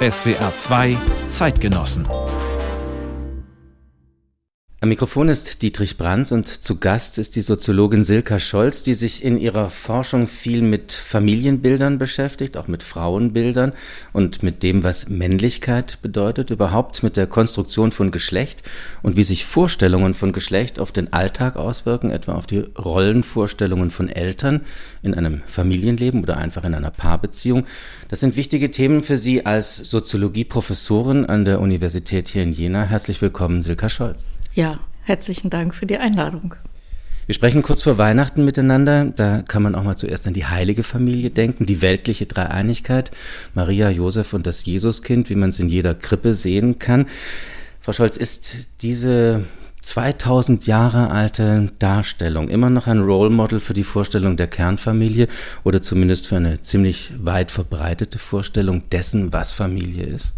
SWR 0.00 0.54
2 0.54 0.96
Zeitgenossen 1.28 2.06
am 4.80 4.90
Mikrofon 4.90 5.28
ist 5.28 5.62
Dietrich 5.62 5.96
Brands 5.96 6.30
und 6.30 6.46
zu 6.46 6.78
Gast 6.78 7.18
ist 7.18 7.34
die 7.34 7.42
Soziologin 7.42 8.04
Silka 8.04 8.38
Scholz, 8.38 8.84
die 8.84 8.94
sich 8.94 9.24
in 9.24 9.36
ihrer 9.36 9.70
Forschung 9.70 10.28
viel 10.28 10.62
mit 10.62 10.92
Familienbildern 10.92 11.98
beschäftigt, 11.98 12.56
auch 12.56 12.68
mit 12.68 12.84
Frauenbildern 12.84 13.72
und 14.12 14.44
mit 14.44 14.62
dem, 14.62 14.84
was 14.84 15.08
Männlichkeit 15.08 15.98
bedeutet, 16.00 16.50
überhaupt 16.50 17.02
mit 17.02 17.16
der 17.16 17.26
Konstruktion 17.26 17.90
von 17.90 18.12
Geschlecht 18.12 18.62
und 19.02 19.16
wie 19.16 19.24
sich 19.24 19.44
Vorstellungen 19.44 20.14
von 20.14 20.32
Geschlecht 20.32 20.78
auf 20.78 20.92
den 20.92 21.12
Alltag 21.12 21.56
auswirken, 21.56 22.12
etwa 22.12 22.34
auf 22.34 22.46
die 22.46 22.60
Rollenvorstellungen 22.60 23.90
von 23.90 24.08
Eltern 24.08 24.60
in 25.02 25.12
einem 25.12 25.42
Familienleben 25.48 26.22
oder 26.22 26.36
einfach 26.36 26.62
in 26.62 26.76
einer 26.76 26.92
Paarbeziehung. 26.92 27.66
Das 28.10 28.20
sind 28.20 28.36
wichtige 28.36 28.70
Themen 28.70 29.02
für 29.02 29.18
Sie 29.18 29.44
als 29.44 29.74
Soziologieprofessorin 29.74 31.26
an 31.26 31.44
der 31.44 31.60
Universität 31.60 32.28
hier 32.28 32.44
in 32.44 32.52
Jena. 32.52 32.84
Herzlich 32.84 33.20
willkommen, 33.20 33.62
Silka 33.62 33.88
Scholz. 33.88 34.37
Ja, 34.54 34.80
herzlichen 35.04 35.50
Dank 35.50 35.74
für 35.74 35.86
die 35.86 35.98
Einladung. 35.98 36.54
Wir 37.26 37.34
sprechen 37.34 37.62
kurz 37.62 37.82
vor 37.82 37.98
Weihnachten 37.98 38.44
miteinander. 38.46 39.04
Da 39.04 39.42
kann 39.42 39.62
man 39.62 39.74
auch 39.74 39.82
mal 39.82 39.96
zuerst 39.96 40.26
an 40.26 40.32
die 40.32 40.46
heilige 40.46 40.82
Familie 40.82 41.28
denken, 41.28 41.66
die 41.66 41.82
weltliche 41.82 42.24
Dreieinigkeit, 42.24 43.10
Maria, 43.54 43.90
Josef 43.90 44.32
und 44.32 44.46
das 44.46 44.64
Jesuskind, 44.64 45.28
wie 45.28 45.34
man 45.34 45.50
es 45.50 45.58
in 45.58 45.68
jeder 45.68 45.94
Krippe 45.94 46.32
sehen 46.32 46.78
kann. 46.78 47.06
Frau 47.80 47.92
Scholz, 47.92 48.16
ist 48.16 48.68
diese 48.80 49.42
2000 49.82 50.66
Jahre 50.66 51.10
alte 51.10 51.70
Darstellung 51.78 52.48
immer 52.48 52.70
noch 52.70 52.86
ein 52.86 53.00
Role 53.00 53.30
Model 53.30 53.60
für 53.60 53.74
die 53.74 53.84
Vorstellung 53.84 54.38
der 54.38 54.46
Kernfamilie 54.46 55.28
oder 55.64 55.82
zumindest 55.82 56.28
für 56.28 56.36
eine 56.36 56.62
ziemlich 56.62 57.12
weit 57.18 57.50
verbreitete 57.50 58.18
Vorstellung 58.18 58.88
dessen, 58.90 59.34
was 59.34 59.52
Familie 59.52 60.04
ist? 60.04 60.32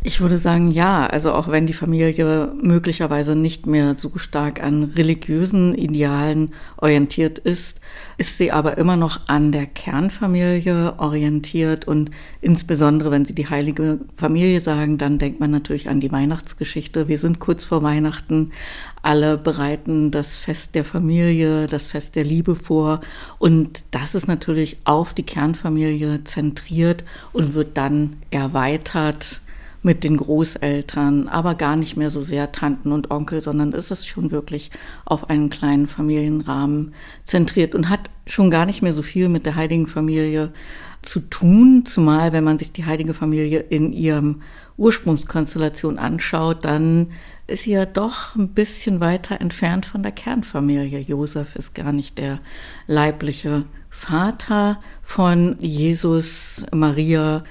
Ich 0.00 0.20
würde 0.20 0.38
sagen, 0.38 0.70
ja. 0.70 1.06
Also 1.08 1.32
auch 1.32 1.48
wenn 1.48 1.66
die 1.66 1.72
Familie 1.72 2.52
möglicherweise 2.62 3.34
nicht 3.34 3.66
mehr 3.66 3.94
so 3.94 4.12
stark 4.16 4.62
an 4.62 4.84
religiösen 4.84 5.74
Idealen 5.74 6.52
orientiert 6.76 7.40
ist, 7.40 7.80
ist 8.16 8.38
sie 8.38 8.52
aber 8.52 8.78
immer 8.78 8.96
noch 8.96 9.28
an 9.28 9.50
der 9.50 9.66
Kernfamilie 9.66 10.94
orientiert. 10.98 11.88
Und 11.88 12.12
insbesondere, 12.40 13.10
wenn 13.10 13.24
Sie 13.24 13.34
die 13.34 13.50
heilige 13.50 13.98
Familie 14.16 14.60
sagen, 14.60 14.98
dann 14.98 15.18
denkt 15.18 15.40
man 15.40 15.50
natürlich 15.50 15.88
an 15.88 15.98
die 15.98 16.12
Weihnachtsgeschichte. 16.12 17.08
Wir 17.08 17.18
sind 17.18 17.40
kurz 17.40 17.64
vor 17.64 17.82
Weihnachten. 17.82 18.52
Alle 19.02 19.36
bereiten 19.36 20.12
das 20.12 20.36
Fest 20.36 20.76
der 20.76 20.84
Familie, 20.84 21.66
das 21.66 21.88
Fest 21.88 22.14
der 22.14 22.24
Liebe 22.24 22.54
vor. 22.54 23.00
Und 23.40 23.84
das 23.90 24.14
ist 24.14 24.28
natürlich 24.28 24.78
auf 24.84 25.12
die 25.12 25.24
Kernfamilie 25.24 26.22
zentriert 26.22 27.02
und 27.32 27.54
wird 27.54 27.76
dann 27.76 28.16
erweitert 28.30 29.40
mit 29.82 30.04
den 30.04 30.16
Großeltern, 30.16 31.28
aber 31.28 31.54
gar 31.54 31.76
nicht 31.76 31.96
mehr 31.96 32.10
so 32.10 32.22
sehr 32.22 32.52
Tanten 32.52 32.92
und 32.92 33.10
Onkel, 33.10 33.40
sondern 33.40 33.72
ist 33.72 33.90
es 33.90 34.06
schon 34.06 34.30
wirklich 34.30 34.70
auf 35.04 35.30
einen 35.30 35.50
kleinen 35.50 35.86
Familienrahmen 35.86 36.94
zentriert 37.24 37.74
und 37.74 37.88
hat 37.88 38.10
schon 38.26 38.50
gar 38.50 38.66
nicht 38.66 38.82
mehr 38.82 38.92
so 38.92 39.02
viel 39.02 39.28
mit 39.28 39.46
der 39.46 39.54
heiligen 39.54 39.86
Familie 39.86 40.52
zu 41.02 41.20
tun, 41.20 41.84
zumal 41.86 42.32
wenn 42.32 42.44
man 42.44 42.58
sich 42.58 42.72
die 42.72 42.84
heilige 42.84 43.14
Familie 43.14 43.60
in 43.60 43.92
ihrem 43.92 44.42
Ursprungskonstellation 44.76 45.98
anschaut, 45.98 46.64
dann 46.64 47.10
ist 47.46 47.64
sie 47.64 47.72
ja 47.72 47.86
doch 47.86 48.36
ein 48.36 48.48
bisschen 48.50 49.00
weiter 49.00 49.40
entfernt 49.40 49.86
von 49.86 50.02
der 50.02 50.12
Kernfamilie. 50.12 51.00
Josef 51.00 51.56
ist 51.56 51.74
gar 51.74 51.92
nicht 51.92 52.18
der 52.18 52.40
leibliche 52.86 53.64
Vater 53.88 54.80
von 55.02 55.56
Jesus, 55.58 56.64
Maria 56.72 57.42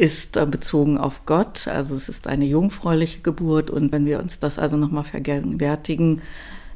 ist 0.00 0.32
bezogen 0.50 0.96
auf 0.96 1.26
Gott. 1.26 1.68
Also 1.68 1.94
es 1.94 2.08
ist 2.08 2.26
eine 2.26 2.46
jungfräuliche 2.46 3.20
Geburt. 3.20 3.70
Und 3.70 3.92
wenn 3.92 4.06
wir 4.06 4.18
uns 4.18 4.38
das 4.38 4.58
also 4.58 4.78
nochmal 4.78 5.04
vergegenwärtigen, 5.04 6.22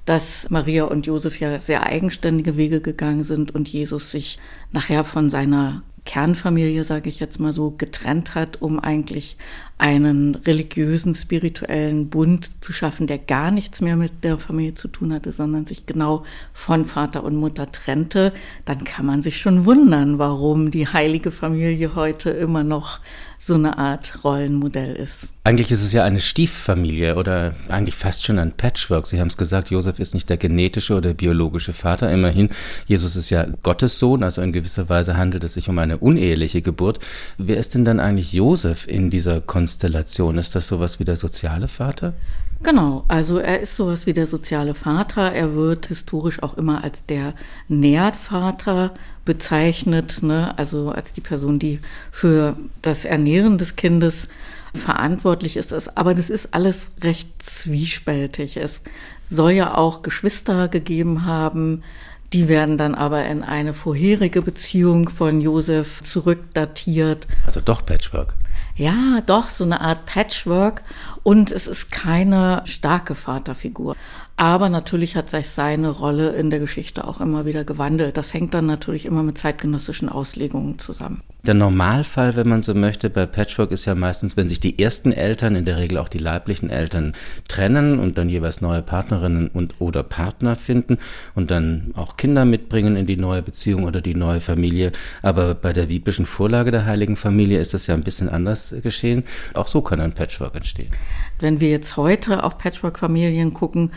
dass 0.04 0.50
Maria 0.50 0.84
und 0.84 1.06
Josef 1.06 1.41
ja 1.41 1.59
sehr 1.59 1.84
eigenständige 1.84 2.59
Wege 2.59 2.82
gegangen 2.82 3.25
sind 3.25 3.54
und 3.54 3.66
Jesus 3.66 4.10
sich 4.10 4.38
nachher 4.72 5.04
von 5.04 5.31
seiner 5.31 5.82
Kernfamilie, 6.04 6.84
sage 6.84 7.09
ich 7.09 7.19
jetzt 7.19 7.41
mal 7.41 7.54
so, 7.54 7.71
getrennt 7.71 8.34
hat, 8.34 8.60
um 8.60 8.78
eigentlich 8.78 9.38
einen 9.76 10.36
religiösen, 10.36 11.14
spirituellen 11.14 12.08
Bund 12.08 12.62
zu 12.62 12.72
schaffen, 12.72 13.06
der 13.06 13.18
gar 13.18 13.50
nichts 13.50 13.80
mehr 13.80 13.96
mit 13.96 14.22
der 14.22 14.38
Familie 14.38 14.74
zu 14.74 14.88
tun 14.88 15.12
hatte, 15.12 15.32
sondern 15.32 15.66
sich 15.66 15.84
genau 15.84 16.24
von 16.52 16.84
Vater 16.84 17.24
und 17.24 17.36
Mutter 17.36 17.70
trennte, 17.70 18.32
dann 18.64 18.84
kann 18.84 19.04
man 19.04 19.22
sich 19.22 19.40
schon 19.40 19.66
wundern, 19.66 20.18
warum 20.18 20.70
die 20.70 20.86
heilige 20.86 21.32
Familie 21.32 21.96
heute 21.96 22.30
immer 22.30 22.62
noch 22.62 23.00
so 23.44 23.54
eine 23.54 23.76
Art 23.76 24.24
Rollenmodell 24.24 24.94
ist. 24.94 25.28
Eigentlich 25.46 25.70
ist 25.70 25.82
es 25.82 25.92
ja 25.92 26.02
eine 26.02 26.20
Stieffamilie 26.20 27.16
oder 27.16 27.54
eigentlich 27.68 27.94
fast 27.94 28.24
schon 28.24 28.38
ein 28.38 28.52
Patchwork. 28.52 29.06
Sie 29.06 29.20
haben 29.20 29.28
es 29.28 29.36
gesagt, 29.36 29.70
Josef 29.70 29.98
ist 29.98 30.14
nicht 30.14 30.30
der 30.30 30.38
genetische 30.38 30.94
oder 30.94 31.12
biologische 31.12 31.74
Vater. 31.74 32.10
Immerhin, 32.10 32.48
Jesus 32.86 33.16
ist 33.16 33.28
ja 33.28 33.46
Gottes 33.62 33.98
Sohn, 33.98 34.22
also 34.22 34.41
in 34.41 34.52
gewisser 34.52 34.88
Weise 34.88 35.18
handelt 35.18 35.44
es 35.44 35.54
sich 35.54 35.68
um 35.68 35.78
eine 35.78 35.98
uneheliche 35.98 36.62
Geburt. 36.62 37.00
Wer 37.36 37.58
ist 37.58 37.74
denn 37.74 37.84
dann 37.84 38.00
eigentlich 38.00 38.32
Josef 38.32 38.86
in 38.86 39.10
dieser 39.10 39.42
Konstellation? 39.64 40.36
Ist 40.36 40.54
das 40.54 40.66
sowas 40.66 41.00
wie 41.00 41.04
der 41.04 41.16
soziale 41.16 41.69
Vater? 41.69 42.12
Genau, 42.62 43.06
also 43.08 43.38
er 43.38 43.60
ist 43.60 43.76
sowas 43.76 44.06
wie 44.06 44.12
der 44.12 44.26
soziale 44.26 44.75
Vater. 44.75 45.32
Er 45.32 45.54
wird 45.54 45.86
historisch 45.86 46.42
auch 46.42 46.58
immer 46.58 46.84
als 46.84 47.06
der 47.06 47.32
Nährvater 47.69 48.92
bezeichnet, 49.24 50.22
ne? 50.22 50.53
also 50.58 50.91
als 50.91 51.14
die 51.14 51.22
Person, 51.22 51.58
die 51.58 51.80
für 52.10 52.58
das 52.82 53.06
Ernähren 53.06 53.56
des 53.56 53.74
Kindes 53.74 54.28
verantwortlich 54.74 55.56
ist. 55.56 55.72
Aber 55.97 56.14
das 56.14 56.28
ist 56.28 56.53
alles 56.53 56.88
recht 57.00 57.30
zwiespältig. 57.42 58.58
Es 58.58 58.82
soll 59.24 59.53
ja 59.53 59.78
auch 59.78 60.03
Geschwister 60.03 60.69
gegeben 60.69 61.24
haben, 61.24 61.82
die 62.34 62.48
werden 62.48 62.76
dann 62.76 62.94
aber 62.94 63.24
in 63.24 63.42
eine 63.42 63.72
vorherige 63.72 64.42
Beziehung 64.42 65.08
von 65.08 65.41
Josef 65.41 66.03
zurückdatiert. 66.03 67.26
Also 67.47 67.62
doch 67.62 67.86
Patchwork. 67.86 68.34
Ja, 68.76 69.20
doch, 69.24 69.50
so 69.50 69.64
eine 69.64 69.80
Art 69.80 70.04
Patchwork. 70.06 70.82
Und 71.22 71.52
es 71.52 71.66
ist 71.66 71.90
keine 71.90 72.62
starke 72.64 73.14
Vaterfigur. 73.14 73.96
Aber 74.37 74.69
natürlich 74.69 75.15
hat 75.15 75.31
sich 75.31 75.49
seine 75.49 75.91
Rolle 75.91 76.31
in 76.31 76.50
der 76.50 76.59
Geschichte 76.59 77.06
auch 77.06 77.21
immer 77.21 77.47
wieder 77.47 77.62
gewandelt. 77.65 78.17
Das 78.17 78.34
hängt 78.34 78.53
dann 78.53 78.67
natürlich 78.67 79.06
immer 79.06 79.22
mit 79.22 79.39
zeitgenössischen 79.39 80.09
Auslegungen 80.09 80.81
zusammen. 80.81 81.22
Der 81.47 81.55
Normalfall, 81.55 82.34
wenn 82.34 82.49
man 82.49 82.61
so 82.61 82.75
möchte, 82.75 83.11
bei 83.11 83.27
Patchwork 83.27 83.71
ist 83.71 83.84
ja 83.84 83.95
meistens, 83.95 84.37
wenn 84.37 84.49
sich 84.49 84.59
die 84.59 84.78
ersten 84.78 85.12
Eltern, 85.12 85.55
in 85.55 85.65
der 85.65 85.77
Regel 85.77 85.99
auch 85.99 86.09
die 86.09 86.19
leiblichen 86.19 86.69
Eltern, 86.69 87.12
trennen 87.47 88.00
und 88.00 88.19
dann 88.19 88.28
jeweils 88.28 88.61
neue 88.61 88.83
Partnerinnen 88.83 89.49
und 89.49 89.75
oder 89.78 90.03
Partner 90.03 90.56
finden 90.56 90.99
und 91.34 91.53
dann 91.53 91.93
auch 91.95 92.16
Kinder 92.16 92.45
mitbringen 92.45 92.97
in 92.97 93.06
die 93.06 93.16
neue 93.16 93.43
Beziehung 93.43 93.84
oder 93.84 94.01
die 94.01 94.16
neue 94.16 94.41
Familie. 94.41 94.91
Aber 95.22 95.55
bei 95.55 95.72
der 95.72 95.87
biblischen 95.87 96.27
Vorlage 96.27 96.72
der 96.72 96.87
heiligen 96.87 97.15
Familie 97.15 97.61
ist 97.61 97.72
das 97.72 97.87
ja 97.87 97.95
ein 97.95 98.05
bisschen 98.05 98.28
anders 98.28 98.75
geschehen. 98.83 99.22
Auch 99.53 99.69
so 99.69 99.81
kann 99.81 100.01
ein 100.01 100.12
Patchwork 100.12 100.56
entstehen. 100.56 100.91
Wenn 101.41 101.61
wir 101.61 101.71
jetzt 101.71 101.97
heute 101.97 102.45
auf 102.45 102.59
Patchwork-Familien 102.59 103.55
gucken, 103.55 103.93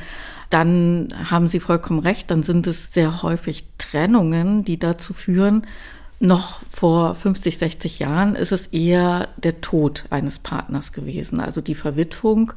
dann 0.49 1.13
haben 1.29 1.47
Sie 1.47 1.59
vollkommen 1.59 1.99
recht, 1.99 2.31
dann 2.31 2.43
sind 2.43 2.67
es 2.67 2.93
sehr 2.93 3.21
häufig 3.21 3.65
Trennungen, 3.77 4.63
die 4.63 4.79
dazu 4.79 5.13
führen, 5.13 5.65
noch 6.19 6.61
vor 6.71 7.13
50, 7.13 7.59
60 7.59 7.99
Jahren 7.99 8.33
ist 8.33 8.51
es 8.51 8.67
eher 8.67 9.29
der 9.37 9.61
Tod 9.61 10.05
eines 10.09 10.39
Partners 10.39 10.91
gewesen, 10.91 11.39
also 11.39 11.61
die 11.61 11.75
Verwitwung, 11.75 12.53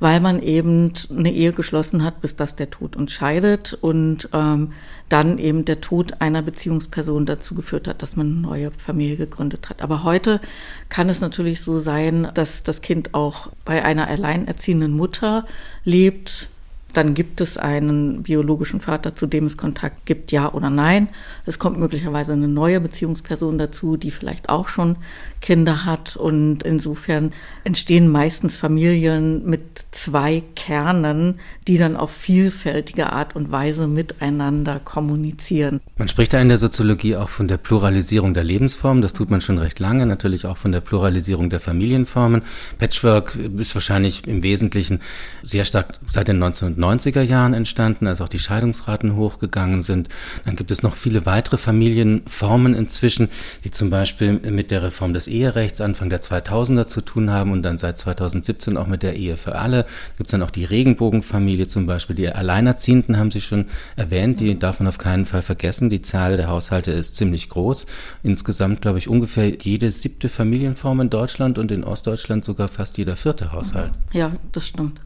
weil 0.00 0.18
man 0.20 0.42
eben 0.42 0.92
eine 1.10 1.30
Ehe 1.30 1.52
geschlossen 1.52 2.02
hat, 2.04 2.22
bis 2.22 2.36
das 2.36 2.56
der 2.56 2.70
Tod 2.70 2.96
uns 2.96 3.12
scheidet 3.12 3.74
und 3.74 4.30
ähm, 4.32 4.72
dann 5.10 5.36
eben 5.36 5.66
der 5.66 5.82
Tod 5.82 6.22
einer 6.22 6.40
Beziehungsperson 6.40 7.26
dazu 7.26 7.54
geführt 7.54 7.86
hat, 7.86 8.00
dass 8.00 8.16
man 8.16 8.28
eine 8.28 8.36
neue 8.36 8.70
Familie 8.70 9.16
gegründet 9.16 9.68
hat. 9.68 9.82
Aber 9.82 10.04
heute 10.04 10.40
kann 10.88 11.10
es 11.10 11.20
natürlich 11.20 11.60
so 11.60 11.78
sein, 11.78 12.28
dass 12.32 12.62
das 12.62 12.80
Kind 12.80 13.12
auch 13.12 13.48
bei 13.66 13.84
einer 13.84 14.08
alleinerziehenden 14.08 14.92
Mutter 14.92 15.44
lebt, 15.84 16.48
dann 16.92 17.14
gibt 17.14 17.40
es 17.40 17.56
einen 17.56 18.22
biologischen 18.22 18.80
Vater, 18.80 19.14
zu 19.14 19.26
dem 19.26 19.46
es 19.46 19.56
Kontakt 19.56 20.06
gibt, 20.06 20.32
ja 20.32 20.52
oder 20.52 20.70
nein. 20.70 21.08
Es 21.46 21.58
kommt 21.58 21.78
möglicherweise 21.78 22.32
eine 22.32 22.48
neue 22.48 22.80
Beziehungsperson 22.80 23.58
dazu, 23.58 23.96
die 23.96 24.10
vielleicht 24.10 24.48
auch 24.48 24.68
schon 24.68 24.96
Kinder 25.40 25.84
hat. 25.84 26.16
Und 26.16 26.62
insofern 26.62 27.32
entstehen 27.64 28.08
meistens 28.08 28.56
Familien 28.56 29.44
mit 29.44 29.62
zwei 29.90 30.42
Kernen, 30.54 31.40
die 31.66 31.78
dann 31.78 31.96
auf 31.96 32.10
vielfältige 32.10 33.12
Art 33.12 33.34
und 33.34 33.50
Weise 33.50 33.86
miteinander 33.86 34.78
kommunizieren. 34.78 35.80
Man 35.96 36.08
spricht 36.08 36.32
da 36.32 36.40
in 36.40 36.48
der 36.48 36.58
Soziologie 36.58 37.16
auch 37.16 37.28
von 37.28 37.48
der 37.48 37.56
Pluralisierung 37.56 38.34
der 38.34 38.44
Lebensformen. 38.44 39.02
Das 39.02 39.12
tut 39.12 39.30
man 39.30 39.40
schon 39.40 39.58
recht 39.58 39.78
lange. 39.78 40.06
Natürlich 40.06 40.46
auch 40.46 40.56
von 40.56 40.72
der 40.72 40.80
Pluralisierung 40.80 41.48
der 41.48 41.60
Familienformen. 41.60 42.42
Patchwork 42.78 43.36
ist 43.36 43.74
wahrscheinlich 43.74 44.26
im 44.26 44.42
Wesentlichen 44.42 45.00
sehr 45.42 45.64
stark 45.64 45.94
seit 46.08 46.28
den 46.28 46.36
1990 46.42 46.81
1990er 46.82 47.22
Jahren 47.22 47.54
entstanden, 47.54 48.06
als 48.06 48.20
auch 48.20 48.28
die 48.28 48.38
Scheidungsraten 48.38 49.16
hochgegangen 49.16 49.82
sind. 49.82 50.08
Dann 50.44 50.56
gibt 50.56 50.70
es 50.70 50.82
noch 50.82 50.96
viele 50.96 51.26
weitere 51.26 51.58
Familienformen 51.58 52.74
inzwischen, 52.74 53.28
die 53.64 53.70
zum 53.70 53.90
Beispiel 53.90 54.32
mit 54.32 54.70
der 54.70 54.82
Reform 54.82 55.14
des 55.14 55.28
Eherechts 55.28 55.80
Anfang 55.80 56.10
der 56.10 56.22
2000er 56.22 56.86
zu 56.86 57.00
tun 57.00 57.30
haben 57.30 57.52
und 57.52 57.62
dann 57.62 57.78
seit 57.78 57.98
2017 57.98 58.76
auch 58.76 58.86
mit 58.86 59.02
der 59.02 59.16
Ehe 59.16 59.36
für 59.36 59.56
alle. 59.56 59.86
Gibt 60.16 60.28
es 60.28 60.32
dann 60.32 60.42
auch 60.42 60.50
die 60.50 60.64
Regenbogenfamilie 60.64 61.66
zum 61.66 61.86
Beispiel. 61.86 62.16
Die 62.16 62.28
Alleinerziehenden 62.28 63.18
haben 63.18 63.30
Sie 63.30 63.40
schon 63.40 63.66
erwähnt, 63.96 64.40
die 64.40 64.58
darf 64.58 64.80
man 64.80 64.88
auf 64.88 64.98
keinen 64.98 65.26
Fall 65.26 65.42
vergessen. 65.42 65.90
Die 65.90 66.02
Zahl 66.02 66.36
der 66.36 66.48
Haushalte 66.48 66.92
ist 66.92 67.16
ziemlich 67.16 67.48
groß. 67.48 67.86
Insgesamt, 68.22 68.82
glaube 68.82 68.98
ich, 68.98 69.08
ungefähr 69.08 69.48
jede 69.48 69.90
siebte 69.90 70.28
Familienform 70.28 71.00
in 71.00 71.10
Deutschland 71.10 71.58
und 71.58 71.70
in 71.70 71.84
Ostdeutschland 71.84 72.44
sogar 72.44 72.68
fast 72.68 72.98
jeder 72.98 73.16
vierte 73.16 73.52
Haushalt. 73.52 73.92
Ja, 74.12 74.32
das 74.52 74.66
stimmt. 74.66 75.00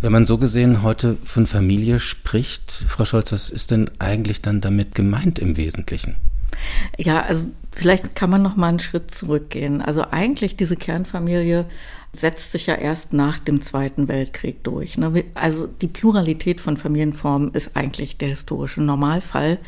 Wenn 0.00 0.12
man 0.12 0.24
so 0.24 0.38
gesehen 0.38 0.82
heute 0.82 1.16
von 1.24 1.46
Familie 1.46 1.98
spricht, 1.98 2.70
Frau 2.70 3.04
Scholz, 3.04 3.32
was 3.32 3.48
ist 3.50 3.70
denn 3.70 3.90
eigentlich 3.98 4.42
dann 4.42 4.60
damit 4.60 4.94
gemeint 4.94 5.38
im 5.38 5.56
Wesentlichen? 5.56 6.16
Ja, 6.98 7.22
also 7.22 7.48
vielleicht 7.72 8.14
kann 8.14 8.30
man 8.30 8.42
noch 8.42 8.56
mal 8.56 8.68
einen 8.68 8.80
Schritt 8.80 9.14
zurückgehen. 9.14 9.82
Also 9.82 10.04
eigentlich 10.10 10.56
diese 10.56 10.76
Kernfamilie 10.76 11.66
setzt 12.12 12.52
sich 12.52 12.66
ja 12.66 12.74
erst 12.74 13.12
nach 13.12 13.38
dem 13.38 13.60
Zweiten 13.60 14.08
Weltkrieg 14.08 14.62
durch. 14.62 14.96
Ne? 14.98 15.24
Also 15.34 15.66
die 15.66 15.88
Pluralität 15.88 16.60
von 16.60 16.76
Familienformen 16.76 17.52
ist 17.52 17.76
eigentlich 17.76 18.18
der 18.18 18.28
historische 18.28 18.82
Normalfall. 18.82 19.58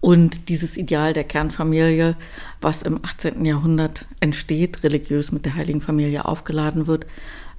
Und 0.00 0.48
dieses 0.48 0.78
Ideal 0.78 1.12
der 1.12 1.24
Kernfamilie, 1.24 2.16
was 2.60 2.82
im 2.82 3.04
18. 3.04 3.44
Jahrhundert 3.44 4.06
entsteht, 4.20 4.82
religiös 4.82 5.30
mit 5.30 5.44
der 5.44 5.56
Heiligen 5.56 5.82
Familie 5.82 6.24
aufgeladen 6.24 6.86
wird, 6.86 7.06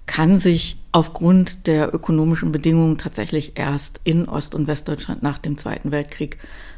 kann 0.05 0.39
sich 0.39 0.77
aufgrund 0.91 1.67
der 1.67 1.93
ökonomischen 1.93 2.51
Bedingungen 2.51 2.97
tatsächlich 2.97 3.53
erst 3.55 4.01
in 4.03 4.27
Ost- 4.27 4.55
und 4.55 4.67
Westdeutschland 4.67 5.23
nach 5.23 5.37
dem 5.37 5.57
Zweiten 5.57 5.91
Weltkrieg 5.91 6.37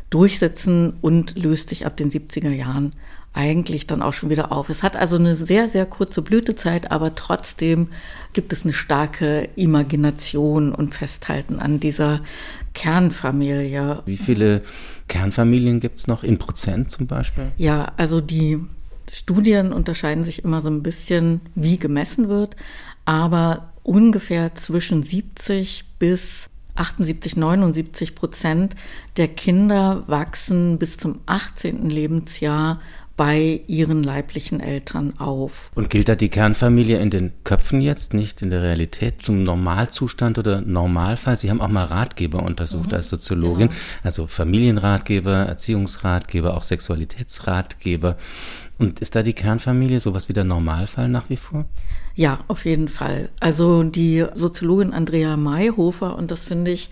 durchsetzen 0.09 0.93
und 1.01 1.35
löst 1.35 1.69
sich 1.69 1.85
ab 1.85 1.97
den 1.97 2.11
70er 2.11 2.51
Jahren 2.51 2.93
eigentlich 3.33 3.87
dann 3.87 4.03
auch 4.03 4.13
schon 4.13 4.29
wieder 4.29 4.51
auf. 4.51 4.69
Es 4.69 4.83
hat 4.83 4.95
also 4.95 5.15
eine 5.15 5.35
sehr, 5.35 5.67
sehr 5.67 5.87
kurze 5.87 6.21
Blütezeit, 6.21 6.91
aber 6.91 7.15
trotzdem 7.15 7.87
gibt 8.33 8.53
es 8.53 8.63
eine 8.63 8.73
starke 8.73 9.49
Imagination 9.55 10.71
und 10.71 10.93
Festhalten 10.93 11.59
an 11.59 11.79
dieser 11.79 12.21
Kernfamilie. 12.75 14.03
Wie 14.05 14.17
viele 14.17 14.61
Kernfamilien 15.07 15.79
gibt 15.79 15.99
es 15.99 16.07
noch 16.07 16.23
in 16.23 16.37
Prozent 16.37 16.91
zum 16.91 17.07
Beispiel? 17.07 17.51
Ja, 17.57 17.91
also 17.97 18.21
die 18.21 18.59
Studien 19.11 19.73
unterscheiden 19.73 20.23
sich 20.23 20.43
immer 20.43 20.61
so 20.61 20.69
ein 20.69 20.83
bisschen, 20.83 21.41
wie 21.55 21.77
gemessen 21.77 22.29
wird, 22.29 22.55
aber 23.05 23.73
ungefähr 23.83 24.55
zwischen 24.55 25.03
70 25.03 25.85
bis 25.99 26.49
78, 26.75 27.37
79 27.37 28.15
Prozent 28.15 28.75
der 29.17 29.27
Kinder 29.27 30.07
wachsen 30.07 30.79
bis 30.79 30.97
zum 30.97 31.19
18. 31.25 31.89
Lebensjahr 31.89 32.81
bei 33.15 33.61
ihren 33.67 34.03
leiblichen 34.03 34.59
Eltern 34.59 35.19
auf. 35.19 35.71
Und 35.75 35.91
gilt 35.91 36.09
da 36.09 36.15
die 36.15 36.29
Kernfamilie 36.29 36.99
in 36.99 37.11
den 37.11 37.31
Köpfen 37.43 37.79
jetzt, 37.79 38.13
nicht 38.13 38.41
in 38.41 38.49
der 38.49 38.63
Realität, 38.63 39.21
zum 39.21 39.43
Normalzustand 39.43 40.39
oder 40.39 40.61
Normalfall? 40.61 41.37
Sie 41.37 41.51
haben 41.51 41.61
auch 41.61 41.67
mal 41.67 41.85
Ratgeber 41.85 42.41
untersucht 42.41 42.89
mhm. 42.89 42.95
als 42.95 43.09
Soziologin, 43.09 43.67
genau. 43.67 43.79
also 44.01 44.25
Familienratgeber, 44.25 45.31
Erziehungsratgeber, 45.31 46.57
auch 46.57 46.63
Sexualitätsratgeber. 46.63 48.17
Und 48.79 48.99
ist 48.99 49.15
da 49.15 49.21
die 49.21 49.33
Kernfamilie 49.33 49.99
sowas 49.99 50.27
wie 50.27 50.33
der 50.33 50.43
Normalfall 50.43 51.07
nach 51.07 51.29
wie 51.29 51.37
vor? 51.37 51.65
Ja, 52.15 52.39
auf 52.47 52.65
jeden 52.65 52.87
Fall. 52.87 53.29
Also 53.39 53.83
die 53.83 54.25
Soziologin 54.33 54.91
Andrea 54.91 55.37
Mayhofer, 55.37 56.15
und 56.15 56.31
das 56.31 56.43
finde 56.43 56.71
ich 56.71 56.89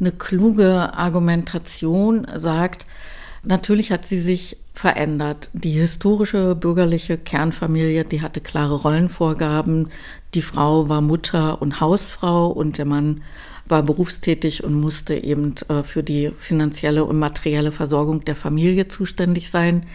eine 0.00 0.10
kluge 0.10 0.94
Argumentation, 0.94 2.26
sagt, 2.34 2.86
Natürlich 3.42 3.90
hat 3.90 4.04
sie 4.04 4.18
sich 4.18 4.58
verändert. 4.74 5.48
Die 5.52 5.72
historische 5.72 6.54
bürgerliche 6.54 7.16
Kernfamilie, 7.16 8.04
die 8.04 8.20
hatte 8.20 8.40
klare 8.40 8.76
Rollenvorgaben. 8.76 9.88
Die 10.34 10.42
Frau 10.42 10.88
war 10.88 11.00
Mutter 11.00 11.60
und 11.62 11.80
Hausfrau 11.80 12.48
und 12.48 12.78
der 12.78 12.84
Mann 12.84 13.22
war 13.66 13.82
berufstätig 13.82 14.64
und 14.64 14.74
musste 14.74 15.14
eben 15.14 15.54
äh, 15.68 15.82
für 15.82 16.02
die 16.02 16.32
finanzielle 16.38 17.04
und 17.04 17.18
materielle 17.18 17.72
Versorgung 17.72 18.20
der 18.24 18.36
Familie 18.36 18.88
zuständig 18.88 19.50
sein. 19.50 19.86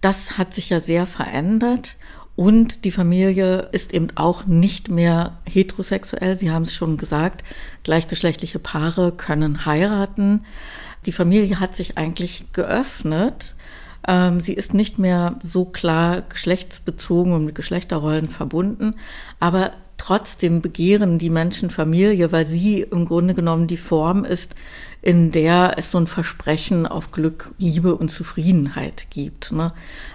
Das 0.00 0.38
hat 0.38 0.54
sich 0.54 0.70
ja 0.70 0.80
sehr 0.80 1.06
verändert. 1.06 1.96
Und 2.36 2.86
die 2.86 2.90
Familie 2.90 3.68
ist 3.72 3.92
eben 3.92 4.08
auch 4.14 4.46
nicht 4.46 4.88
mehr 4.88 5.38
heterosexuell. 5.44 6.36
Sie 6.36 6.50
haben 6.50 6.62
es 6.62 6.72
schon 6.72 6.96
gesagt, 6.96 7.44
gleichgeschlechtliche 7.82 8.58
Paare 8.58 9.12
können 9.12 9.66
heiraten. 9.66 10.46
Die 11.06 11.12
Familie 11.12 11.60
hat 11.60 11.74
sich 11.74 11.96
eigentlich 11.98 12.52
geöffnet. 12.52 13.54
Ähm, 14.06 14.40
sie 14.40 14.54
ist 14.54 14.74
nicht 14.74 14.98
mehr 14.98 15.38
so 15.42 15.64
klar 15.64 16.22
geschlechtsbezogen 16.22 17.32
und 17.32 17.44
mit 17.44 17.54
Geschlechterrollen 17.54 18.28
verbunden, 18.28 18.94
aber 19.40 19.72
trotzdem 19.98 20.62
begehren 20.62 21.18
die 21.18 21.28
Menschen 21.28 21.68
Familie, 21.68 22.32
weil 22.32 22.46
sie 22.46 22.80
im 22.80 23.04
Grunde 23.04 23.34
genommen 23.34 23.66
die 23.66 23.76
Form 23.76 24.24
ist, 24.24 24.54
in 25.02 25.30
der 25.30 25.74
es 25.76 25.90
so 25.90 25.98
ein 25.98 26.06
Versprechen 26.06 26.86
auf 26.86 27.10
Glück, 27.10 27.52
Liebe 27.58 27.94
und 27.94 28.10
Zufriedenheit 28.10 29.08
gibt. 29.10 29.52
Ne? 29.52 29.72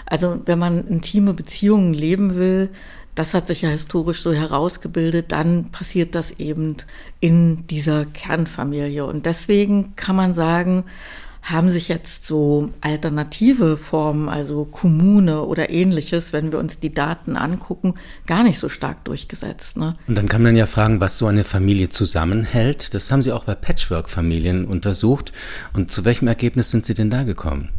Also 0.08 0.42
wenn 0.46 0.58
man 0.58 0.88
intime 0.88 1.34
Beziehungen 1.34 1.94
leben 1.94 2.36
will, 2.36 2.70
das 3.16 3.34
hat 3.34 3.48
sich 3.48 3.62
ja 3.62 3.70
historisch 3.70 4.22
so 4.22 4.34
herausgebildet, 4.34 5.32
dann 5.32 5.72
passiert 5.72 6.16
das 6.16 6.32
eben 6.32 6.76
in 7.20 7.66
dieser 7.68 8.06
Kernfamilie. 8.06 9.06
Und 9.06 9.26
deswegen 9.26 9.96
kann 9.96 10.16
man 10.16 10.34
sagen, 10.34 10.84
haben 11.46 11.70
sich 11.70 11.90
jetzt 11.90 12.26
so 12.26 12.72
alternative 12.82 13.78
Formen, 13.78 14.30
also 14.30 14.66
Kommune 14.66 15.44
oder 15.44 15.70
ähnliches, 15.70 16.34
wenn 16.34 16.52
wir 16.52 16.58
uns 16.58 16.80
die 16.80 16.92
Daten 16.92 17.38
angucken, 17.38 17.94
gar 18.26 18.44
nicht 18.44 18.58
so 18.58 18.68
stark 18.68 19.06
durchgesetzt. 19.06 19.78
Ne? 19.78 19.96
Und 20.08 20.18
dann 20.18 20.28
kann 20.28 20.42
man 20.42 20.56
ja 20.56 20.66
fragen, 20.66 21.00
was 21.02 21.20
so 21.20 21.28
eine 21.28 21.44
Familie 21.44 21.90
zusammenhält. 21.90 22.96
Das 22.96 23.12
haben 23.12 23.22
Sie 23.22 23.32
auch 23.32 23.44
bei 23.44 23.54
Patchwork-Familien 23.54 24.66
untersucht. 24.66 25.34
Und 25.74 25.92
zu 25.92 26.04
welchem 26.04 26.28
Ergebnis 26.28 26.72
sind 26.72 26.86
Sie 26.86 26.96
denn 26.96 27.12
da 27.12 27.24
gekommen? 27.24 27.70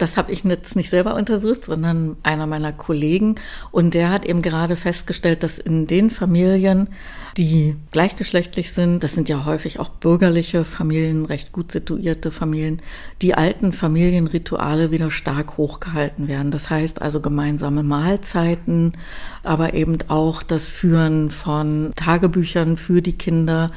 Das 0.00 0.16
habe 0.16 0.32
ich 0.32 0.44
jetzt 0.44 0.76
nicht 0.76 0.88
selber 0.88 1.14
untersucht, 1.14 1.66
sondern 1.66 2.16
einer 2.22 2.46
meiner 2.46 2.72
Kollegen. 2.72 3.34
Und 3.70 3.92
der 3.92 4.10
hat 4.10 4.24
eben 4.24 4.40
gerade 4.40 4.74
festgestellt, 4.74 5.42
dass 5.42 5.58
in 5.58 5.86
den 5.86 6.08
Familien, 6.08 6.88
die 7.36 7.76
gleichgeschlechtlich 7.92 8.72
sind, 8.72 9.04
das 9.04 9.12
sind 9.12 9.28
ja 9.28 9.44
häufig 9.44 9.78
auch 9.78 9.90
bürgerliche 9.90 10.64
Familien, 10.64 11.26
recht 11.26 11.52
gut 11.52 11.70
situierte 11.70 12.30
Familien, 12.30 12.80
die 13.20 13.34
alten 13.34 13.74
Familienrituale 13.74 14.90
wieder 14.90 15.10
stark 15.10 15.58
hochgehalten 15.58 16.28
werden. 16.28 16.50
Das 16.50 16.70
heißt 16.70 17.02
also 17.02 17.20
gemeinsame 17.20 17.82
Mahlzeiten, 17.82 18.94
aber 19.42 19.74
eben 19.74 19.98
auch 20.08 20.42
das 20.42 20.66
Führen 20.66 21.30
von 21.30 21.92
Tagebüchern 21.94 22.78
für 22.78 23.02
die 23.02 23.18
Kinder 23.18 23.70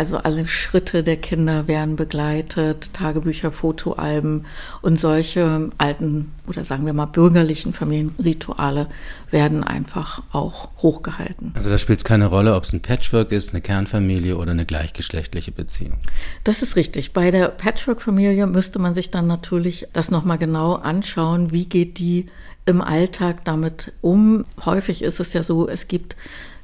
also 0.00 0.16
alle 0.16 0.48
Schritte 0.48 1.02
der 1.02 1.18
Kinder 1.18 1.68
werden 1.68 1.94
begleitet, 1.94 2.94
Tagebücher, 2.94 3.52
Fotoalben 3.52 4.46
und 4.80 4.98
solche 4.98 5.68
alten 5.76 6.32
oder 6.46 6.64
sagen 6.64 6.86
wir 6.86 6.94
mal 6.94 7.04
bürgerlichen 7.04 7.74
Familienrituale 7.74 8.86
werden 9.30 9.62
einfach 9.62 10.22
auch 10.32 10.70
hochgehalten. 10.78 11.52
Also 11.54 11.68
da 11.68 11.76
spielt 11.76 11.98
es 11.98 12.04
keine 12.04 12.28
Rolle, 12.28 12.54
ob 12.54 12.64
es 12.64 12.72
ein 12.72 12.80
Patchwork 12.80 13.30
ist, 13.30 13.52
eine 13.52 13.60
Kernfamilie 13.60 14.38
oder 14.38 14.52
eine 14.52 14.64
gleichgeschlechtliche 14.64 15.52
Beziehung. 15.52 15.98
Das 16.44 16.62
ist 16.62 16.76
richtig. 16.76 17.12
Bei 17.12 17.30
der 17.30 17.48
Patchwork-Familie 17.48 18.46
müsste 18.46 18.78
man 18.78 18.94
sich 18.94 19.10
dann 19.10 19.26
natürlich 19.26 19.86
das 19.92 20.10
nochmal 20.10 20.38
genau 20.38 20.76
anschauen, 20.76 21.52
wie 21.52 21.66
geht 21.66 21.98
die 21.98 22.24
im 22.64 22.80
Alltag 22.80 23.44
damit 23.44 23.92
um. 24.00 24.46
Häufig 24.64 25.02
ist 25.02 25.20
es 25.20 25.34
ja 25.34 25.42
so, 25.42 25.68
es 25.68 25.88
gibt 25.88 26.16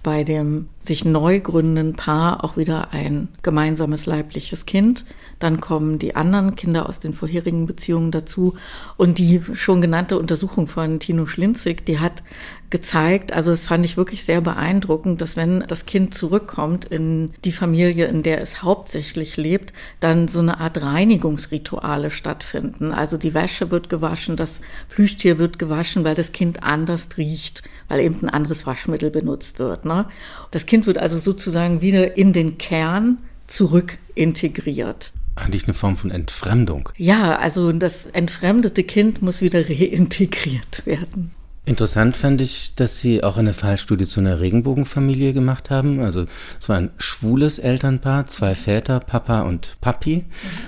bei 0.03 0.25
dem 0.25 0.69
sich 0.87 1.05
neu 1.05 1.41
gründenden 1.41 1.95
Paar 1.95 2.45
auch 2.45 2.57
wieder 2.57 2.93
ein 2.93 3.29
gemeinsames 3.43 4.07
leibliches 4.07 4.67
Kind. 4.67 5.05
Dann 5.39 5.61
kommen 5.61 5.99
die 5.99 6.17
anderen 6.17 6.55
Kinder 6.57 6.89
aus 6.89 7.01
den 7.01 7.13
vorherigen 7.13 7.67
Beziehungen 7.67 8.11
dazu. 8.11 8.55
Und 8.97 9.19
die 9.19 9.41
schon 9.55 9.81
genannte 9.81 10.19
Untersuchung 10.19 10.67
von 10.67 10.99
Tino 11.01 11.27
Schlinzig, 11.27 11.85
die 11.85 11.99
hat 11.99 12.23
gezeigt, 12.71 13.33
also 13.33 13.51
das 13.51 13.69
fand 13.69 13.85
ich 13.85 13.97
wirklich 13.97 14.25
sehr 14.25 14.41
beeindruckend, 14.41 15.21
dass 15.21 15.37
wenn 15.37 15.61
das 15.61 15.87
Kind 15.87 16.15
zurückkommt 16.15 16.85
in 16.85 17.33
die 17.45 17.53
Familie, 17.53 18.07
in 18.07 18.23
der 18.23 18.41
es 18.41 18.63
hauptsächlich 18.63 19.37
lebt, 19.37 19.73
dann 20.01 20.27
so 20.27 20.41
eine 20.41 20.59
Art 20.59 20.83
Reinigungsrituale 20.83 22.11
stattfinden. 22.11 22.93
Also 22.93 23.17
die 23.19 23.35
Wäsche 23.35 23.71
wird 23.71 23.89
gewaschen, 23.89 24.37
das 24.37 24.61
Plüschtier 24.89 25.39
wird 25.39 25.59
gewaschen, 25.59 26.05
weil 26.05 26.17
das 26.17 26.33
Kind 26.33 26.65
anders 26.65 27.09
riecht, 27.17 27.63
weil 27.89 28.01
eben 28.01 28.21
ein 28.23 28.31
anderes 28.31 28.67
Waschmittel 28.67 29.11
benutzt 29.11 29.61
wird. 29.61 29.85
Ne? 29.85 30.07
Das 30.51 30.67
Kind 30.67 30.76
wird 30.85 30.99
also 30.99 31.17
sozusagen 31.17 31.81
wieder 31.81 32.19
in 32.19 32.35
den 32.35 32.59
Kern 32.59 33.23
zurück 33.47 33.97
integriert. 34.15 35.13
Eigentlich 35.37 35.65
eine 35.65 35.75
Form 35.75 35.97
von 35.97 36.11
Entfremdung. 36.11 36.91
Ja, 36.97 37.37
also 37.37 37.73
das 37.73 38.07
entfremdete 38.07 38.85
Kind 38.85 39.23
muss 39.23 39.41
wieder 39.41 39.69
reintegriert 39.69 40.85
werden. 40.85 41.31
Interessant 41.69 42.17
fand 42.17 42.41
ich, 42.41 42.77
dass 42.77 43.01
Sie 43.01 43.25
auch 43.25 43.39
eine 43.39 43.53
Fallstudie 43.53 44.07
zu 44.07 44.21
einer 44.21 44.39
Regenbogenfamilie 44.39 45.33
gemacht 45.33 45.69
haben. 45.69 45.99
Also 45.99 46.27
es 46.61 46.69
war 46.69 46.77
ein 46.77 46.91
schwules 46.99 47.59
Elternpaar, 47.59 48.27
zwei 48.27 48.55
Väter, 48.55 49.01
Papa 49.01 49.41
und 49.41 49.77
Papi. 49.81 50.27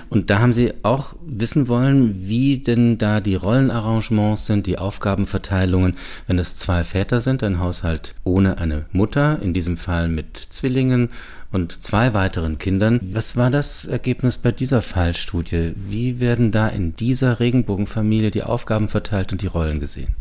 Und 0.09 0.29
da 0.29 0.39
haben 0.39 0.51
Sie 0.51 0.73
auch 0.83 1.15
wissen 1.25 1.69
wollen, 1.69 2.27
wie 2.27 2.57
denn 2.57 2.97
da 2.97 3.21
die 3.21 3.35
Rollenarrangements 3.35 4.45
sind, 4.45 4.67
die 4.67 4.77
Aufgabenverteilungen, 4.77 5.95
wenn 6.27 6.37
es 6.37 6.57
zwei 6.57 6.83
Väter 6.83 7.21
sind, 7.21 7.43
ein 7.43 7.59
Haushalt 7.59 8.13
ohne 8.25 8.57
eine 8.57 8.85
Mutter, 8.91 9.39
in 9.41 9.53
diesem 9.53 9.77
Fall 9.77 10.09
mit 10.09 10.35
Zwillingen 10.49 11.11
und 11.53 11.81
zwei 11.81 12.13
weiteren 12.13 12.57
Kindern. 12.57 12.99
Was 13.13 13.37
war 13.37 13.49
das 13.49 13.85
Ergebnis 13.85 14.37
bei 14.37 14.51
dieser 14.51 14.81
Fallstudie? 14.81 15.75
Wie 15.77 16.19
werden 16.19 16.51
da 16.51 16.67
in 16.67 16.97
dieser 16.97 17.39
Regenbogenfamilie 17.39 18.31
die 18.31 18.43
Aufgaben 18.43 18.89
verteilt 18.89 19.31
und 19.31 19.41
die 19.41 19.47
Rollen 19.47 19.79
gesehen? 19.79 20.13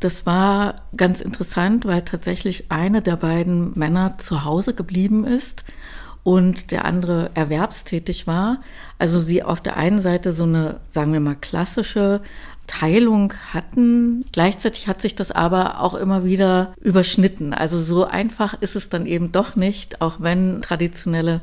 Das 0.00 0.26
war 0.26 0.82
ganz 0.96 1.20
interessant, 1.20 1.84
weil 1.84 2.02
tatsächlich 2.02 2.70
einer 2.70 3.00
der 3.00 3.16
beiden 3.16 3.76
Männer 3.76 4.18
zu 4.18 4.44
Hause 4.44 4.74
geblieben 4.74 5.24
ist 5.24 5.64
und 6.22 6.70
der 6.70 6.84
andere 6.84 7.30
erwerbstätig 7.34 8.26
war. 8.26 8.60
Also 8.98 9.18
sie 9.18 9.42
auf 9.42 9.60
der 9.60 9.76
einen 9.76 9.98
Seite 9.98 10.32
so 10.32 10.44
eine, 10.44 10.80
sagen 10.90 11.12
wir 11.12 11.20
mal, 11.20 11.36
klassische 11.36 12.20
Teilung 12.66 13.32
hatten. 13.52 14.24
Gleichzeitig 14.30 14.88
hat 14.88 15.00
sich 15.00 15.16
das 15.16 15.32
aber 15.32 15.80
auch 15.80 15.94
immer 15.94 16.24
wieder 16.24 16.74
überschnitten. 16.80 17.54
Also 17.54 17.80
so 17.80 18.04
einfach 18.04 18.60
ist 18.60 18.76
es 18.76 18.90
dann 18.90 19.06
eben 19.06 19.32
doch 19.32 19.56
nicht, 19.56 20.00
auch 20.00 20.20
wenn 20.20 20.62
traditionelle 20.62 21.40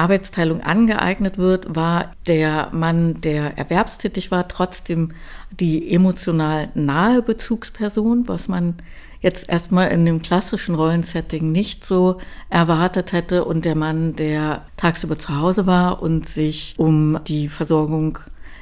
Arbeitsteilung 0.00 0.62
angeeignet 0.62 1.36
wird, 1.36 1.74
war 1.76 2.12
der 2.26 2.70
Mann, 2.72 3.20
der 3.20 3.58
erwerbstätig 3.58 4.30
war, 4.30 4.48
trotzdem 4.48 5.12
die 5.50 5.92
emotional 5.92 6.70
nahe 6.74 7.20
Bezugsperson, 7.20 8.26
was 8.26 8.48
man 8.48 8.76
jetzt 9.20 9.50
erstmal 9.50 9.90
in 9.90 10.06
dem 10.06 10.22
klassischen 10.22 10.74
Rollensetting 10.74 11.52
nicht 11.52 11.84
so 11.84 12.18
erwartet 12.48 13.12
hätte. 13.12 13.44
Und 13.44 13.66
der 13.66 13.74
Mann, 13.74 14.16
der 14.16 14.62
tagsüber 14.76 15.18
zu 15.18 15.36
Hause 15.36 15.66
war 15.66 16.02
und 16.02 16.26
sich 16.26 16.74
um 16.78 17.20
die 17.26 17.48
Versorgung 17.48 18.18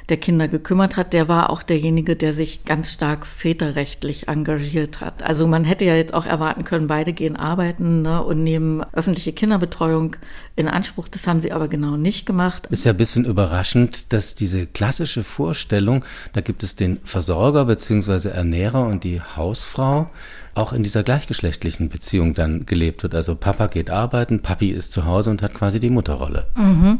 der 0.09 0.17
Kinder 0.17 0.47
gekümmert 0.47 0.97
hat, 0.97 1.13
der 1.13 1.27
war 1.27 1.49
auch 1.49 1.63
derjenige, 1.63 2.15
der 2.15 2.33
sich 2.33 2.65
ganz 2.65 2.91
stark 2.91 3.25
väterrechtlich 3.25 4.27
engagiert 4.27 5.01
hat. 5.01 5.23
Also 5.23 5.47
man 5.47 5.63
hätte 5.63 5.85
ja 5.85 5.95
jetzt 5.95 6.13
auch 6.13 6.25
erwarten 6.25 6.63
können, 6.63 6.87
beide 6.87 7.13
gehen 7.13 7.35
arbeiten 7.35 8.01
ne, 8.01 8.23
und 8.23 8.43
nehmen 8.43 8.83
öffentliche 8.93 9.33
Kinderbetreuung 9.33 10.15
in 10.55 10.67
Anspruch. 10.67 11.07
Das 11.07 11.27
haben 11.27 11.41
sie 11.41 11.51
aber 11.51 11.67
genau 11.67 11.97
nicht 11.97 12.25
gemacht. 12.25 12.67
Ist 12.69 12.85
ja 12.85 12.91
ein 12.91 12.97
bisschen 12.97 13.25
überraschend, 13.25 14.11
dass 14.13 14.35
diese 14.35 14.67
klassische 14.67 15.23
Vorstellung, 15.23 16.03
da 16.33 16.41
gibt 16.41 16.63
es 16.63 16.75
den 16.75 16.99
Versorger 17.01 17.65
bzw. 17.65 18.29
Ernährer 18.29 18.85
und 18.85 19.03
die 19.03 19.21
Hausfrau, 19.21 20.09
auch 20.55 20.73
in 20.73 20.83
dieser 20.83 21.03
gleichgeschlechtlichen 21.03 21.89
Beziehung 21.89 22.33
dann 22.33 22.65
gelebt 22.65 23.03
wird. 23.03 23.15
Also 23.15 23.35
Papa 23.35 23.67
geht 23.67 23.89
arbeiten, 23.89 24.41
Papi 24.41 24.71
ist 24.71 24.91
zu 24.91 25.05
Hause 25.05 25.29
und 25.29 25.41
hat 25.41 25.53
quasi 25.53 25.79
die 25.79 25.89
Mutterrolle. 25.89 26.47
Mhm. 26.55 26.99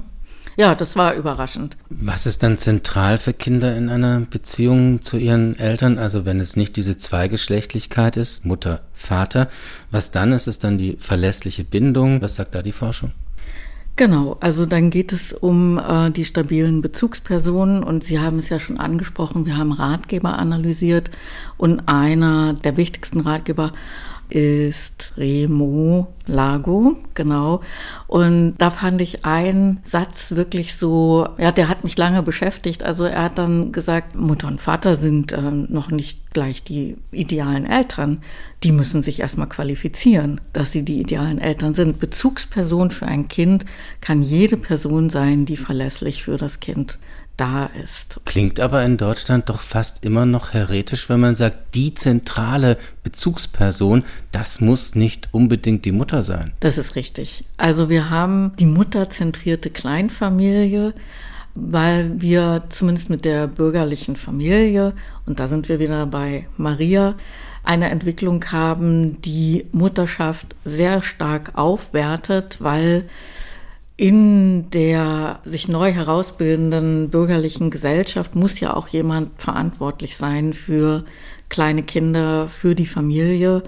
Ja, 0.60 0.75
das 0.75 0.98
war 0.98 1.13
überraschend. 1.13 1.78
Was 1.89 2.25
ist 2.25 2.44
dann 2.44 2.58
zentral 2.58 3.18
für 3.18 3.32
Kinder 3.32 3.78
in 3.78 3.88
einer 3.88 4.20
Beziehung 4.20 5.01
zu 5.01 5.16
ihren 5.16 5.58
Eltern? 5.58 5.98
Also 5.98 6.25
wenn 6.25 6.42
es 6.42 6.58
nicht 6.58 6.75
diese 6.75 6.98
Zweigeschlechtlichkeit 6.98 8.18
ist, 8.18 8.46
Mutter, 8.46 8.82
Vater, 8.92 9.48
was 9.89 10.12
dann? 10.12 10.34
Ist 10.34 10.48
es 10.48 10.60
dann 10.60 10.78
die 10.78 10.98
verlässliche 11.00 11.63
Bindung? 11.63 12.22
Was 12.22 12.36
sagt 12.36 12.56
da 12.56 12.62
die 12.62 12.74
Forschung? 12.74 13.13
Genau, 13.96 14.36
also 14.42 14.66
dann 14.66 14.89
geht 14.89 15.13
es 15.13 15.32
um 15.32 15.78
äh, 15.78 16.12
die 16.12 16.25
stabilen 16.25 16.82
Bezugspersonen 16.82 17.82
und 17.82 18.04
Sie 18.04 18.20
haben 18.20 18.38
es 18.38 18.50
ja 18.50 18.60
schon 18.60 18.82
angesprochen, 18.82 19.46
wir 19.46 19.56
haben 19.56 19.72
Ratgeber 19.72 20.39
analysiert 20.39 21.10
und 21.58 21.88
einer 21.88 22.54
der 22.54 22.75
wichtigsten 22.75 23.22
Ratgeber 23.22 23.72
ist 24.29 25.13
Remo 25.17 26.07
Lago, 26.27 26.98
genau. 27.15 27.62
Und 28.07 28.55
da 28.59 28.69
fand 28.69 29.01
ich 29.01 29.25
einen 29.25 29.79
Satz 29.83 30.31
wirklich 30.36 30.75
so, 30.75 31.27
ja, 31.38 31.51
der 31.51 31.67
hat 31.67 31.83
mich 31.83 31.98
lange 31.98 32.21
beschäftigt. 32.21 32.83
Also 32.83 33.05
er 33.05 33.24
hat 33.24 33.38
dann 33.38 33.71
gesagt, 33.71 34.15
Mutter 34.15 34.48
und 34.48 34.62
Vater 34.62 34.95
sind 34.95 35.31
äh, 35.31 35.41
noch 35.41 35.89
nicht 35.89 36.31
gleich 36.33 36.63
die 36.63 36.98
idealen 37.12 37.65
Eltern. 37.65 38.21
Die 38.63 38.71
müssen 38.71 39.01
sich 39.01 39.19
erstmal 39.19 39.50
qualifizieren, 39.50 40.39
dass 40.53 40.71
sie 40.71 40.83
die 40.83 41.00
idealen 41.00 41.39
Eltern 41.39 41.74
sind. 41.74 42.00
Bezugsperson 42.00 42.91
für 42.91 43.07
ein 43.07 43.27
Kind 43.27 43.65
kann 44.01 44.21
jede 44.21 44.57
Person 44.57 45.09
sein, 45.09 45.45
die 45.45 45.57
verlässlich 45.57 46.24
für 46.24 46.38
das 46.38 46.59
Kind 46.59 47.00
da 47.39 47.67
ist. 47.81 48.19
Klingt 48.25 48.60
aber 48.60 48.84
in 48.84 48.98
Deutschland 48.98 49.50
doch 49.50 49.62
fast 49.62 50.03
immer 50.03 50.25
noch 50.25 50.53
heretisch, 50.53 51.10
wenn 51.10 51.19
man 51.19 51.36
sagt, 51.36 51.75
die 51.75 51.93
zentrale 51.93 52.77
Bezugsperson, 53.03 54.03
das 54.31 54.60
muss 54.60 54.96
nicht 54.96 55.29
unbedingt 55.31 55.86
die 55.86 55.91
Mutter 55.91 56.24
sein. 56.24 56.51
Das 56.60 56.77
ist 56.77 56.96
richtig. 56.96 57.46
Also 57.58 57.89
wir 57.89 58.10
haben 58.10 58.51
die 58.60 58.65
mutterzentrierte 58.65 59.69
Kleinfamilie, 59.69 60.93
weil 61.55 62.22
wir 62.22 62.63
zumindest 62.69 63.10
mit 63.10 63.25
der 63.25 63.48
bürgerlichen 63.48 64.15
Familie, 64.15 64.93
und 65.25 65.39
da 65.39 65.48
sind 65.48 65.69
wir 65.69 65.79
wieder 65.79 66.05
bei 66.05 66.48
Maria, 66.58 67.15
eine 67.63 67.89
Entwicklung 67.89 68.43
haben, 68.51 69.22
die 69.22 69.65
Mutterschaft 69.72 70.55
sehr 70.65 71.01
stark 71.01 71.51
aufwertet, 71.55 72.58
weil 72.60 73.05
in 74.00 74.72
der 74.72 75.39
sich 75.44 75.68
neu 75.68 75.91
herausbildenden 75.91 77.10
bürgerlichen 77.10 77.70
Gesellschaft 77.70 78.34
muss 78.34 78.62
ja 78.62 78.74
auch 78.74 78.88
jemand 78.88 79.32
verantwortlich 79.41 80.15
sein 80.15 80.53
für 80.53 81.03
kleine 81.50 81.84
Kinder, 81.84 82.48
für 82.48 82.75
die 82.75 82.86
Familie. 82.86 83.62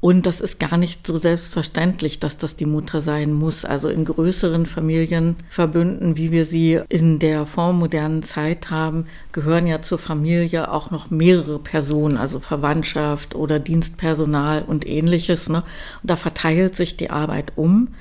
Und 0.00 0.26
das 0.26 0.40
ist 0.40 0.58
gar 0.58 0.76
nicht 0.76 1.06
so 1.06 1.16
selbstverständlich, 1.18 2.18
dass 2.18 2.36
das 2.36 2.56
die 2.56 2.66
Mutter 2.66 3.00
sein 3.00 3.32
muss. 3.32 3.64
Also 3.64 3.88
in 3.88 4.04
größeren 4.04 4.66
Familienverbünden, 4.66 6.16
wie 6.16 6.32
wir 6.32 6.46
sie 6.46 6.80
in 6.88 7.20
der 7.20 7.46
vormodernen 7.46 8.24
Zeit 8.24 8.70
haben, 8.72 9.06
gehören 9.30 9.68
ja 9.68 9.82
zur 9.82 10.00
Familie 10.00 10.72
auch 10.72 10.90
noch 10.90 11.10
mehrere 11.10 11.60
Personen, 11.60 12.16
also 12.16 12.40
Verwandtschaft 12.40 13.36
oder 13.36 13.60
Dienstpersonal 13.60 14.64
und 14.66 14.84
ähnliches. 14.84 15.48
Ne? 15.48 15.58
Und 16.02 16.10
da 16.10 16.16
verteilt 16.16 16.74
sich 16.74 16.96
die 16.96 17.10
Arbeit 17.10 17.52
um. 17.54 17.94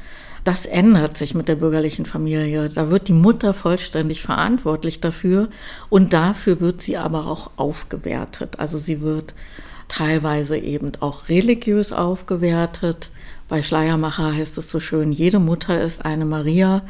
Das 0.46 0.68
ändert 0.68 1.18
sich 1.18 1.34
mit 1.34 1.48
der 1.48 1.56
bürgerlichen 1.56 2.06
Familie. 2.06 2.70
Da 2.70 2.92
wird 2.92 3.08
die 3.08 3.14
Mutter 3.14 3.56
vollständig 3.56 4.22
verantwortlich 4.22 5.02
dafür 5.02 5.50
und 5.90 6.14
dafür 6.14 6.62
wird 6.62 6.84
sie 6.84 6.98
aber 6.98 7.26
auch 7.26 7.50
aufgewertet. 7.58 8.60
Also 8.60 8.78
sie 8.78 9.02
wird 9.02 9.34
teilweise 9.88 10.56
eben 10.58 10.92
auch 11.00 11.30
religiös 11.30 11.92
aufgewertet. 11.92 13.10
Bei 13.48 13.64
Schleiermacher 13.64 14.36
heißt 14.36 14.60
es 14.60 14.70
so 14.70 14.80
schön, 14.80 15.12
jede 15.12 15.40
Mutter 15.40 15.82
ist 15.82 16.06
eine 16.06 16.26
Maria. 16.26 16.84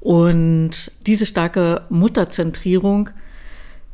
Und 0.00 0.90
diese 1.06 1.26
starke 1.26 1.82
Mutterzentrierung, 1.88 3.10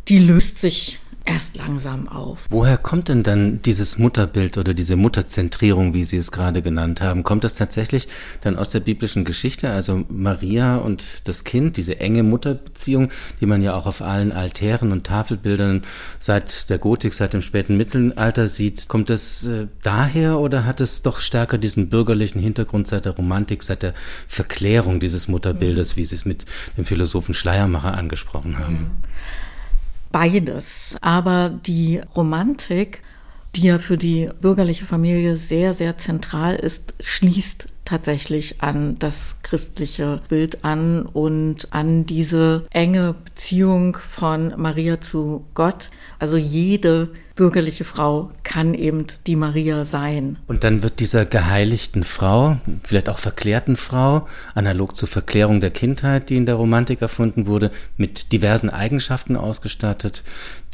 die 0.09 0.21
löst 0.21 0.59
sich 0.59 1.01
erst 1.25 1.57
langsam 1.57 2.09
auf. 2.09 2.47
Woher 2.51 2.77
kommt 2.77 3.09
denn 3.09 3.23
dann 3.23 3.63
dieses 3.63 3.99
Mutterbild 3.99 4.59
oder 4.59 4.75
diese 4.75 4.97
Mutterzentrierung, 4.97 5.95
wie 5.95 6.05
Sie 6.05 6.17
es 6.17 6.33
gerade 6.33 6.63
genannt 6.63 7.01
haben? 7.01 7.23
Kommt 7.23 7.45
das 7.45 7.55
tatsächlich 7.55 8.09
dann 8.41 8.57
aus 8.57 8.71
der 8.71 8.81
biblischen 8.81 9.25
Geschichte? 9.25 9.71
Also 9.71 10.05
Maria 10.09 10.77
und 10.77 11.29
das 11.29 11.45
Kind, 11.45 11.77
diese 11.77 12.01
enge 12.01 12.23
Mutterbeziehung, 12.23 13.11
die 13.41 13.47
man 13.47 13.63
ja 13.63 13.75
auch 13.75 13.87
auf 13.87 14.03
allen 14.03 14.33
Altären 14.33 14.93
und 14.93 15.05
Tafelbildern 15.05 15.83
seit 16.19 16.71
der 16.71 16.79
Gotik, 16.79 17.15
seit 17.15 17.35
dem 17.35 17.43
späten 17.43 17.77
Mittelalter 17.77 18.49
sieht. 18.49 18.89
Kommt 18.89 19.11
das 19.11 19.45
äh, 19.47 19.67
daher 19.83 20.39
oder 20.39 20.65
hat 20.65 20.81
es 20.81 21.03
doch 21.03 21.21
stärker 21.21 21.59
diesen 21.59 21.89
bürgerlichen 21.89 22.41
Hintergrund 22.41 22.87
seit 22.87 23.05
der 23.05 23.13
Romantik, 23.13 23.63
seit 23.63 23.83
der 23.83 23.95
Verklärung 24.27 25.01
dieses 25.01 25.29
Mutterbildes, 25.29 25.97
wie 25.97 26.05
Sie 26.05 26.15
es 26.15 26.25
mit 26.25 26.45
dem 26.77 26.85
Philosophen 26.85 27.35
Schleiermacher 27.35 27.97
angesprochen 27.97 28.59
haben? 28.59 28.75
Ja 28.75 29.13
beides. 30.13 30.97
Aber 31.01 31.49
die 31.49 32.01
Romantik, 32.15 33.03
die 33.57 33.63
ja 33.63 33.79
für 33.79 33.99
die 33.99 34.31
bürgerliche 34.41 34.85
Familie 34.85 35.37
sehr, 35.37 35.75
sehr 35.75 35.99
zentral 35.99 36.55
ist, 36.57 36.95
schließt 37.01 37.69
tatsächlich 37.85 38.63
an 38.63 38.99
das 38.99 39.37
christliche 39.43 40.21
Bild 40.29 40.65
an 40.65 41.05
und 41.05 41.73
an 41.73 42.07
diese 42.07 42.67
enge 42.71 43.15
Beziehung 43.25 43.97
von 43.97 44.55
Maria 44.57 45.01
zu 45.01 45.45
Gott. 45.55 45.91
Also 46.19 46.37
jede 46.37 47.11
bürgerliche 47.35 47.85
Frau 47.85 48.31
kann 48.43 48.75
eben 48.75 49.07
die 49.27 49.37
Maria 49.37 49.85
sein. 49.85 50.39
Und 50.47 50.65
dann 50.65 50.83
wird 50.83 51.01
dieser 51.01 51.25
geheiligten 51.25 52.05
Frau, 52.05 52.59
vielleicht 52.83 53.09
auch 53.09 53.19
verklärten 53.19 53.77
Frau, 53.77 54.27
analog 54.55 54.97
zur 54.97 55.09
Verklärung 55.09 55.61
der 55.61 55.71
Kindheit, 55.71 56.31
die 56.31 56.37
in 56.37 56.47
der 56.47 56.57
Romantik 56.57 57.01
erfunden 57.01 57.47
wurde, 57.47 57.71
mit 57.97 58.33
diversen 58.33 58.71
Eigenschaften 58.71 59.37
ausgestattet, 59.37 60.23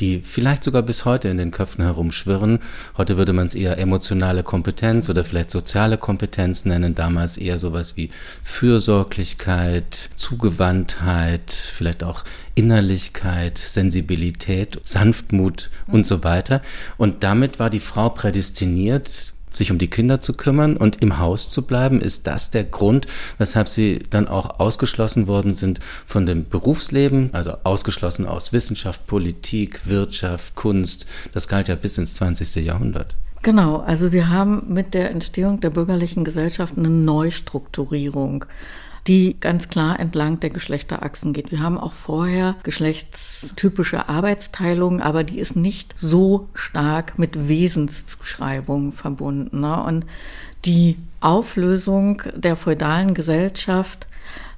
die 0.00 0.20
vielleicht 0.20 0.64
sogar 0.64 0.82
bis 0.82 1.04
heute 1.04 1.28
in 1.28 1.38
den 1.38 1.50
Köpfen 1.50 1.84
herumschwirren. 1.84 2.60
Heute 2.96 3.16
würde 3.16 3.32
man 3.32 3.46
es 3.46 3.54
eher 3.54 3.78
emotionale 3.78 4.42
Kompetenz 4.42 5.08
oder 5.08 5.24
vielleicht 5.24 5.50
soziale 5.50 5.98
Kompetenz 5.98 6.64
nennen, 6.64 6.94
damals 6.94 7.36
eher 7.36 7.58
sowas 7.58 7.96
wie 7.96 8.10
Fürsorglichkeit, 8.42 10.10
Zugewandtheit, 10.16 11.52
vielleicht 11.52 12.02
auch 12.04 12.24
Innerlichkeit, 12.54 13.56
Sensibilität, 13.58 14.80
Sanftmut 14.82 15.70
und 15.86 16.06
so 16.06 16.24
weiter. 16.24 16.47
Weiter. 16.48 16.62
Und 16.96 17.22
damit 17.24 17.58
war 17.58 17.70
die 17.70 17.80
Frau 17.80 18.08
prädestiniert, 18.08 19.34
sich 19.52 19.72
um 19.72 19.78
die 19.78 19.88
Kinder 19.88 20.20
zu 20.20 20.34
kümmern 20.34 20.76
und 20.76 21.02
im 21.02 21.18
Haus 21.18 21.50
zu 21.50 21.66
bleiben? 21.66 22.00
Ist 22.00 22.26
das 22.26 22.50
der 22.50 22.64
Grund, 22.64 23.06
weshalb 23.38 23.68
Sie 23.68 24.00
dann 24.10 24.28
auch 24.28 24.60
ausgeschlossen 24.60 25.26
worden 25.26 25.54
sind 25.54 25.80
von 26.06 26.26
dem 26.26 26.48
Berufsleben? 26.48 27.30
Also 27.32 27.54
ausgeschlossen 27.64 28.26
aus 28.26 28.52
Wissenschaft, 28.52 29.06
Politik, 29.06 29.86
Wirtschaft, 29.86 30.54
Kunst. 30.54 31.06
Das 31.32 31.48
galt 31.48 31.68
ja 31.68 31.74
bis 31.74 31.98
ins 31.98 32.14
20. 32.14 32.56
Jahrhundert. 32.64 33.16
Genau, 33.42 33.78
also 33.78 34.12
wir 34.12 34.30
haben 34.30 34.64
mit 34.68 34.94
der 34.94 35.10
Entstehung 35.10 35.60
der 35.60 35.70
bürgerlichen 35.70 36.24
Gesellschaft 36.24 36.74
eine 36.76 36.90
Neustrukturierung 36.90 38.44
die 39.06 39.38
ganz 39.38 39.68
klar 39.68 40.00
entlang 40.00 40.40
der 40.40 40.50
Geschlechterachsen 40.50 41.32
geht. 41.32 41.50
Wir 41.50 41.60
haben 41.60 41.78
auch 41.78 41.92
vorher 41.92 42.56
geschlechtstypische 42.62 44.08
Arbeitsteilung, 44.08 45.00
aber 45.00 45.24
die 45.24 45.38
ist 45.38 45.56
nicht 45.56 45.94
so 45.96 46.48
stark 46.54 47.18
mit 47.18 47.48
Wesenszuschreibungen 47.48 48.92
verbunden. 48.92 49.60
Ne? 49.60 49.82
Und 49.82 50.06
die 50.64 50.96
Auflösung 51.20 52.22
der 52.34 52.56
feudalen 52.56 53.14
Gesellschaft 53.14 54.07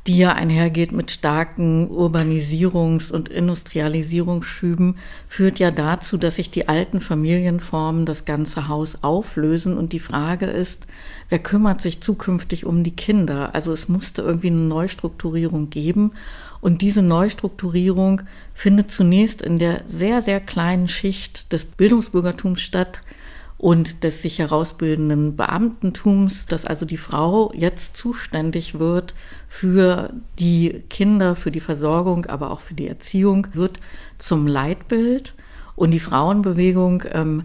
die 0.07 0.17
ja 0.17 0.33
einhergeht 0.33 0.93
mit 0.93 1.11
starken 1.11 1.89
Urbanisierungs- 1.91 3.13
und 3.13 3.29
Industrialisierungsschüben, 3.29 4.97
führt 5.29 5.59
ja 5.59 5.71
dazu, 5.71 6.17
dass 6.17 6.37
sich 6.37 6.51
die 6.51 6.69
alten 6.69 7.01
Familienformen 7.01 8.07
das 8.07 8.25
ganze 8.25 8.69
Haus 8.69 9.03
auflösen. 9.03 9.77
Und 9.77 9.93
die 9.93 10.01
Frage 10.01 10.47
ist, 10.47 10.87
wer 11.29 11.39
kümmert 11.39 11.83
sich 11.83 12.01
zukünftig 12.01 12.65
um 12.65 12.83
die 12.83 12.97
Kinder? 12.97 13.55
Also 13.55 13.73
es 13.73 13.89
musste 13.89 14.23
irgendwie 14.23 14.49
eine 14.49 14.57
Neustrukturierung 14.57 15.69
geben. 15.69 16.13
Und 16.63 16.83
diese 16.83 17.03
Neustrukturierung 17.03 18.23
findet 18.55 18.91
zunächst 18.91 19.43
in 19.43 19.59
der 19.59 19.83
sehr, 19.87 20.23
sehr 20.23 20.41
kleinen 20.41 20.89
Schicht 20.89 21.53
des 21.53 21.65
Bildungsbürgertums 21.65 22.61
statt, 22.61 23.01
und 23.61 24.05
des 24.05 24.23
sich 24.23 24.39
herausbildenden 24.39 25.37
Beamtentums, 25.37 26.47
dass 26.47 26.65
also 26.65 26.87
die 26.87 26.97
Frau 26.97 27.53
jetzt 27.55 27.95
zuständig 27.95 28.79
wird 28.79 29.15
für 29.49 30.15
die 30.39 30.83
Kinder, 30.89 31.37
für 31.37 31.51
die 31.51 31.61
Versorgung, 31.61 32.25
aber 32.25 32.53
auch 32.53 32.61
für 32.61 32.73
die 32.73 32.89
Erziehung, 32.89 33.49
wird 33.53 33.79
zum 34.17 34.47
Leitbild. 34.47 35.35
Und 35.77 35.91
die 35.91 36.01
Frauenbewegung 36.01 37.05
ähm, 37.13 37.43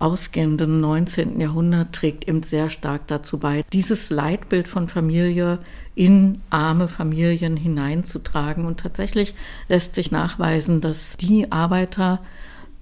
ausgehenden 0.00 0.80
19. 0.80 1.40
Jahrhundert 1.40 1.92
trägt 1.92 2.26
eben 2.26 2.42
sehr 2.42 2.68
stark 2.68 3.06
dazu 3.06 3.38
bei, 3.38 3.64
dieses 3.72 4.10
Leitbild 4.10 4.66
von 4.66 4.88
Familie 4.88 5.60
in 5.94 6.42
arme 6.50 6.88
Familien 6.88 7.56
hineinzutragen. 7.56 8.64
Und 8.64 8.80
tatsächlich 8.80 9.36
lässt 9.68 9.94
sich 9.94 10.10
nachweisen, 10.10 10.80
dass 10.80 11.16
die 11.16 11.52
Arbeiter, 11.52 12.18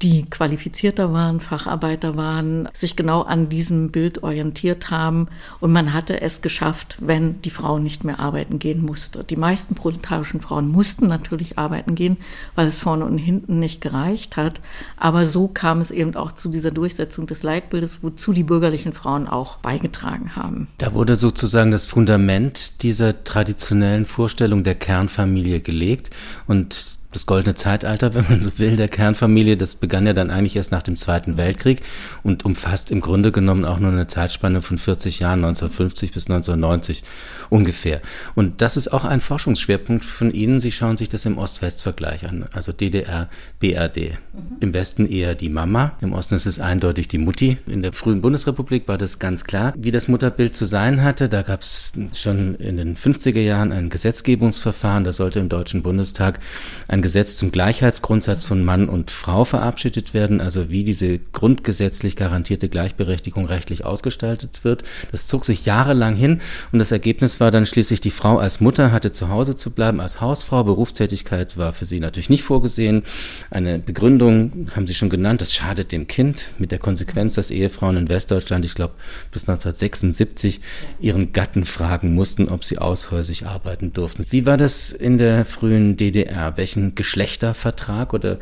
die 0.02 0.28
qualifizierter 0.28 1.12
waren, 1.12 1.40
Facharbeiter 1.40 2.16
waren, 2.16 2.69
sich 2.73 2.97
genau 2.97 3.23
an 3.23 3.49
diesem 3.49 3.90
Bild 3.90 4.23
orientiert 4.23 4.90
haben. 4.90 5.28
Und 5.61 5.73
man 5.73 5.92
hatte 5.92 6.21
es 6.21 6.40
geschafft, 6.40 6.97
wenn 7.00 7.42
die 7.42 7.50
Frau 7.50 7.78
nicht 7.78 8.04
mehr 8.04 8.19
arbeiten 8.19 8.59
gehen 8.59 8.85
musste. 8.85 9.25
Die 9.25 9.37
meisten 9.37 9.75
proletarischen 9.75 10.40
Frauen 10.40 10.69
mussten 10.69 11.07
natürlich 11.07 11.59
arbeiten 11.59 11.95
gehen, 11.95 12.16
weil 12.54 12.66
es 12.66 12.78
vorne 12.78 13.04
und 13.04 13.19
hinten 13.19 13.59
nicht 13.59 13.80
gereicht 13.80 14.37
hat. 14.37 14.61
Aber 14.97 15.26
so 15.26 15.49
kam 15.49 15.80
es 15.80 15.90
eben 15.90 16.14
auch 16.16 16.33
zu 16.33 16.49
dieser 16.49 16.71
Durchsetzung 16.71 17.26
des 17.26 17.42
Leitbildes, 17.42 18.02
wozu 18.02 18.33
die 18.33 18.45
bürgerlichen 18.45 18.92
Frauen 18.92 19.28
auch 19.28 19.59
beigetragen 19.59 20.35
haben. 20.35 20.69
Da 20.78 20.95
wurde 20.95 21.16
sozusagen 21.16 21.71
das 21.71 21.87
Fundament 21.87 22.83
dieser 22.83 23.25
traditionellen 23.25 24.07
Vorstellung 24.07 24.64
der 24.64 24.76
Kernfamilie 24.76 25.61
gelegt. 25.61 26.11
Und 26.47 27.00
das 27.12 27.26
goldene 27.26 27.54
Zeitalter, 27.54 28.14
wenn 28.14 28.24
man 28.28 28.40
so 28.40 28.58
will, 28.58 28.76
der 28.76 28.88
Kernfamilie. 28.88 29.56
Das 29.56 29.76
begann 29.76 30.06
ja 30.06 30.12
dann 30.12 30.30
eigentlich 30.30 30.56
erst 30.56 30.72
nach 30.72 30.82
dem 30.82 30.96
Zweiten 30.96 31.36
Weltkrieg 31.36 31.80
und 32.22 32.44
umfasst 32.44 32.90
im 32.90 33.00
Grunde 33.00 33.32
genommen 33.32 33.64
auch 33.64 33.80
nur 33.80 33.90
eine 33.90 34.06
Zeitspanne 34.06 34.62
von 34.62 34.78
40 34.78 35.20
Jahren, 35.20 35.44
1950 35.44 36.12
bis 36.12 36.26
1990 36.28 37.02
ungefähr. 37.48 38.00
Und 38.34 38.60
das 38.60 38.76
ist 38.76 38.92
auch 38.92 39.04
ein 39.04 39.20
Forschungsschwerpunkt 39.20 40.04
von 40.04 40.32
Ihnen. 40.32 40.60
Sie 40.60 40.70
schauen 40.70 40.96
sich 40.96 41.08
das 41.08 41.26
im 41.26 41.38
Ost-West-Vergleich 41.38 42.28
an, 42.28 42.46
also 42.52 42.72
DDR, 42.72 43.28
BRD. 43.58 43.96
Mhm. 43.96 44.56
Im 44.60 44.74
Westen 44.74 45.06
eher 45.06 45.34
die 45.34 45.48
Mama, 45.48 45.92
im 46.00 46.12
Osten 46.12 46.36
ist 46.36 46.46
es 46.46 46.60
eindeutig 46.60 47.08
die 47.08 47.18
Mutti. 47.18 47.58
In 47.66 47.82
der 47.82 47.92
frühen 47.92 48.20
Bundesrepublik 48.20 48.86
war 48.86 48.98
das 48.98 49.18
ganz 49.18 49.44
klar, 49.44 49.74
wie 49.76 49.90
das 49.90 50.06
Mutterbild 50.08 50.54
zu 50.54 50.64
sein 50.64 51.02
hatte. 51.02 51.28
Da 51.28 51.42
gab 51.42 51.60
es 51.60 51.92
schon 52.14 52.54
in 52.56 52.76
den 52.76 52.96
50er 52.96 53.40
Jahren 53.40 53.73
ein 53.73 53.90
Gesetzgebungsverfahren, 53.90 55.02
das 55.04 55.16
sollte 55.16 55.40
im 55.40 55.49
Deutschen 55.49 55.82
Bundestag 55.82 56.38
ein 56.86 57.00
ein 57.00 57.02
Gesetz 57.02 57.39
zum 57.39 57.50
Gleichheitsgrundsatz 57.50 58.45
von 58.45 58.63
Mann 58.63 58.89
und 58.91 59.10
Frau 59.10 59.47
verabschiedet 59.47 60.13
werden, 60.13 60.43
also 60.43 60.69
wie 60.69 60.84
diese 60.84 61.19
grundgesetzlich 61.19 62.15
garantierte 62.15 62.69
Gleichberechtigung 62.69 63.47
rechtlich 63.47 63.86
ausgestaltet 63.86 64.65
wird. 64.65 64.82
Das 65.10 65.26
zog 65.26 65.47
sich 65.47 65.65
jahrelang 65.65 66.15
hin 66.15 66.43
und 66.73 66.78
das 66.78 66.93
Ergebnis 66.93 67.41
war 67.41 67.50
dann 67.50 67.65
schließlich, 67.65 68.02
die 68.02 68.10
Frau 68.10 68.36
als 68.36 68.60
Mutter 68.60 68.93
hatte 68.93 69.13
zu 69.13 69.30
Hause 69.30 69.54
zu 69.54 69.71
bleiben, 69.71 69.99
als 69.99 70.21
Hausfrau. 70.21 70.63
Berufstätigkeit 70.63 71.56
war 71.56 71.73
für 71.73 71.86
sie 71.86 72.00
natürlich 72.00 72.28
nicht 72.28 72.43
vorgesehen. 72.43 73.02
Eine 73.50 73.78
Begründung 73.78 74.69
haben 74.76 74.86
Sie 74.86 74.95
schon 74.95 75.08
genannt, 75.08 75.41
das 75.41 75.54
schadet 75.54 75.93
dem 75.93 76.06
Kind 76.06 76.52
mit 76.58 76.71
der 76.71 76.78
Konsequenz, 76.78 77.34
dass 77.34 77.50
Ehefrauen 77.50 77.97
in 77.97 78.08
Westdeutschland, 78.10 78.67
ich 78.67 78.75
glaube 78.75 78.93
bis 79.32 79.49
1976, 79.49 80.60
ihren 81.00 81.32
Gatten 81.32 81.65
fragen 81.65 82.15
mussten, 82.15 82.49
ob 82.49 82.63
sie 82.63 82.76
aushäusig 82.76 83.47
arbeiten 83.47 83.95
durften. 83.95 84.26
Wie 84.28 84.45
war 84.45 84.58
das 84.58 84.93
in 84.93 85.17
der 85.17 85.47
frühen 85.47 85.97
DDR? 85.97 86.58
Welchen 86.58 86.89
Geschlechtervertrag 86.94 88.12
oder 88.14 88.38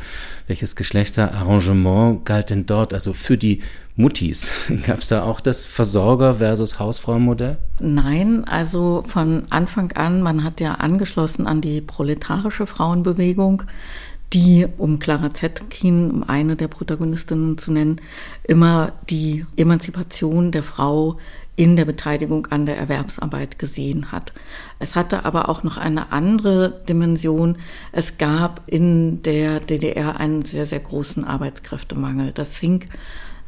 welches 0.47 0.77
Geschlechterarrangement 0.77 2.25
galt 2.25 2.51
denn 2.51 2.67
dort? 2.67 2.95
Also 2.95 3.13
für 3.13 3.39
die 3.39 3.61
Muttis. 3.97 4.51
Gab 4.87 5.01
es 5.01 5.09
da 5.09 5.23
auch 5.25 5.41
das 5.41 5.67
Versorger 5.67 6.35
versus 6.35 6.79
Hausfrau-Modell? 6.79 7.59
Nein, 7.81 8.45
also 8.45 9.03
von 9.07 9.45
Anfang 9.51 9.93
an, 9.93 10.23
man 10.23 10.45
hat 10.45 10.61
ja 10.61 10.75
angeschlossen 10.75 11.47
an 11.47 11.61
die 11.61 11.81
proletarische 11.81 12.67
Frauenbewegung, 12.67 13.65
die, 14.33 14.67
um 14.77 14.99
Clara 14.99 15.33
Zetkin, 15.33 16.11
um 16.11 16.23
eine 16.23 16.57
der 16.57 16.69
Protagonistinnen 16.69 17.57
zu 17.57 17.73
nennen, 17.73 18.01
immer 18.45 18.93
die 19.09 19.47
Emanzipation 19.57 20.53
der 20.53 20.63
Frau 20.63 21.19
in 21.57 21.77
der 21.77 21.87
Beteiligung 21.87 22.47
an 22.47 22.67
der 22.67 22.77
Erwerbsarbeit 22.77 23.59
gesehen 23.59 24.13
hat. 24.13 24.33
Es 24.79 24.95
hatte 24.95 25.25
aber 25.25 25.49
auch 25.49 25.65
noch 25.65 25.77
eine 25.77 26.13
andere 26.13 26.83
Dimension. 26.89 27.57
Es 27.91 28.17
gab 28.17 28.63
in 28.67 29.23
der 29.23 29.59
DDR 29.59 30.21
einen 30.21 30.43
sehr, 30.43 30.67
sehr 30.67 30.79
großen 30.79 31.25
Arbeitskräftemangel. 31.25 32.31
Das 32.33 32.57
hing 32.57 32.85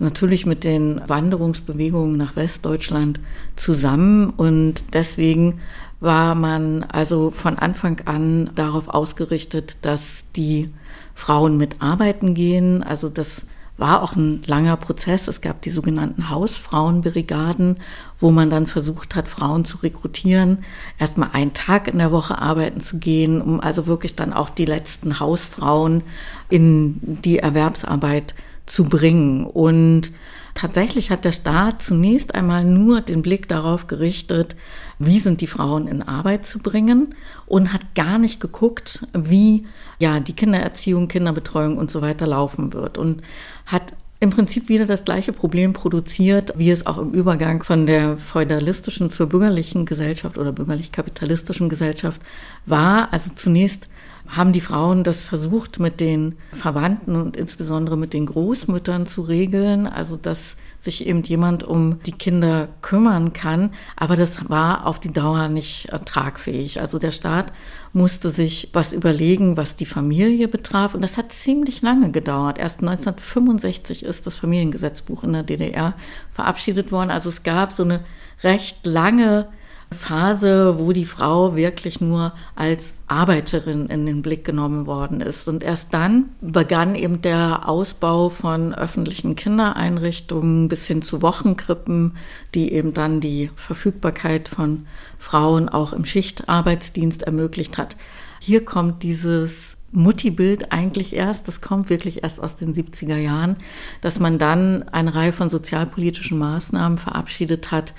natürlich 0.00 0.44
mit 0.44 0.64
den 0.64 1.00
Wanderungsbewegungen 1.06 2.16
nach 2.16 2.34
Westdeutschland 2.34 3.20
zusammen 3.54 4.30
und 4.30 4.82
deswegen 4.92 5.60
war 6.00 6.34
man 6.34 6.82
also 6.84 7.30
von 7.30 7.58
Anfang 7.58 8.00
an 8.06 8.50
darauf 8.54 8.88
ausgerichtet, 8.88 9.78
dass 9.82 10.24
die 10.34 10.70
Frauen 11.14 11.56
mit 11.56 11.82
arbeiten 11.82 12.34
gehen, 12.34 12.82
also 12.82 13.08
das 13.08 13.46
war 13.80 14.02
auch 14.02 14.14
ein 14.14 14.42
langer 14.46 14.76
Prozess. 14.76 15.26
Es 15.26 15.40
gab 15.40 15.62
die 15.62 15.70
sogenannten 15.70 16.28
Hausfrauenbrigaden, 16.28 17.78
wo 18.18 18.30
man 18.30 18.50
dann 18.50 18.66
versucht 18.66 19.16
hat, 19.16 19.26
Frauen 19.26 19.64
zu 19.64 19.78
rekrutieren, 19.78 20.64
erstmal 20.98 21.30
einen 21.32 21.54
Tag 21.54 21.88
in 21.88 21.98
der 21.98 22.12
Woche 22.12 22.38
arbeiten 22.38 22.80
zu 22.80 22.98
gehen, 22.98 23.40
um 23.40 23.58
also 23.58 23.86
wirklich 23.86 24.14
dann 24.14 24.34
auch 24.34 24.50
die 24.50 24.66
letzten 24.66 25.18
Hausfrauen 25.18 26.02
in 26.50 26.98
die 27.02 27.38
Erwerbsarbeit 27.38 28.34
zu 28.66 28.84
bringen. 28.84 29.46
Und 29.46 30.12
tatsächlich 30.54 31.10
hat 31.10 31.24
der 31.24 31.32
Staat 31.32 31.82
zunächst 31.82 32.34
einmal 32.34 32.64
nur 32.64 33.00
den 33.00 33.22
Blick 33.22 33.48
darauf 33.48 33.86
gerichtet, 33.86 34.56
wie 35.00 35.18
sind 35.18 35.40
die 35.40 35.46
Frauen 35.46 35.88
in 35.88 36.02
Arbeit 36.02 36.46
zu 36.46 36.58
bringen 36.60 37.14
und 37.46 37.72
hat 37.72 37.94
gar 37.94 38.18
nicht 38.18 38.38
geguckt, 38.38 39.06
wie 39.14 39.66
ja 39.98 40.20
die 40.20 40.34
Kindererziehung, 40.34 41.08
Kinderbetreuung 41.08 41.78
und 41.78 41.90
so 41.90 42.02
weiter 42.02 42.26
laufen 42.26 42.74
wird 42.74 42.98
und 42.98 43.22
hat 43.64 43.94
im 44.22 44.28
Prinzip 44.28 44.68
wieder 44.68 44.84
das 44.84 45.04
gleiche 45.04 45.32
Problem 45.32 45.72
produziert, 45.72 46.52
wie 46.58 46.70
es 46.70 46.86
auch 46.86 46.98
im 46.98 47.12
Übergang 47.12 47.62
von 47.62 47.86
der 47.86 48.18
feudalistischen 48.18 49.08
zur 49.08 49.30
bürgerlichen 49.30 49.86
Gesellschaft 49.86 50.36
oder 50.36 50.52
bürgerlich-kapitalistischen 50.52 51.70
Gesellschaft 51.70 52.20
war. 52.66 53.10
Also 53.14 53.30
zunächst 53.34 53.88
haben 54.28 54.52
die 54.52 54.60
Frauen 54.60 55.04
das 55.04 55.22
versucht 55.22 55.80
mit 55.80 56.00
den 56.00 56.36
Verwandten 56.52 57.16
und 57.16 57.38
insbesondere 57.38 57.96
mit 57.96 58.12
den 58.12 58.26
Großmüttern 58.26 59.06
zu 59.06 59.22
regeln, 59.22 59.86
also 59.86 60.16
dass 60.16 60.56
sich 60.80 61.06
eben 61.06 61.22
jemand 61.22 61.62
um 61.62 62.02
die 62.04 62.12
Kinder 62.12 62.68
kümmern 62.80 63.32
kann. 63.34 63.72
Aber 63.96 64.16
das 64.16 64.48
war 64.48 64.86
auf 64.86 64.98
die 64.98 65.12
Dauer 65.12 65.48
nicht 65.48 65.88
tragfähig. 66.06 66.80
Also 66.80 66.98
der 66.98 67.12
Staat 67.12 67.52
musste 67.92 68.30
sich 68.30 68.70
was 68.72 68.94
überlegen, 68.94 69.58
was 69.58 69.76
die 69.76 69.86
Familie 69.86 70.48
betraf. 70.48 70.94
Und 70.94 71.02
das 71.02 71.18
hat 71.18 71.32
ziemlich 71.32 71.82
lange 71.82 72.10
gedauert. 72.10 72.58
Erst 72.58 72.80
1965 72.80 74.04
ist 74.04 74.26
das 74.26 74.36
Familiengesetzbuch 74.36 75.22
in 75.22 75.34
der 75.34 75.42
DDR 75.42 75.94
verabschiedet 76.30 76.92
worden. 76.92 77.10
Also 77.10 77.28
es 77.28 77.42
gab 77.42 77.72
so 77.72 77.82
eine 77.82 78.00
recht 78.42 78.86
lange 78.86 79.48
Phase, 79.92 80.78
wo 80.78 80.92
die 80.92 81.04
Frau 81.04 81.56
wirklich 81.56 82.00
nur 82.00 82.32
als 82.54 82.92
Arbeiterin 83.08 83.86
in 83.86 84.06
den 84.06 84.22
Blick 84.22 84.44
genommen 84.44 84.86
worden 84.86 85.20
ist. 85.20 85.48
Und 85.48 85.64
erst 85.64 85.92
dann 85.92 86.26
begann 86.40 86.94
eben 86.94 87.22
der 87.22 87.68
Ausbau 87.68 88.28
von 88.28 88.72
öffentlichen 88.72 89.34
Kindereinrichtungen 89.34 90.68
bis 90.68 90.86
hin 90.86 91.02
zu 91.02 91.22
Wochenkrippen, 91.22 92.14
die 92.54 92.72
eben 92.72 92.94
dann 92.94 93.20
die 93.20 93.50
Verfügbarkeit 93.56 94.48
von 94.48 94.86
Frauen 95.18 95.68
auch 95.68 95.92
im 95.92 96.04
Schichtarbeitsdienst 96.04 97.24
ermöglicht 97.24 97.76
hat. 97.76 97.96
Hier 98.38 98.64
kommt 98.64 99.02
dieses 99.02 99.76
Mutti-Bild 99.92 100.70
eigentlich 100.72 101.16
erst, 101.16 101.48
das 101.48 101.60
kommt 101.60 101.90
wirklich 101.90 102.22
erst 102.22 102.40
aus 102.40 102.56
den 102.56 102.74
70er 102.74 103.16
Jahren, 103.16 103.56
dass 104.00 104.20
man 104.20 104.38
dann 104.38 104.88
eine 104.88 105.14
Reihe 105.14 105.32
von 105.32 105.50
sozialpolitischen 105.50 106.38
Maßnahmen 106.38 106.98
verabschiedet 106.98 107.72
hat, 107.72 107.92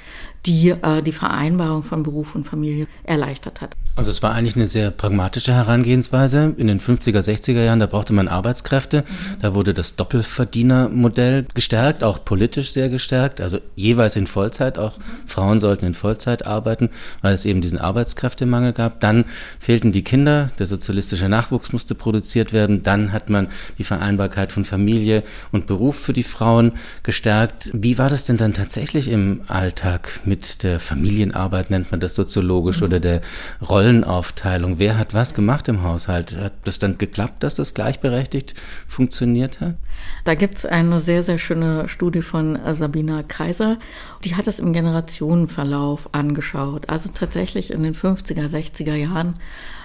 die 0.45 0.69
äh, 0.69 1.01
die 1.01 1.11
Vereinbarung 1.11 1.83
von 1.83 2.03
Beruf 2.03 2.35
und 2.35 2.45
Familie 2.45 2.87
erleichtert 3.03 3.61
hat. 3.61 3.75
Also 3.95 4.09
es 4.09 4.23
war 4.23 4.33
eigentlich 4.33 4.55
eine 4.55 4.67
sehr 4.67 4.89
pragmatische 4.89 5.53
Herangehensweise. 5.53 6.53
In 6.57 6.67
den 6.67 6.79
50er, 6.79 7.19
60er 7.19 7.61
Jahren, 7.61 7.81
da 7.81 7.87
brauchte 7.87 8.13
man 8.13 8.29
Arbeitskräfte. 8.29 9.03
Da 9.41 9.53
wurde 9.53 9.73
das 9.73 9.97
Doppelverdienermodell 9.97 11.45
gestärkt, 11.53 12.03
auch 12.03 12.23
politisch 12.23 12.71
sehr 12.71 12.89
gestärkt, 12.89 13.41
also 13.41 13.59
jeweils 13.75 14.15
in 14.15 14.27
Vollzeit. 14.27 14.77
Auch. 14.77 14.93
Frauen 15.25 15.59
sollten 15.59 15.85
in 15.85 15.93
Vollzeit 15.93 16.45
arbeiten, 16.45 16.89
weil 17.21 17.33
es 17.33 17.45
eben 17.45 17.61
diesen 17.61 17.79
Arbeitskräftemangel 17.79 18.71
gab. 18.71 19.01
Dann 19.01 19.25
fehlten 19.59 19.91
die 19.91 20.03
Kinder, 20.03 20.49
der 20.57 20.67
sozialistische 20.67 21.27
Nachwuchs 21.27 21.73
musste 21.73 21.93
produziert 21.93 22.53
werden. 22.53 22.83
Dann 22.83 23.11
hat 23.11 23.29
man 23.29 23.49
die 23.77 23.83
Vereinbarkeit 23.83 24.53
von 24.53 24.63
Familie 24.63 25.23
und 25.51 25.67
Beruf 25.67 25.99
für 25.99 26.13
die 26.13 26.23
Frauen 26.23 26.71
gestärkt. 27.03 27.71
Wie 27.73 27.97
war 27.97 28.09
das 28.09 28.23
denn 28.23 28.37
dann 28.37 28.53
tatsächlich 28.53 29.09
im 29.09 29.41
Alltag 29.47 30.21
mit 30.31 30.63
der 30.63 30.79
Familienarbeit, 30.79 31.71
nennt 31.71 31.91
man 31.91 31.99
das 31.99 32.15
soziologisch, 32.15 32.79
mhm. 32.79 32.87
oder 32.87 32.99
der 33.01 33.19
Rollenaufteilung? 33.67 34.79
Wer 34.79 34.97
hat 34.97 35.13
was 35.13 35.33
gemacht 35.33 35.67
im 35.67 35.83
Haushalt? 35.83 36.37
Hat 36.37 36.53
das 36.63 36.79
dann 36.79 36.97
geklappt, 36.97 37.43
dass 37.43 37.55
das 37.55 37.73
gleichberechtigt 37.73 38.53
funktioniert 38.87 39.59
hat? 39.59 39.75
Da 40.23 40.35
gibt 40.35 40.55
es 40.55 40.65
eine 40.65 41.01
sehr, 41.01 41.21
sehr 41.21 41.37
schöne 41.37 41.89
Studie 41.89 42.21
von 42.21 42.57
Sabina 42.71 43.23
Kaiser. 43.23 43.77
Die 44.23 44.35
hat 44.35 44.47
es 44.47 44.59
im 44.59 44.71
Generationenverlauf 44.71 46.13
angeschaut. 46.13 46.87
Also 46.87 47.09
tatsächlich 47.13 47.71
in 47.71 47.83
den 47.83 47.93
50er, 47.93 48.47
60er 48.47 48.95
Jahren 48.95 49.33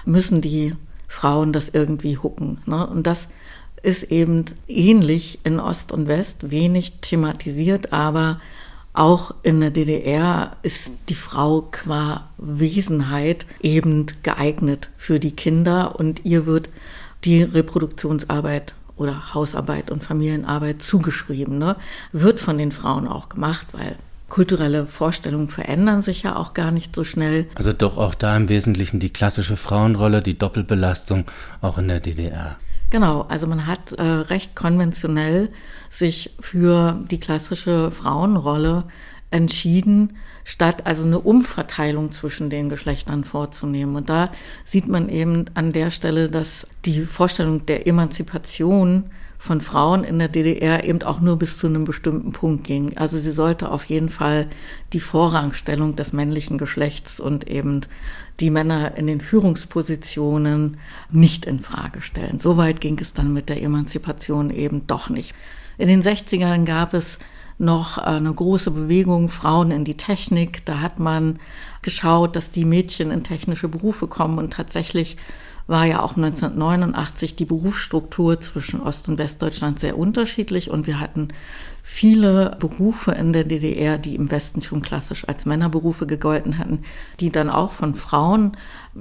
müssen 0.05 0.39
die 0.39 0.75
Frauen 1.09 1.51
das 1.51 1.67
irgendwie 1.67 2.17
hucken. 2.17 2.61
Ne? 2.65 2.87
Und 2.87 3.05
das 3.05 3.27
ist 3.83 4.03
eben 4.03 4.45
ähnlich 4.69 5.39
in 5.43 5.59
Ost 5.59 5.91
und 5.91 6.07
West, 6.07 6.51
wenig 6.51 6.99
thematisiert, 7.01 7.91
aber 7.91 8.39
auch 8.97 9.35
in 9.43 9.61
der 9.61 9.69
DDR 9.69 10.57
ist 10.63 10.91
die 11.09 11.15
Frau 11.15 11.67
qua 11.71 12.29
Wesenheit 12.37 13.45
eben 13.61 14.07
geeignet 14.23 14.89
für 14.97 15.19
die 15.19 15.31
Kinder 15.31 15.99
und 15.99 16.25
ihr 16.25 16.45
wird 16.45 16.69
die 17.23 17.43
Reproduktionsarbeit 17.43 18.73
oder 18.95 19.35
Hausarbeit 19.35 19.91
und 19.91 20.03
Familienarbeit 20.03 20.81
zugeschrieben. 20.81 21.59
Ne? 21.59 21.75
Wird 22.11 22.39
von 22.39 22.57
den 22.57 22.71
Frauen 22.71 23.07
auch 23.07 23.29
gemacht, 23.29 23.67
weil 23.73 23.95
kulturelle 24.29 24.87
Vorstellungen 24.87 25.47
verändern 25.47 26.01
sich 26.01 26.23
ja 26.23 26.35
auch 26.35 26.55
gar 26.55 26.71
nicht 26.71 26.95
so 26.95 27.03
schnell. 27.03 27.47
Also 27.53 27.73
doch 27.73 27.97
auch 27.97 28.15
da 28.15 28.35
im 28.35 28.49
Wesentlichen 28.49 28.99
die 28.99 29.11
klassische 29.11 29.57
Frauenrolle, 29.57 30.23
die 30.23 30.37
Doppelbelastung 30.37 31.25
auch 31.61 31.77
in 31.77 31.87
der 31.87 31.99
DDR. 31.99 32.57
Genau, 32.89 33.23
also 33.23 33.47
man 33.47 33.67
hat 33.67 33.91
äh, 33.91 34.01
recht 34.01 34.55
konventionell 34.55 35.49
sich 35.89 36.35
für 36.39 37.03
die 37.11 37.19
klassische 37.19 37.91
Frauenrolle 37.91 38.85
entschieden, 39.29 40.17
statt 40.45 40.85
also 40.85 41.03
eine 41.03 41.19
Umverteilung 41.19 42.13
zwischen 42.13 42.49
den 42.49 42.69
Geschlechtern 42.69 43.25
vorzunehmen. 43.25 43.97
Und 43.97 44.09
da 44.09 44.31
sieht 44.63 44.87
man 44.87 45.09
eben 45.09 45.45
an 45.53 45.73
der 45.73 45.91
Stelle, 45.91 46.29
dass 46.29 46.65
die 46.85 47.01
Vorstellung 47.01 47.65
der 47.65 47.87
Emanzipation 47.87 49.09
von 49.37 49.61
Frauen 49.61 50.03
in 50.03 50.17
der 50.17 50.29
DDR 50.29 50.83
eben 50.85 51.03
auch 51.03 51.19
nur 51.19 51.37
bis 51.37 51.57
zu 51.57 51.67
einem 51.67 51.83
bestimmten 51.83 52.31
Punkt 52.31 52.63
ging. 52.63 52.97
Also 52.97 53.19
sie 53.19 53.31
sollte 53.31 53.69
auf 53.69 53.83
jeden 53.85 54.09
Fall 54.09 54.47
die 54.93 54.99
Vorrangstellung 54.99 55.95
des 55.95 56.13
männlichen 56.13 56.57
Geschlechts 56.57 57.19
und 57.19 57.47
eben 57.47 57.81
die 58.39 58.51
Männer 58.51 58.97
in 58.97 59.07
den 59.07 59.21
Führungspositionen 59.21 60.77
nicht 61.11 61.45
in 61.45 61.59
Frage 61.59 62.01
stellen. 62.01 62.39
Soweit 62.39 62.81
ging 62.81 62.99
es 62.99 63.13
dann 63.13 63.33
mit 63.33 63.49
der 63.49 63.61
Emanzipation 63.61 64.49
eben 64.49 64.85
doch 64.87 65.09
nicht. 65.09 65.33
In 65.77 65.87
den 65.87 66.03
60ern 66.03 66.65
gab 66.65 66.93
es 66.93 67.19
noch 67.59 67.97
eine 67.97 68.31
große 68.31 68.71
Bewegung 68.71 69.29
Frauen 69.29 69.71
in 69.71 69.83
die 69.83 69.97
Technik. 69.97 70.63
Da 70.65 70.79
hat 70.79 70.99
man 70.99 71.39
geschaut, 71.81 72.35
dass 72.35 72.51
die 72.51 72.65
Mädchen 72.65 73.09
in 73.11 73.23
technische 73.23 73.67
Berufe 73.67 74.07
kommen 74.07 74.37
und 74.37 74.53
tatsächlich 74.53 75.17
war 75.67 75.85
ja 75.85 76.01
auch 76.01 76.15
1989 76.15 77.35
die 77.35 77.45
Berufsstruktur 77.45 78.39
zwischen 78.39 78.81
Ost- 78.81 79.07
und 79.09 79.17
Westdeutschland 79.17 79.79
sehr 79.79 79.97
unterschiedlich 79.97 80.69
und 80.69 80.87
wir 80.87 80.99
hatten 80.99 81.27
viele 81.83 82.57
Berufe 82.59 83.11
in 83.11 83.31
der 83.31 83.45
DDR, 83.45 83.97
die 83.97 84.15
im 84.15 84.29
Westen 84.29 84.61
schon 84.61 84.81
klassisch 84.81 85.27
als 85.27 85.45
Männerberufe 85.45 86.05
gegolten 86.05 86.57
hatten, 86.57 86.83
die 87.19 87.31
dann 87.31 87.49
auch 87.49 87.71
von 87.71 87.95
Frauen 87.95 88.57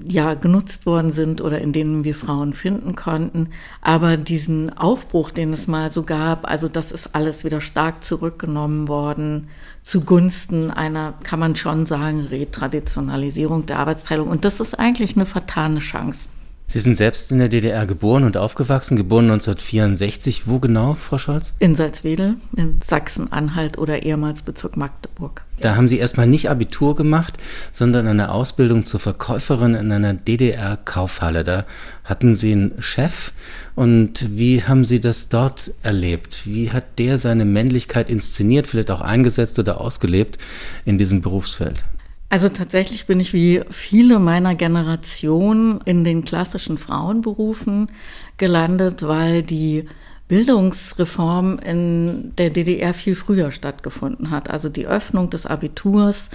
ja 0.07 0.35
genutzt 0.35 0.87
worden 0.87 1.11
sind 1.11 1.41
oder 1.41 1.61
in 1.61 1.73
denen 1.73 2.05
wir 2.05 2.15
Frauen 2.15 2.53
finden 2.53 2.95
konnten. 2.95 3.49
Aber 3.81 4.17
diesen 4.17 4.77
Aufbruch, 4.77 5.31
den 5.31 5.53
es 5.53 5.67
mal 5.67 5.91
so 5.91 6.05
gab, 6.05 6.49
also 6.49 6.69
das 6.69 6.93
ist 6.93 7.15
alles 7.15 7.45
wieder 7.45 7.61
stark 7.61 8.05
zurückgenommen 8.05 8.89
worden 8.89 9.49
zugunsten 9.87 10.73
einer, 10.73 11.15
kann 11.23 11.39
man 11.39 11.55
schon 11.55 11.87
sagen, 11.87 12.21
Retraditionalisierung 12.21 13.67
der 13.67 13.79
Arbeitsteilung. 13.79 14.29
Und 14.29 14.45
das 14.45 14.59
ist 14.59 14.77
eigentlich 14.77 15.15
eine 15.15 15.27
vertane 15.27 15.79
Chance. 15.79 16.29
Sie 16.69 16.81
sind 16.81 16.97
selbst 16.97 17.31
in 17.31 17.39
der 17.39 17.49
DDR 17.49 17.87
geboren 17.87 18.25
und 18.25 18.37
aufgewachsen, 18.37 18.97
geboren 18.97 19.27
1964. 19.27 20.49
Wo 20.49 20.59
genau, 20.59 20.95
Frau 20.95 21.17
Scholz? 21.17 21.53
In 21.61 21.77
Salzwedel, 21.77 22.35
in 22.57 22.81
Sachsen-Anhalt 22.85 23.79
oder 23.79 24.03
ehemals 24.03 24.43
Bezirk 24.43 24.77
Magdeburg. 24.77 25.45
Da 25.61 25.77
haben 25.77 25.87
Sie 25.87 25.99
erstmal 25.99 26.27
nicht 26.27 26.51
Abitur 26.51 26.97
gemacht, 26.97 27.39
sondern 27.71 28.09
eine 28.09 28.33
Ausbildung 28.33 28.85
zur 28.85 28.99
Verkäuferin 28.99 29.75
in 29.77 29.93
einer 29.93 30.13
DDR-Kaufhalle. 30.15 31.45
Da 31.45 31.67
hatten 32.03 32.35
Sie 32.35 32.53
einen 32.53 32.83
Chef. 32.83 33.33
Und 33.77 34.37
wie 34.37 34.65
haben 34.65 34.85
Sie 34.85 34.99
das 34.99 35.29
dort 35.29 35.73
erlebt? 35.85 36.47
Wie 36.47 36.73
hat 36.73 36.99
der 36.99 37.19
seine 37.19 37.45
Männlichkeit 37.45 38.11
inszeniert, 38.11 38.67
vielleicht 38.67 38.91
auch 38.91 39.03
eingesetzt 39.03 39.59
oder 39.61 39.81
ausgelebt 39.81 40.39
in 40.85 40.99
diesem 40.99 41.21
Berufsfeld? 41.21 41.85
Also 42.29 42.49
tatsächlich 42.49 43.07
bin 43.07 43.21
ich 43.21 43.33
wie 43.33 43.63
viele 43.71 44.19
meiner 44.19 44.55
Generation 44.55 45.81
in 45.85 46.03
den 46.03 46.25
klassischen 46.25 46.77
Frauenberufen 46.77 47.91
gelandet, 48.37 49.07
weil 49.07 49.43
die 49.43 49.89
Bildungsreform 50.29 51.61
in 51.61 52.35
der 52.37 52.51
DDR 52.51 52.95
viel 52.95 53.15
früher 53.15 53.53
stattgefunden 53.53 54.31
hat. 54.31 54.51
Also 54.51 54.69
die 54.69 54.87
Öffnung 54.87 55.31
des 55.31 55.47
Abiturs 55.47 56.31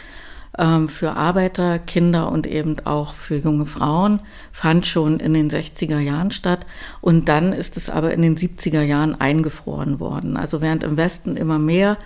ähm, 0.58 0.88
für 0.88 1.12
Arbeiter, 1.12 1.78
Kinder 1.78 2.32
und 2.32 2.48
eben 2.48 2.78
auch 2.86 3.14
für 3.14 3.36
junge 3.36 3.66
Frauen 3.66 4.22
fand 4.54 4.86
schon 4.88 5.20
in 5.20 5.34
den 5.34 5.50
60er 5.50 6.00
Jahren 6.00 6.32
statt. 6.32 6.66
Und 7.02 7.28
dann 7.28 7.52
ist 7.52 7.76
es 7.76 7.90
aber 7.90 8.14
in 8.14 8.22
den 8.22 8.38
70er 8.38 8.82
Jahren 8.82 9.20
eingefroren 9.20 10.00
worden. 10.00 10.38
Also 10.38 10.62
während 10.62 10.86
im 10.86 10.96
Westen 10.96 11.36
immer 11.36 11.60
mehr 11.60 11.98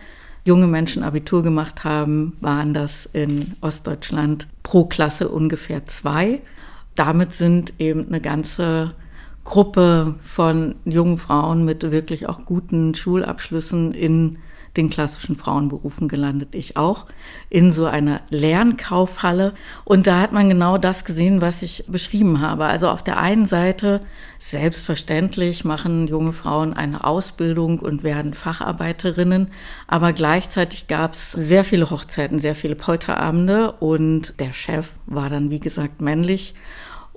junge 0.46 0.68
Menschen 0.68 1.04
Abitur 1.04 1.44
gemacht 1.44 1.84
haben, 1.84 2.38
waren 2.40 2.74
das 2.74 3.10
in 3.12 3.56
Ostdeutschland 3.62 4.48
pro 4.64 4.86
Klasse 4.86 5.28
ungefähr 5.30 5.86
zwei. 5.88 6.40
Damit 6.94 7.34
sind 7.34 7.74
eben 7.80 8.08
eine 8.08 8.22
ganze 8.22 8.94
Gruppe 9.44 10.16
von 10.22 10.76
jungen 10.86 11.18
Frauen 11.18 11.66
mit 11.66 11.92
wirklich 11.92 12.28
auch 12.28 12.46
guten 12.46 12.96
Schulabschlüssen 12.96 13.94
in 13.94 14.38
den 14.78 14.90
klassischen 14.90 15.36
Frauenberufen 15.36 16.08
gelandet, 16.08 16.56
ich 16.56 16.78
auch, 16.78 17.06
in 17.50 17.72
so 17.72 17.86
einer 17.86 18.22
Lernkaufhalle. 18.30 19.54
Und 19.84 20.08
da 20.08 20.22
hat 20.22 20.32
man 20.32 20.50
genau 20.50 20.78
das 20.78 21.06
gesehen, 21.06 21.42
was 21.42 21.62
ich 21.62 21.86
beschrieben 21.88 22.42
habe. 22.42 22.66
Also 22.66 22.90
auf 22.90 23.04
der 23.04 23.18
einen 23.18 23.46
Seite, 23.46 24.02
selbstverständlich 24.40 25.66
machen 25.66 26.08
junge 26.08 26.34
Frauen 26.34 26.74
eine 26.74 27.04
Ausbildung 27.04 27.80
und 27.80 28.04
werden 28.04 28.34
Facharbeiterinnen, 28.34 29.50
aber 29.88 30.14
gleichzeitig 30.14 30.88
gab 30.88 31.14
es 31.14 31.32
sehr 31.32 31.64
viele 31.64 31.90
Hochzeiten, 31.90 32.38
sehr 32.40 32.56
viele 32.56 32.76
Polterabende 32.76 33.72
und 33.72 34.40
der 34.40 34.54
Chef 34.54 34.94
war 35.08 35.30
dann, 35.30 35.50
wie 35.50 35.60
gesagt, 35.60 36.02
männlich. 36.02 36.54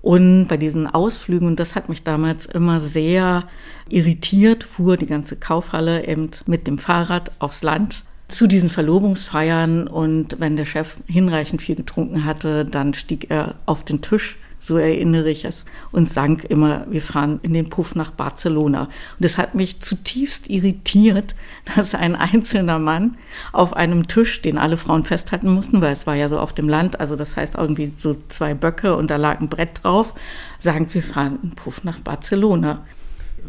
Und 0.00 0.46
bei 0.46 0.56
diesen 0.56 0.86
Ausflügen, 0.86 1.48
und 1.48 1.60
das 1.60 1.74
hat 1.74 1.88
mich 1.88 2.04
damals 2.04 2.46
immer 2.46 2.80
sehr 2.80 3.44
irritiert, 3.88 4.62
fuhr 4.62 4.96
die 4.96 5.06
ganze 5.06 5.36
Kaufhalle 5.36 6.06
eben 6.06 6.30
mit 6.46 6.66
dem 6.66 6.78
Fahrrad 6.78 7.32
aufs 7.40 7.62
Land 7.62 8.04
zu 8.28 8.46
diesen 8.46 8.68
Verlobungsfeiern. 8.68 9.88
Und 9.88 10.38
wenn 10.38 10.56
der 10.56 10.66
Chef 10.66 10.96
hinreichend 11.06 11.62
viel 11.62 11.76
getrunken 11.76 12.24
hatte, 12.24 12.64
dann 12.64 12.94
stieg 12.94 13.30
er 13.30 13.56
auf 13.66 13.84
den 13.84 14.00
Tisch 14.00 14.36
so 14.58 14.76
erinnere 14.76 15.30
ich 15.30 15.44
es, 15.44 15.64
und 15.92 16.08
sang 16.08 16.40
immer, 16.48 16.86
wir 16.88 17.00
fahren 17.00 17.40
in 17.42 17.54
den 17.54 17.68
Puff 17.68 17.94
nach 17.94 18.10
Barcelona. 18.10 18.82
Und 18.82 19.24
es 19.24 19.38
hat 19.38 19.54
mich 19.54 19.80
zutiefst 19.80 20.50
irritiert, 20.50 21.34
dass 21.76 21.94
ein 21.94 22.16
einzelner 22.16 22.78
Mann 22.78 23.16
auf 23.52 23.74
einem 23.74 24.08
Tisch, 24.08 24.42
den 24.42 24.58
alle 24.58 24.76
Frauen 24.76 25.04
festhalten 25.04 25.52
mussten, 25.52 25.80
weil 25.80 25.92
es 25.92 26.06
war 26.06 26.14
ja 26.14 26.28
so 26.28 26.38
auf 26.38 26.52
dem 26.52 26.68
Land, 26.68 27.00
also 27.00 27.16
das 27.16 27.36
heißt 27.36 27.54
irgendwie 27.56 27.92
so 27.96 28.16
zwei 28.28 28.54
Böcke 28.54 28.96
und 28.96 29.10
da 29.10 29.16
lag 29.16 29.40
ein 29.40 29.48
Brett 29.48 29.80
drauf, 29.82 30.14
sagen, 30.58 30.88
wir 30.92 31.02
fahren 31.02 31.38
in 31.42 31.50
den 31.50 31.56
Puff 31.56 31.84
nach 31.84 31.98
Barcelona. 32.00 32.84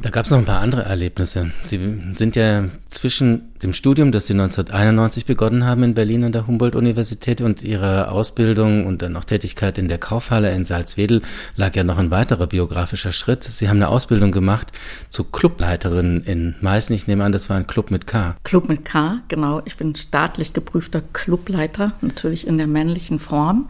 Da 0.01 0.12
gab 0.12 0.23
es 0.23 0.31
noch 0.31 0.38
ein 0.38 0.45
paar 0.45 0.62
andere 0.62 0.83
Erlebnisse. 0.83 1.51
Sie 1.63 2.01
sind 2.13 2.38
ja 2.38 2.69
zwischen 2.88 3.53
dem 3.62 3.73
Studium, 3.73 4.13
das 4.13 4.27
Sie 4.27 4.33
1991 4.33 5.25
begonnen 5.25 5.65
haben 5.65 5.83
in 5.83 5.93
Berlin 5.93 6.23
an 6.23 6.31
der 6.31 6.47
Humboldt-Universität 6.47 7.41
und 7.41 7.63
Ihrer 7.63 8.09
Ausbildung 8.09 8.85
und 8.85 9.01
dann 9.01 9.17
auch 9.17 9.25
Tätigkeit 9.25 9.77
in 9.77 9.89
der 9.89 9.97
Kaufhalle 9.97 10.55
in 10.55 10.63
Salzwedel 10.63 11.21
lag 11.57 11.75
ja 11.75 11.83
noch 11.83 11.97
ein 11.97 12.12
weiterer 12.12 12.47
biografischer 12.47 13.12
Schritt. 13.12 13.43
Sie 13.43 13.67
haben 13.67 13.75
eine 13.75 13.89
Ausbildung 13.89 14.31
gemacht 14.31 14.71
zur 15.09 15.29
Clubleiterin 15.29 16.21
in 16.21 16.55
Meißen. 16.62 16.95
Ich 16.95 17.07
nehme 17.07 17.25
an, 17.25 17.33
das 17.33 17.49
war 17.49 17.57
ein 17.57 17.67
Club 17.67 17.91
mit 17.91 18.07
K. 18.07 18.38
Club 18.45 18.69
mit 18.69 18.85
K, 18.85 19.19
genau. 19.27 19.62
Ich 19.65 19.75
bin 19.75 19.95
staatlich 19.95 20.53
geprüfter 20.53 21.01
Clubleiter, 21.12 21.91
natürlich 21.99 22.47
in 22.47 22.57
der 22.57 22.67
männlichen 22.67 23.19
Form. 23.19 23.69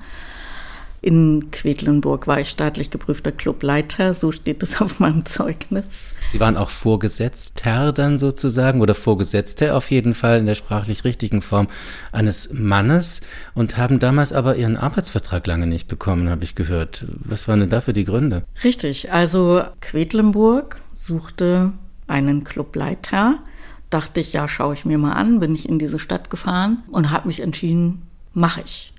In 1.02 1.50
Quedlinburg 1.52 2.28
war 2.28 2.42
ich 2.42 2.50
staatlich 2.50 2.92
geprüfter 2.92 3.32
Clubleiter, 3.32 4.14
so 4.14 4.32
steht 4.32 4.62
es 4.64 4.82
auf 4.82 5.00
meinem 5.00 5.26
Zeugnis. 5.26 6.14
Sie 6.30 6.40
waren 6.40 6.58
auch 6.58 6.70
Vorgesetzter 6.70 7.94
dann 7.94 8.18
sozusagen 8.18 8.82
oder 8.82 8.96
Vorgesetzte 8.96 9.76
auf 9.76 9.92
jeden 9.92 10.14
Fall 10.14 10.40
in 10.40 10.46
der 10.46 10.56
sprachlich 10.56 11.06
richtigen 11.06 11.42
Form 11.42 11.68
eines 12.12 12.54
Mannes 12.54 13.22
und 13.54 13.78
haben 13.78 14.00
damals 14.00 14.34
aber 14.34 14.58
ihren 14.58 14.76
Arbeitsvertrag 14.76 15.48
lange 15.48 15.68
nicht 15.68 15.88
bekommen, 15.88 16.30
habe 16.30 16.44
ich 16.44 16.56
gehört. 16.56 17.06
Was 17.20 17.48
waren 17.48 17.62
denn 17.62 17.70
dafür 17.70 17.94
die 17.94 18.06
Gründe? 18.06 18.44
Richtig, 18.64 19.12
also 19.12 19.64
Quedlinburg 19.80 20.82
suchte 20.96 21.72
einen 22.08 22.44
Clubleiter. 22.44 23.40
Dachte 23.90 24.20
ich, 24.20 24.34
ja, 24.34 24.48
schaue 24.48 24.74
ich 24.74 24.86
mir 24.86 24.98
mal 24.98 25.14
an, 25.14 25.40
bin 25.40 25.56
ich 25.56 25.68
in 25.68 25.80
diese 25.80 25.98
Stadt 25.98 26.30
gefahren 26.30 26.84
und 26.92 27.10
habe 27.10 27.28
mich 27.28 27.40
entschieden, 27.40 28.04
mache 28.34 28.62
ich. 28.66 28.94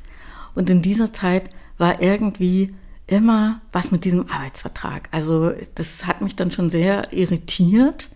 Und 0.54 0.68
in 0.70 0.82
dieser 0.82 1.12
Zeit 1.12 1.50
war 1.80 2.00
irgendwie 2.02 2.74
immer 3.06 3.60
was 3.72 3.90
mit 3.90 4.04
diesem 4.04 4.30
Arbeitsvertrag. 4.30 5.08
Also 5.10 5.52
das 5.74 6.06
hat 6.06 6.20
mich 6.20 6.36
dann 6.36 6.50
schon 6.50 6.70
sehr 6.70 7.12
irritiert, 7.12 8.10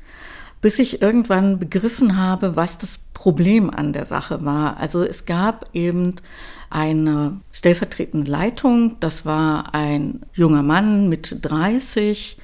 bis 0.61 0.79
ich 0.79 1.03
irgendwann 1.03 1.59
begriffen 1.59 2.17
habe, 2.17 2.57
was 2.57 2.79
das 2.79 2.99
Problem 3.13 3.71
an 3.71 3.93
der 3.93 4.05
Sache 4.05 4.45
war. 4.45 4.77
Also 4.77 5.03
es 5.03 5.27
gab 5.27 5.69
eben 5.73 6.15
eine 6.71 7.41
stellvertretende 7.53 8.31
Leitung, 8.31 8.97
das 9.01 9.27
war 9.27 9.75
ein 9.75 10.21
junger 10.33 10.63
Mann 10.63 11.09
mit 11.09 11.39
30, 11.43 12.39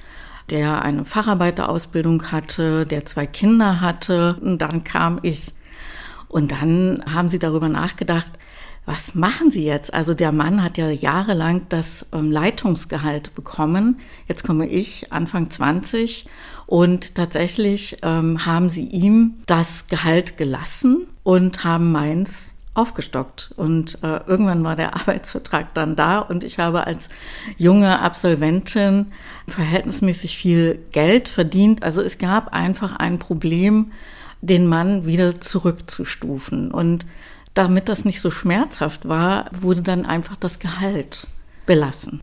der 0.49 0.81
eine 0.81 1.05
Facharbeiterausbildung 1.05 2.31
hatte, 2.31 2.85
der 2.85 3.05
zwei 3.05 3.25
Kinder 3.25 3.81
hatte. 3.81 4.37
Und 4.41 4.59
dann 4.59 4.83
kam 4.83 5.19
ich. 5.21 5.53
Und 6.27 6.51
dann 6.51 7.03
haben 7.11 7.29
sie 7.29 7.39
darüber 7.39 7.69
nachgedacht, 7.69 8.31
was 8.85 9.13
machen 9.13 9.51
Sie 9.51 9.63
jetzt? 9.63 9.93
Also 9.93 10.13
der 10.13 10.31
Mann 10.31 10.63
hat 10.63 10.77
ja 10.77 10.89
jahrelang 10.89 11.67
das 11.69 12.05
ähm, 12.13 12.31
Leitungsgehalt 12.31 13.35
bekommen. 13.35 13.99
Jetzt 14.27 14.43
komme 14.43 14.67
ich, 14.67 15.13
Anfang 15.13 15.49
20, 15.49 16.25
und 16.65 17.15
tatsächlich 17.15 17.97
ähm, 18.01 18.45
haben 18.45 18.69
sie 18.69 18.85
ihm 18.85 19.35
das 19.45 19.87
Gehalt 19.87 20.37
gelassen 20.37 21.05
und 21.23 21.63
haben 21.63 21.91
meins 21.91 22.53
aufgestockt. 22.73 23.53
Und 23.57 23.99
äh, 24.03 24.21
irgendwann 24.25 24.63
war 24.63 24.75
der 24.75 24.95
Arbeitsvertrag 24.99 25.73
dann 25.73 25.95
da 25.95 26.19
und 26.19 26.43
ich 26.43 26.59
habe 26.59 26.87
als 26.87 27.09
junge 27.57 27.99
Absolventin 27.99 29.07
verhältnismäßig 29.47 30.37
viel 30.37 30.79
Geld 30.91 31.27
verdient. 31.27 31.83
Also 31.83 32.01
es 32.01 32.17
gab 32.17 32.53
einfach 32.53 32.93
ein 32.93 33.19
Problem, 33.19 33.91
den 34.41 34.65
Mann 34.65 35.05
wieder 35.05 35.39
zurückzustufen. 35.39 36.71
Und 36.71 37.05
damit 37.53 37.89
das 37.89 38.05
nicht 38.05 38.21
so 38.21 38.31
schmerzhaft 38.31 39.07
war, 39.07 39.49
wurde 39.51 39.81
dann 39.81 40.05
einfach 40.05 40.37
das 40.37 40.59
Gehalt 40.59 41.27
belassen. 41.65 42.21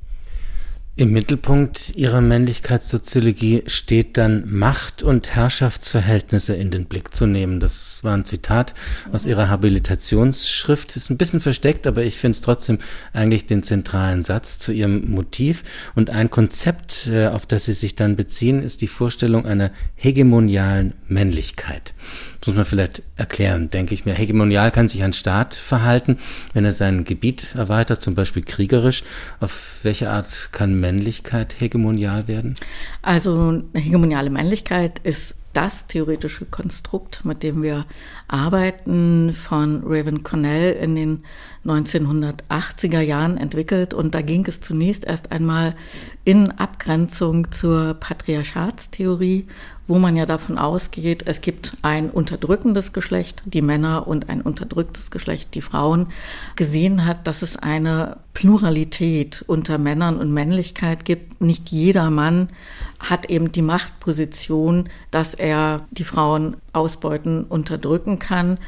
Im 0.98 1.12
Mittelpunkt 1.12 1.92
ihrer 1.94 2.20
Männlichkeitssoziologie 2.20 3.62
steht 3.68 4.16
dann 4.16 4.52
Macht 4.52 5.04
und 5.04 5.32
Herrschaftsverhältnisse 5.32 6.56
in 6.56 6.72
den 6.72 6.86
Blick 6.86 7.14
zu 7.14 7.26
nehmen. 7.26 7.60
Das 7.60 8.02
war 8.02 8.16
ein 8.16 8.24
Zitat 8.24 8.74
aus 9.12 9.24
ihrer 9.24 9.48
Habilitationsschrift. 9.48 10.96
Ist 10.96 11.08
ein 11.10 11.16
bisschen 11.16 11.40
versteckt, 11.40 11.86
aber 11.86 12.02
ich 12.02 12.18
finde 12.18 12.34
es 12.34 12.40
trotzdem 12.40 12.80
eigentlich 13.12 13.46
den 13.46 13.62
zentralen 13.62 14.24
Satz 14.24 14.58
zu 14.58 14.72
ihrem 14.72 15.08
Motiv. 15.08 15.62
Und 15.94 16.10
ein 16.10 16.30
Konzept, 16.30 17.06
äh, 17.06 17.28
auf 17.28 17.46
das 17.46 17.66
sie 17.66 17.74
sich 17.74 17.94
dann 17.94 18.16
beziehen, 18.16 18.60
ist 18.60 18.80
die 18.80 18.88
Vorstellung 18.88 19.46
einer 19.46 19.70
hegemonialen 19.94 20.94
Männlichkeit. 21.06 21.94
Das 22.40 22.48
muss 22.48 22.56
man 22.56 22.64
vielleicht 22.64 23.02
erklären, 23.16 23.70
denke 23.70 23.94
ich 23.94 24.04
mir. 24.04 24.14
Hegemonial 24.14 24.70
kann 24.70 24.86
sich 24.86 25.02
ein 25.02 25.12
Staat 25.12 25.54
verhalten, 25.54 26.18
wenn 26.52 26.64
er 26.64 26.72
sein 26.72 27.04
Gebiet 27.04 27.54
erweitert, 27.56 28.00
zum 28.00 28.14
Beispiel 28.14 28.42
kriegerisch. 28.44 29.02
Auf 29.40 29.80
welche 29.82 30.10
Art 30.10 30.50
kann 30.52 30.78
Männlichkeit 30.78 31.60
hegemonial 31.60 32.28
werden? 32.28 32.54
Also 33.02 33.62
hegemoniale 33.74 34.30
Männlichkeit 34.30 35.00
ist 35.02 35.34
das 35.52 35.88
theoretische 35.88 36.44
Konstrukt, 36.44 37.24
mit 37.24 37.42
dem 37.42 37.62
wir 37.62 37.86
arbeiten, 38.28 39.32
von 39.32 39.82
Raven 39.84 40.22
Cornell 40.22 40.74
in 40.74 40.94
den 40.94 41.24
1980er 41.64 43.00
Jahren 43.00 43.38
entwickelt. 43.38 43.92
Und 43.92 44.14
da 44.14 44.22
ging 44.22 44.46
es 44.46 44.60
zunächst 44.60 45.04
erst 45.04 45.32
einmal 45.32 45.74
in 46.24 46.50
Abgrenzung 46.52 47.50
zur 47.50 47.94
Patriarchatstheorie 47.94 49.48
wo 49.88 49.98
man 49.98 50.16
ja 50.16 50.26
davon 50.26 50.58
ausgeht, 50.58 51.24
es 51.26 51.40
gibt 51.40 51.72
ein 51.82 52.10
unterdrückendes 52.10 52.92
Geschlecht, 52.92 53.42
die 53.46 53.62
Männer, 53.62 54.06
und 54.06 54.28
ein 54.28 54.42
unterdrücktes 54.42 55.10
Geschlecht, 55.10 55.54
die 55.54 55.62
Frauen, 55.62 56.08
gesehen 56.56 57.06
hat, 57.06 57.26
dass 57.26 57.42
es 57.42 57.56
eine 57.56 58.18
Pluralität 58.34 59.42
unter 59.46 59.78
Männern 59.78 60.18
und 60.18 60.32
Männlichkeit 60.32 61.04
gibt. 61.04 61.40
Nicht 61.40 61.70
jeder 61.70 62.10
Mann 62.10 62.50
hat 63.00 63.30
eben 63.30 63.50
die 63.50 63.62
Machtposition, 63.62 64.90
dass 65.10 65.34
er 65.34 65.86
die 65.90 66.04
Frauen 66.04 66.58
ausbeuten, 66.72 67.44
unterdrücken 67.44 68.18
kann. 68.18 68.58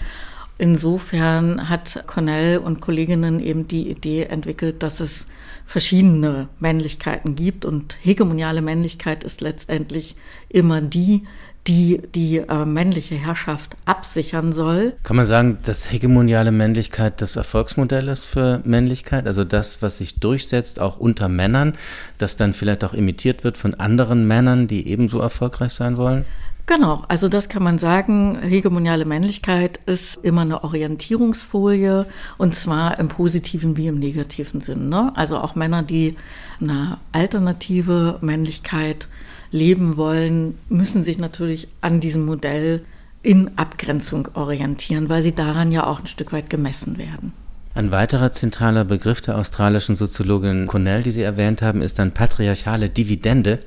Insofern 0.60 1.70
hat 1.70 2.04
Cornell 2.06 2.58
und 2.58 2.82
Kolleginnen 2.82 3.40
eben 3.40 3.66
die 3.66 3.88
Idee 3.88 4.24
entwickelt, 4.24 4.82
dass 4.82 5.00
es 5.00 5.24
verschiedene 5.64 6.50
Männlichkeiten 6.58 7.34
gibt 7.34 7.64
und 7.64 7.96
hegemoniale 8.02 8.60
Männlichkeit 8.60 9.24
ist 9.24 9.40
letztendlich 9.40 10.16
immer 10.50 10.82
die, 10.82 11.22
die 11.66 12.02
die 12.14 12.38
äh, 12.38 12.66
männliche 12.66 13.14
Herrschaft 13.14 13.74
absichern 13.86 14.52
soll. 14.52 14.92
Kann 15.02 15.16
man 15.16 15.24
sagen, 15.24 15.56
dass 15.64 15.90
hegemoniale 15.90 16.52
Männlichkeit 16.52 17.22
das 17.22 17.36
Erfolgsmodell 17.36 18.08
ist 18.08 18.26
für 18.26 18.60
Männlichkeit? 18.64 19.26
Also 19.26 19.44
das, 19.44 19.80
was 19.80 19.96
sich 19.96 20.20
durchsetzt, 20.20 20.78
auch 20.78 20.98
unter 20.98 21.30
Männern, 21.30 21.72
das 22.18 22.36
dann 22.36 22.52
vielleicht 22.52 22.84
auch 22.84 22.92
imitiert 22.92 23.44
wird 23.44 23.56
von 23.56 23.72
anderen 23.72 24.28
Männern, 24.28 24.68
die 24.68 24.88
ebenso 24.88 25.20
erfolgreich 25.20 25.72
sein 25.72 25.96
wollen? 25.96 26.26
Genau, 26.72 27.02
also 27.08 27.28
das 27.28 27.48
kann 27.48 27.64
man 27.64 27.80
sagen. 27.80 28.38
Hegemoniale 28.42 29.04
Männlichkeit 29.04 29.80
ist 29.86 30.20
immer 30.22 30.42
eine 30.42 30.62
Orientierungsfolie 30.62 32.06
und 32.38 32.54
zwar 32.54 33.00
im 33.00 33.08
positiven 33.08 33.76
wie 33.76 33.88
im 33.88 33.98
negativen 33.98 34.60
Sinn. 34.60 34.88
Ne? 34.88 35.10
Also 35.16 35.38
auch 35.38 35.56
Männer, 35.56 35.82
die 35.82 36.14
eine 36.60 36.98
alternative 37.10 38.18
Männlichkeit 38.20 39.08
leben 39.50 39.96
wollen, 39.96 40.58
müssen 40.68 41.02
sich 41.02 41.18
natürlich 41.18 41.66
an 41.80 41.98
diesem 41.98 42.24
Modell 42.24 42.84
in 43.24 43.50
Abgrenzung 43.58 44.28
orientieren, 44.34 45.08
weil 45.08 45.22
sie 45.22 45.34
daran 45.34 45.72
ja 45.72 45.88
auch 45.88 45.98
ein 45.98 46.06
Stück 46.06 46.32
weit 46.32 46.50
gemessen 46.50 46.98
werden. 46.98 47.32
Ein 47.74 47.90
weiterer 47.90 48.30
zentraler 48.30 48.84
Begriff 48.84 49.20
der 49.20 49.38
australischen 49.38 49.96
Soziologin 49.96 50.68
Cornell, 50.68 51.02
die 51.02 51.10
Sie 51.10 51.22
erwähnt 51.22 51.62
haben, 51.62 51.82
ist 51.82 51.98
dann 51.98 52.12
patriarchale 52.12 52.90
Dividende. 52.90 53.58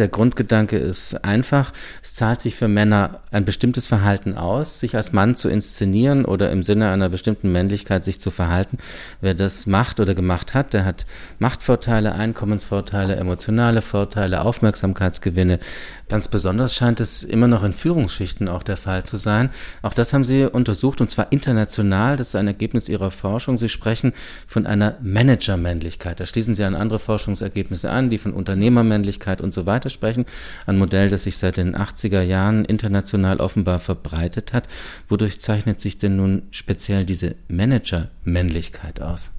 Der 0.00 0.08
Grundgedanke 0.08 0.78
ist 0.78 1.26
einfach, 1.26 1.72
es 2.02 2.14
zahlt 2.14 2.40
sich 2.40 2.56
für 2.56 2.68
Männer 2.68 3.20
ein 3.30 3.44
bestimmtes 3.44 3.86
Verhalten 3.86 4.34
aus, 4.34 4.80
sich 4.80 4.96
als 4.96 5.12
Mann 5.12 5.34
zu 5.34 5.50
inszenieren 5.50 6.24
oder 6.24 6.50
im 6.50 6.62
Sinne 6.62 6.90
einer 6.90 7.10
bestimmten 7.10 7.52
Männlichkeit 7.52 8.02
sich 8.02 8.18
zu 8.18 8.30
verhalten. 8.30 8.78
Wer 9.20 9.34
das 9.34 9.66
macht 9.66 10.00
oder 10.00 10.14
gemacht 10.14 10.54
hat, 10.54 10.72
der 10.72 10.86
hat 10.86 11.04
Machtvorteile, 11.38 12.14
Einkommensvorteile, 12.14 13.16
emotionale 13.16 13.82
Vorteile, 13.82 14.40
Aufmerksamkeitsgewinne. 14.40 15.60
Ganz 16.08 16.28
besonders 16.28 16.74
scheint 16.74 16.98
es 16.98 17.22
immer 17.22 17.46
noch 17.46 17.62
in 17.62 17.74
Führungsschichten 17.74 18.48
auch 18.48 18.62
der 18.62 18.78
Fall 18.78 19.04
zu 19.04 19.18
sein. 19.18 19.50
Auch 19.82 19.92
das 19.92 20.14
haben 20.14 20.24
Sie 20.24 20.44
untersucht 20.44 21.02
und 21.02 21.10
zwar 21.10 21.30
international. 21.30 22.16
Das 22.16 22.28
ist 22.28 22.36
ein 22.36 22.46
Ergebnis 22.46 22.88
Ihrer 22.88 23.10
Forschung. 23.10 23.58
Sie 23.58 23.68
sprechen 23.68 24.14
von 24.46 24.66
einer 24.66 24.96
Managermännlichkeit. 25.02 26.20
Da 26.20 26.24
schließen 26.24 26.54
Sie 26.54 26.64
an 26.64 26.74
andere 26.74 26.98
Forschungsergebnisse 27.00 27.90
an, 27.90 28.08
die 28.08 28.16
von 28.16 28.32
Unternehmermännlichkeit 28.32 29.42
und 29.42 29.52
so 29.52 29.66
weiter 29.66 29.89
sprechen. 29.90 30.24
Ein 30.66 30.78
Modell, 30.78 31.10
das 31.10 31.24
sich 31.24 31.36
seit 31.36 31.56
den 31.56 31.76
80er 31.76 32.22
Jahren 32.22 32.64
international 32.64 33.38
offenbar 33.38 33.78
verbreitet 33.78 34.52
hat. 34.52 34.68
Wodurch 35.08 35.40
zeichnet 35.40 35.80
sich 35.80 35.98
denn 35.98 36.16
nun 36.16 36.42
speziell 36.50 37.04
diese 37.04 37.36
Managermännlichkeit 37.48 39.02
aus? 39.02 39.32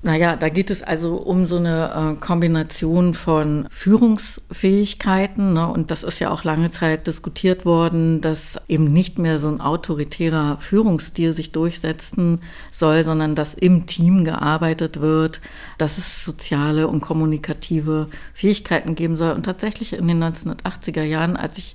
Naja, 0.00 0.36
da 0.36 0.48
geht 0.48 0.70
es 0.70 0.84
also 0.84 1.16
um 1.16 1.48
so 1.48 1.56
eine 1.56 2.16
äh, 2.18 2.20
Kombination 2.24 3.14
von 3.14 3.66
Führungsfähigkeiten. 3.68 5.54
Ne? 5.54 5.66
Und 5.66 5.90
das 5.90 6.04
ist 6.04 6.20
ja 6.20 6.30
auch 6.30 6.44
lange 6.44 6.70
Zeit 6.70 7.08
diskutiert 7.08 7.64
worden, 7.64 8.20
dass 8.20 8.60
eben 8.68 8.92
nicht 8.92 9.18
mehr 9.18 9.40
so 9.40 9.48
ein 9.48 9.60
autoritärer 9.60 10.58
Führungsstil 10.60 11.32
sich 11.32 11.50
durchsetzen 11.50 12.42
soll, 12.70 13.02
sondern 13.02 13.34
dass 13.34 13.54
im 13.54 13.86
Team 13.86 14.24
gearbeitet 14.24 15.00
wird, 15.00 15.40
dass 15.78 15.98
es 15.98 16.24
soziale 16.24 16.86
und 16.86 17.00
kommunikative 17.00 18.06
Fähigkeiten 18.32 18.94
geben 18.94 19.16
soll. 19.16 19.32
Und 19.32 19.42
tatsächlich 19.42 19.94
in 19.94 20.06
den 20.06 20.22
1980er 20.22 21.02
Jahren, 21.02 21.36
als 21.36 21.58
ich 21.58 21.74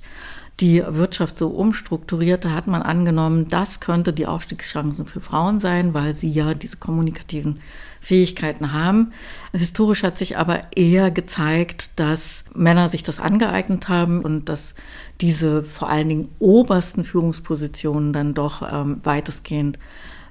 die 0.60 0.82
Wirtschaft 0.86 1.36
so 1.36 1.48
umstrukturierte, 1.48 2.54
hat 2.54 2.68
man 2.68 2.82
angenommen, 2.82 3.48
das 3.48 3.80
könnte 3.80 4.12
die 4.12 4.26
Aufstiegschancen 4.26 5.04
für 5.04 5.20
Frauen 5.20 5.58
sein, 5.58 5.94
weil 5.94 6.14
sie 6.14 6.30
ja 6.30 6.54
diese 6.54 6.76
kommunikativen 6.76 7.60
Fähigkeiten 8.04 8.74
haben. 8.74 9.12
Historisch 9.54 10.02
hat 10.02 10.18
sich 10.18 10.36
aber 10.36 10.60
eher 10.76 11.10
gezeigt, 11.10 11.98
dass 11.98 12.44
Männer 12.54 12.90
sich 12.90 13.02
das 13.02 13.18
angeeignet 13.18 13.88
haben 13.88 14.20
und 14.20 14.50
dass 14.50 14.74
diese 15.22 15.64
vor 15.64 15.88
allen 15.88 16.10
Dingen 16.10 16.28
obersten 16.38 17.02
Führungspositionen 17.02 18.12
dann 18.12 18.34
doch 18.34 18.60
ähm, 18.70 19.00
weitestgehend 19.04 19.78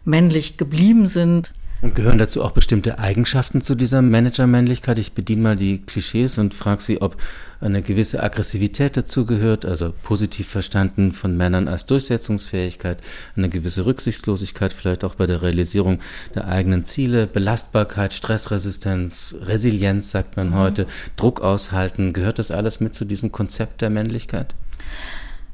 männlich 0.06 0.58
geblieben 0.58 1.08
sind. 1.08 1.54
Und 1.84 1.96
gehören 1.96 2.18
dazu 2.18 2.42
auch 2.42 2.52
bestimmte 2.52 2.98
Eigenschaften 2.98 3.60
zu 3.60 3.76
dieser 3.76 4.02
Managermännlichkeit? 4.02 4.98
Ich 5.00 5.12
bediene 5.12 5.42
mal 5.42 5.56
die 5.58 5.80
Klischees 5.80 6.38
und 6.38 6.54
frage 6.54 6.82
Sie, 6.82 7.02
ob 7.02 7.18
eine 7.60 7.82
gewisse 7.82 8.24
Aggressivität 8.24 8.96
dazugehört, 8.96 9.66
also 9.66 9.94
positiv 10.02 10.48
verstanden 10.48 11.12
von 11.12 11.36
Männern 11.36 11.68
als 11.68 11.86
Durchsetzungsfähigkeit, 11.86 13.02
eine 13.36 13.50
gewisse 13.50 13.86
Rücksichtslosigkeit 13.86 14.72
vielleicht 14.72 15.04
auch 15.04 15.16
bei 15.16 15.26
der 15.26 15.42
Realisierung 15.42 16.00
der 16.36 16.48
eigenen 16.48 16.86
Ziele, 16.86 17.28
Belastbarkeit, 17.28 18.14
Stressresistenz, 18.14 19.36
Resilienz 19.42 20.10
sagt 20.10 20.38
man 20.38 20.52
mhm. 20.52 20.56
heute, 20.56 20.88
Druck 21.18 21.42
aushalten. 21.42 22.14
Gehört 22.14 22.40
das 22.40 22.50
alles 22.50 22.80
mit 22.80 22.96
zu 22.96 23.04
diesem 23.04 23.34
Konzept 23.34 23.82
der 23.82 23.90
Männlichkeit? 23.90 24.56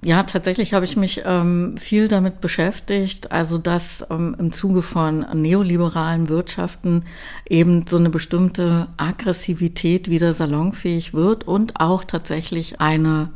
Ja, 0.02 0.24
tatsächlich 0.24 0.74
habe 0.74 0.86
ich 0.86 0.96
mich 0.96 1.24
ähm, 1.26 1.76
viel 1.76 2.08
damit 2.08 2.40
beschäftigt, 2.40 3.34
also 3.34 3.58
dass 3.58 4.06
ähm, 4.10 4.34
im 4.40 4.54
Zuge 4.54 4.82
von 4.82 5.26
neoliberalen 5.34 6.30
Wirtschaften 6.30 7.04
eben 7.50 7.86
so 7.86 7.98
eine 7.98 8.10
bestimmte 8.10 8.88
Aggressivität 8.96 10.10
wieder 10.10 10.32
salonfähig 10.32 11.14
wird 11.14 11.46
und 11.46 11.82
auch 11.82 12.06
tatsächlich 12.06 12.80
eine 12.80 13.30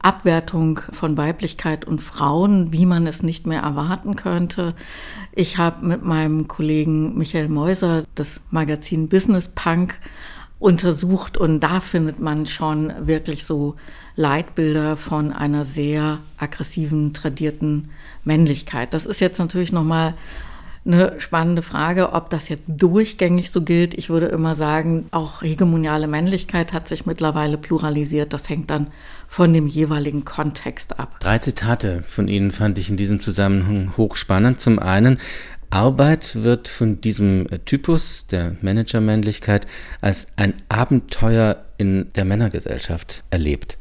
Abwertung 0.00 0.80
von 0.90 1.16
Weiblichkeit 1.16 1.86
und 1.86 2.02
Frauen, 2.02 2.72
wie 2.72 2.84
man 2.84 3.06
es 3.06 3.22
nicht 3.22 3.46
mehr 3.46 3.62
erwarten 3.62 4.14
könnte. 4.14 4.74
Ich 5.32 5.56
habe 5.56 5.86
mit 5.86 6.04
meinem 6.04 6.46
Kollegen 6.46 7.16
Michael 7.16 7.48
Meuser 7.48 8.04
das 8.16 8.42
Magazin 8.50 9.08
Business 9.08 9.48
Punk 9.48 9.98
untersucht 10.62 11.36
und 11.36 11.60
da 11.60 11.80
findet 11.80 12.20
man 12.20 12.46
schon 12.46 12.92
wirklich 13.00 13.44
so 13.44 13.74
Leitbilder 14.14 14.96
von 14.96 15.32
einer 15.32 15.64
sehr 15.64 16.20
aggressiven, 16.38 17.12
tradierten 17.12 17.90
Männlichkeit. 18.24 18.94
Das 18.94 19.04
ist 19.04 19.20
jetzt 19.20 19.38
natürlich 19.38 19.72
nochmal 19.72 20.14
eine 20.84 21.20
spannende 21.20 21.62
Frage, 21.62 22.12
ob 22.12 22.30
das 22.30 22.48
jetzt 22.48 22.68
durchgängig 22.68 23.50
so 23.50 23.62
gilt. 23.62 23.94
Ich 23.94 24.10
würde 24.10 24.26
immer 24.26 24.54
sagen, 24.54 25.06
auch 25.12 25.42
hegemoniale 25.42 26.08
Männlichkeit 26.08 26.72
hat 26.72 26.88
sich 26.88 27.06
mittlerweile 27.06 27.56
pluralisiert. 27.56 28.32
Das 28.32 28.48
hängt 28.48 28.70
dann 28.70 28.88
von 29.28 29.52
dem 29.52 29.68
jeweiligen 29.68 30.24
Kontext 30.24 30.98
ab. 30.98 31.20
Drei 31.20 31.38
Zitate 31.38 32.02
von 32.06 32.26
Ihnen 32.26 32.50
fand 32.50 32.78
ich 32.78 32.90
in 32.90 32.96
diesem 32.96 33.20
Zusammenhang 33.20 33.92
hochspannend. 33.96 34.60
Zum 34.60 34.80
einen, 34.80 35.18
Arbeit 35.72 36.42
wird 36.42 36.68
von 36.68 37.00
diesem 37.00 37.46
Typus 37.64 38.26
der 38.26 38.56
Managermännlichkeit 38.60 39.66
als 40.02 40.26
ein 40.36 40.52
Abenteuer 40.68 41.64
in 41.78 42.12
der 42.14 42.26
Männergesellschaft 42.26 43.24
erlebt. 43.30 43.78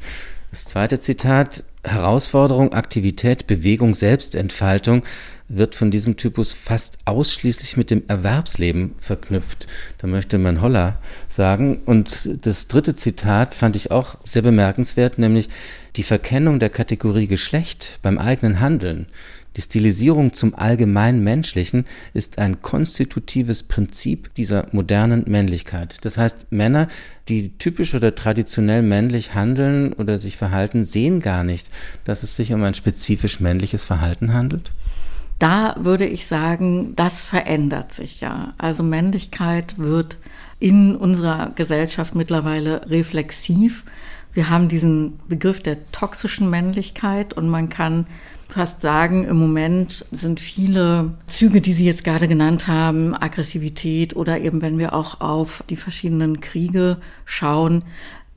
Das 0.51 0.65
zweite 0.65 0.99
Zitat, 1.01 1.65
Herausforderung, 1.83 2.73
Aktivität, 2.73 3.47
Bewegung, 3.47 3.93
Selbstentfaltung 3.93 5.03
wird 5.47 5.75
von 5.75 5.91
diesem 5.91 6.15
Typus 6.15 6.53
fast 6.53 6.99
ausschließlich 7.05 7.75
mit 7.75 7.89
dem 7.89 8.03
Erwerbsleben 8.07 8.95
verknüpft. 8.99 9.67
Da 9.97 10.07
möchte 10.07 10.37
man 10.37 10.61
Holla 10.61 10.99
sagen. 11.27 11.81
Und 11.85 12.45
das 12.45 12.67
dritte 12.67 12.95
Zitat 12.95 13.53
fand 13.53 13.75
ich 13.75 13.91
auch 13.91 14.17
sehr 14.23 14.43
bemerkenswert, 14.43 15.17
nämlich 15.17 15.49
die 15.95 16.03
Verkennung 16.03 16.59
der 16.59 16.69
Kategorie 16.69 17.27
Geschlecht 17.27 17.99
beim 18.01 18.17
eigenen 18.17 18.59
Handeln 18.59 19.07
die 19.57 19.61
Stilisierung 19.61 20.33
zum 20.33 20.55
allgemein 20.55 21.23
Menschlichen 21.23 21.85
ist 22.13 22.39
ein 22.39 22.61
konstitutives 22.61 23.63
Prinzip 23.63 24.33
dieser 24.35 24.67
modernen 24.71 25.25
Männlichkeit. 25.27 25.97
Das 26.01 26.17
heißt, 26.17 26.51
Männer, 26.51 26.87
die 27.27 27.57
typisch 27.57 27.93
oder 27.93 28.15
traditionell 28.15 28.81
männlich 28.81 29.33
handeln 29.35 29.93
oder 29.93 30.17
sich 30.17 30.37
verhalten, 30.37 30.83
sehen 30.83 31.19
gar 31.19 31.43
nicht, 31.43 31.69
dass 32.05 32.23
es 32.23 32.35
sich 32.35 32.53
um 32.53 32.63
ein 32.63 32.73
spezifisch 32.73 33.39
männliches 33.41 33.83
Verhalten 33.83 34.33
handelt? 34.33 34.71
Da 35.37 35.75
würde 35.79 36.05
ich 36.05 36.27
sagen, 36.27 36.95
das 36.95 37.19
verändert 37.19 37.91
sich 37.93 38.21
ja. 38.21 38.53
Also 38.57 38.83
Männlichkeit 38.83 39.77
wird 39.79 40.17
in 40.59 40.95
unserer 40.95 41.51
Gesellschaft 41.55 42.13
mittlerweile 42.13 42.89
reflexiv. 42.89 43.83
Wir 44.33 44.49
haben 44.49 44.67
diesen 44.67 45.19
Begriff 45.27 45.61
der 45.61 45.91
toxischen 45.91 46.49
Männlichkeit 46.49 47.33
und 47.33 47.49
man 47.49 47.69
kann 47.69 48.07
fast 48.47 48.81
sagen, 48.81 49.25
im 49.25 49.37
Moment 49.37 50.05
sind 50.11 50.39
viele 50.39 51.13
Züge, 51.27 51.61
die 51.61 51.73
Sie 51.73 51.85
jetzt 51.85 52.03
gerade 52.03 52.27
genannt 52.27 52.67
haben, 52.67 53.15
Aggressivität 53.15 54.15
oder 54.15 54.39
eben 54.41 54.61
wenn 54.61 54.77
wir 54.77 54.93
auch 54.93 55.21
auf 55.21 55.63
die 55.69 55.75
verschiedenen 55.75 56.41
Kriege 56.41 56.97
schauen, 57.25 57.83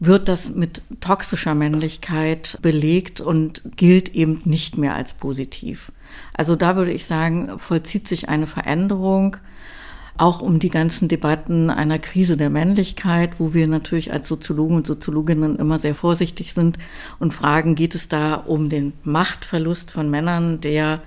wird 0.01 0.29
das 0.29 0.55
mit 0.55 0.83
toxischer 1.01 1.55
Männlichkeit 1.55 2.59
belegt 2.63 3.21
und 3.21 3.63
gilt 3.77 4.15
eben 4.15 4.41
nicht 4.45 4.77
mehr 4.77 4.95
als 4.95 5.15
positiv. 5.15 5.93
Also 6.33 6.57
da 6.57 6.77
würde 6.77 6.93
ich 6.93 7.07
sagen, 7.07 7.59
vollzieht 7.59 8.09
sich 8.09 8.29
eine 8.29 8.47
Veränderung 8.47 9.37
auch 10.17 10.41
um 10.41 10.59
die 10.59 10.69
ganzen 10.69 11.09
Debatten 11.09 11.71
einer 11.71 11.99
Krise 11.99 12.37
der 12.37 12.51
Männlichkeit, 12.51 13.41
wo 13.41 13.53
wir 13.53 13.67
natürlich 13.67 14.13
als 14.13 14.29
Soziologen 14.29 14.77
und 14.77 14.87
Soziologinnen 14.87 15.57
immer 15.57 15.79
sehr 15.79 15.95
vorsichtig 15.95 16.55
sind 16.55 16.79
und 17.19 17.35
fragen, 17.35 17.75
geht 17.75 17.95
es 17.95 18.09
da 18.09 18.35
um 18.35 18.69
den 18.69 18.93
Machtverlust 19.03 19.91
von 19.91 20.11
Männern, 20.11 20.61
der 20.61 21.03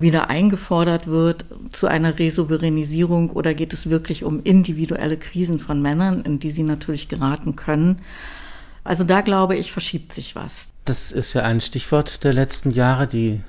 wieder 0.00 0.30
eingefordert 0.30 1.06
wird 1.06 1.44
zu 1.70 1.86
einer 1.86 2.18
Resouveränisierung 2.18 3.30
oder 3.30 3.54
geht 3.54 3.72
es 3.72 3.90
wirklich 3.90 4.24
um 4.24 4.42
individuelle 4.42 5.16
Krisen 5.16 5.58
von 5.58 5.82
Männern, 5.82 6.22
in 6.22 6.38
die 6.38 6.50
sie 6.50 6.62
natürlich 6.62 7.08
geraten 7.08 7.56
können? 7.56 8.00
Also 8.84 9.04
da 9.04 9.20
glaube 9.20 9.56
ich, 9.56 9.72
verschiebt 9.72 10.12
sich 10.12 10.34
was. 10.34 10.68
Das 10.84 11.12
ist 11.12 11.34
ja 11.34 11.42
ein 11.42 11.60
Stichwort 11.60 12.24
der 12.24 12.32
letzten 12.32 12.70
Jahre, 12.70 13.06
die 13.06 13.40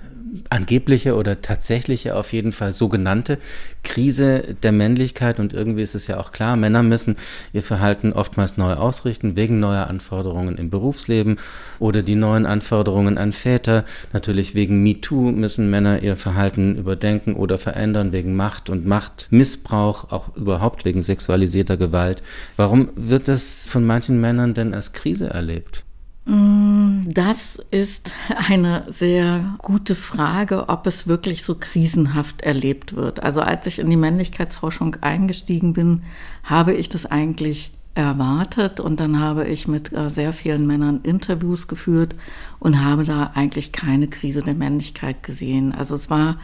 angebliche 0.50 1.16
oder 1.16 1.42
tatsächliche, 1.42 2.16
auf 2.16 2.34
jeden 2.34 2.52
Fall 2.52 2.72
sogenannte 2.72 3.38
Krise 3.84 4.56
der 4.64 4.72
Männlichkeit. 4.72 5.40
Und 5.40 5.54
irgendwie 5.54 5.82
ist 5.82 5.96
es 5.96 6.08
ja 6.08 6.20
auch 6.20 6.32
klar, 6.32 6.56
Männer 6.56 6.84
müssen 6.84 7.18
ihr 7.54 7.64
Verhalten 7.64 8.14
oftmals 8.14 8.58
neu 8.58 8.74
ausrichten, 8.74 9.36
wegen 9.36 9.60
neuer 9.60 9.88
Anforderungen 9.88 10.58
im 10.58 10.70
Berufsleben 10.70 11.38
oder 11.80 12.02
die 12.02 12.16
neuen 12.16 12.46
Anforderungen 12.46 13.18
an 13.18 13.32
Väter. 13.32 13.86
Natürlich 14.14 14.56
wegen 14.56 14.84
MeToo 14.84 15.32
müssen 15.32 15.70
Männer 15.70 16.02
ihr 16.02 16.16
Verhalten 16.16 16.76
überdenken 16.76 17.36
oder 17.36 17.58
verändern, 17.58 18.14
wegen 18.14 18.36
Macht 18.36 18.70
und 18.70 18.86
Machtmissbrauch, 18.86 20.12
auch 20.12 20.36
überhaupt 20.36 20.86
wegen 20.86 21.04
sexualisierter 21.04 21.78
Gewalt. 21.78 22.22
Warum 22.56 22.90
wird 22.96 23.28
das 23.28 23.66
von 23.68 23.86
manchen 23.86 24.22
Männern 24.22 24.54
denn 24.54 24.74
als 24.74 24.94
Krise 24.94 25.30
erlebt? 25.30 25.84
Mm, 26.30 27.12
das 27.12 27.56
ist 27.56 28.14
eine 28.50 28.84
sehr 28.88 29.56
gute 29.58 29.96
Frage, 29.96 30.70
ob 30.70 30.86
es 30.86 31.08
wirklich 31.08 31.44
so 31.44 31.56
krisenhaft 31.56 32.42
erlebt 32.42 32.96
wird. 32.96 33.24
Also 33.24 33.42
als 33.42 33.66
ich 33.66 33.80
in 33.80 33.90
die 33.90 33.96
Männlichkeitsforschung 33.96 34.98
eingestiegen 35.02 35.74
bin, 35.74 36.04
habe 36.44 36.74
ich 36.74 36.88
das 36.88 37.08
eigentlich 37.08 37.72
erwartet 37.96 38.80
und 38.80 39.00
dann 39.00 39.20
habe 39.20 39.48
ich 39.48 39.68
mit 39.68 39.92
äh, 39.92 40.12
sehr 40.12 40.32
vielen 40.32 40.68
Männern 40.68 41.00
Interviews 41.02 41.68
geführt 41.68 42.16
und 42.60 42.84
habe 42.84 43.06
da 43.06 43.32
eigentlich 43.34 43.72
keine 43.72 44.08
Krise 44.08 44.44
der 44.44 44.54
Männlichkeit 44.54 45.24
gesehen. 45.24 45.74
Also 45.74 45.96
es 45.96 46.12
war 46.12 46.38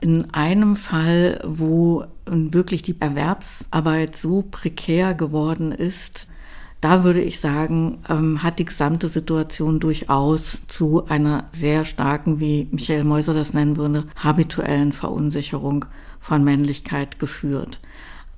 in 0.00 0.32
einem 0.32 0.76
Fall, 0.76 1.42
wo 1.44 2.04
wirklich 2.24 2.80
die 2.80 2.98
Erwerbsarbeit 2.98 4.16
so 4.16 4.42
prekär 4.50 5.12
geworden 5.12 5.72
ist, 5.72 6.30
da 6.80 7.04
würde 7.04 7.20
ich 7.20 7.40
sagen, 7.40 7.98
ähm, 8.08 8.42
hat 8.42 8.58
die 8.58 8.64
gesamte 8.64 9.08
Situation 9.08 9.80
durchaus 9.80 10.66
zu 10.66 11.06
einer 11.06 11.44
sehr 11.52 11.84
starken, 11.84 12.40
wie 12.40 12.68
Michael 12.70 13.04
Meuser 13.04 13.34
das 13.34 13.52
nennen 13.52 13.76
würde, 13.76 14.04
habituellen 14.16 14.92
Verunsicherung 14.92 15.84
von 16.20 16.42
Männlichkeit 16.42 17.18
geführt. 17.18 17.80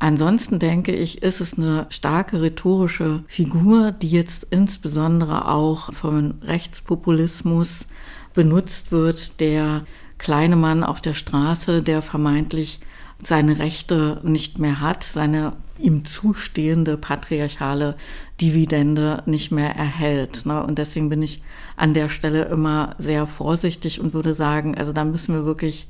Ansonsten 0.00 0.59
denke 0.59 0.92
ich, 0.92 1.22
ist 1.22 1.40
es 1.40 1.57
eine 1.57 1.87
starke 1.88 2.42
rhetorische 2.42 3.22
Figur, 3.28 3.92
die 3.92 4.11
jetzt 4.11 4.48
insbesondere 4.50 5.46
auch 5.46 5.92
vom 5.92 6.35
Rechtspopulismus 6.42 7.87
benutzt 8.35 8.90
wird, 8.90 9.38
der 9.38 9.83
kleine 10.19 10.56
Mann 10.56 10.83
auf 10.83 11.00
der 11.00 11.14
Straße, 11.14 11.83
der 11.83 12.02
vermeintlich 12.02 12.81
seine 13.23 13.60
Rechte 13.60 14.21
nicht 14.25 14.58
mehr 14.58 14.81
hat, 14.81 15.04
seine 15.04 15.52
ihm 15.83 16.04
zustehende 16.04 16.96
patriarchale 16.96 17.96
Dividende 18.40 19.22
nicht 19.26 19.50
mehr 19.50 19.74
erhält. 19.74 20.46
Ne? 20.46 20.62
Und 20.62 20.78
deswegen 20.78 21.08
bin 21.08 21.22
ich 21.22 21.42
an 21.76 21.94
der 21.94 22.08
Stelle 22.08 22.44
immer 22.44 22.94
sehr 22.98 23.26
vorsichtig 23.26 24.00
und 24.00 24.14
würde 24.14 24.35
sagen, 24.35 24.76
also 24.76 24.92
da 24.92 25.04
müssen 25.04 25.35
wir 25.35 25.44
wirklich 25.44 25.88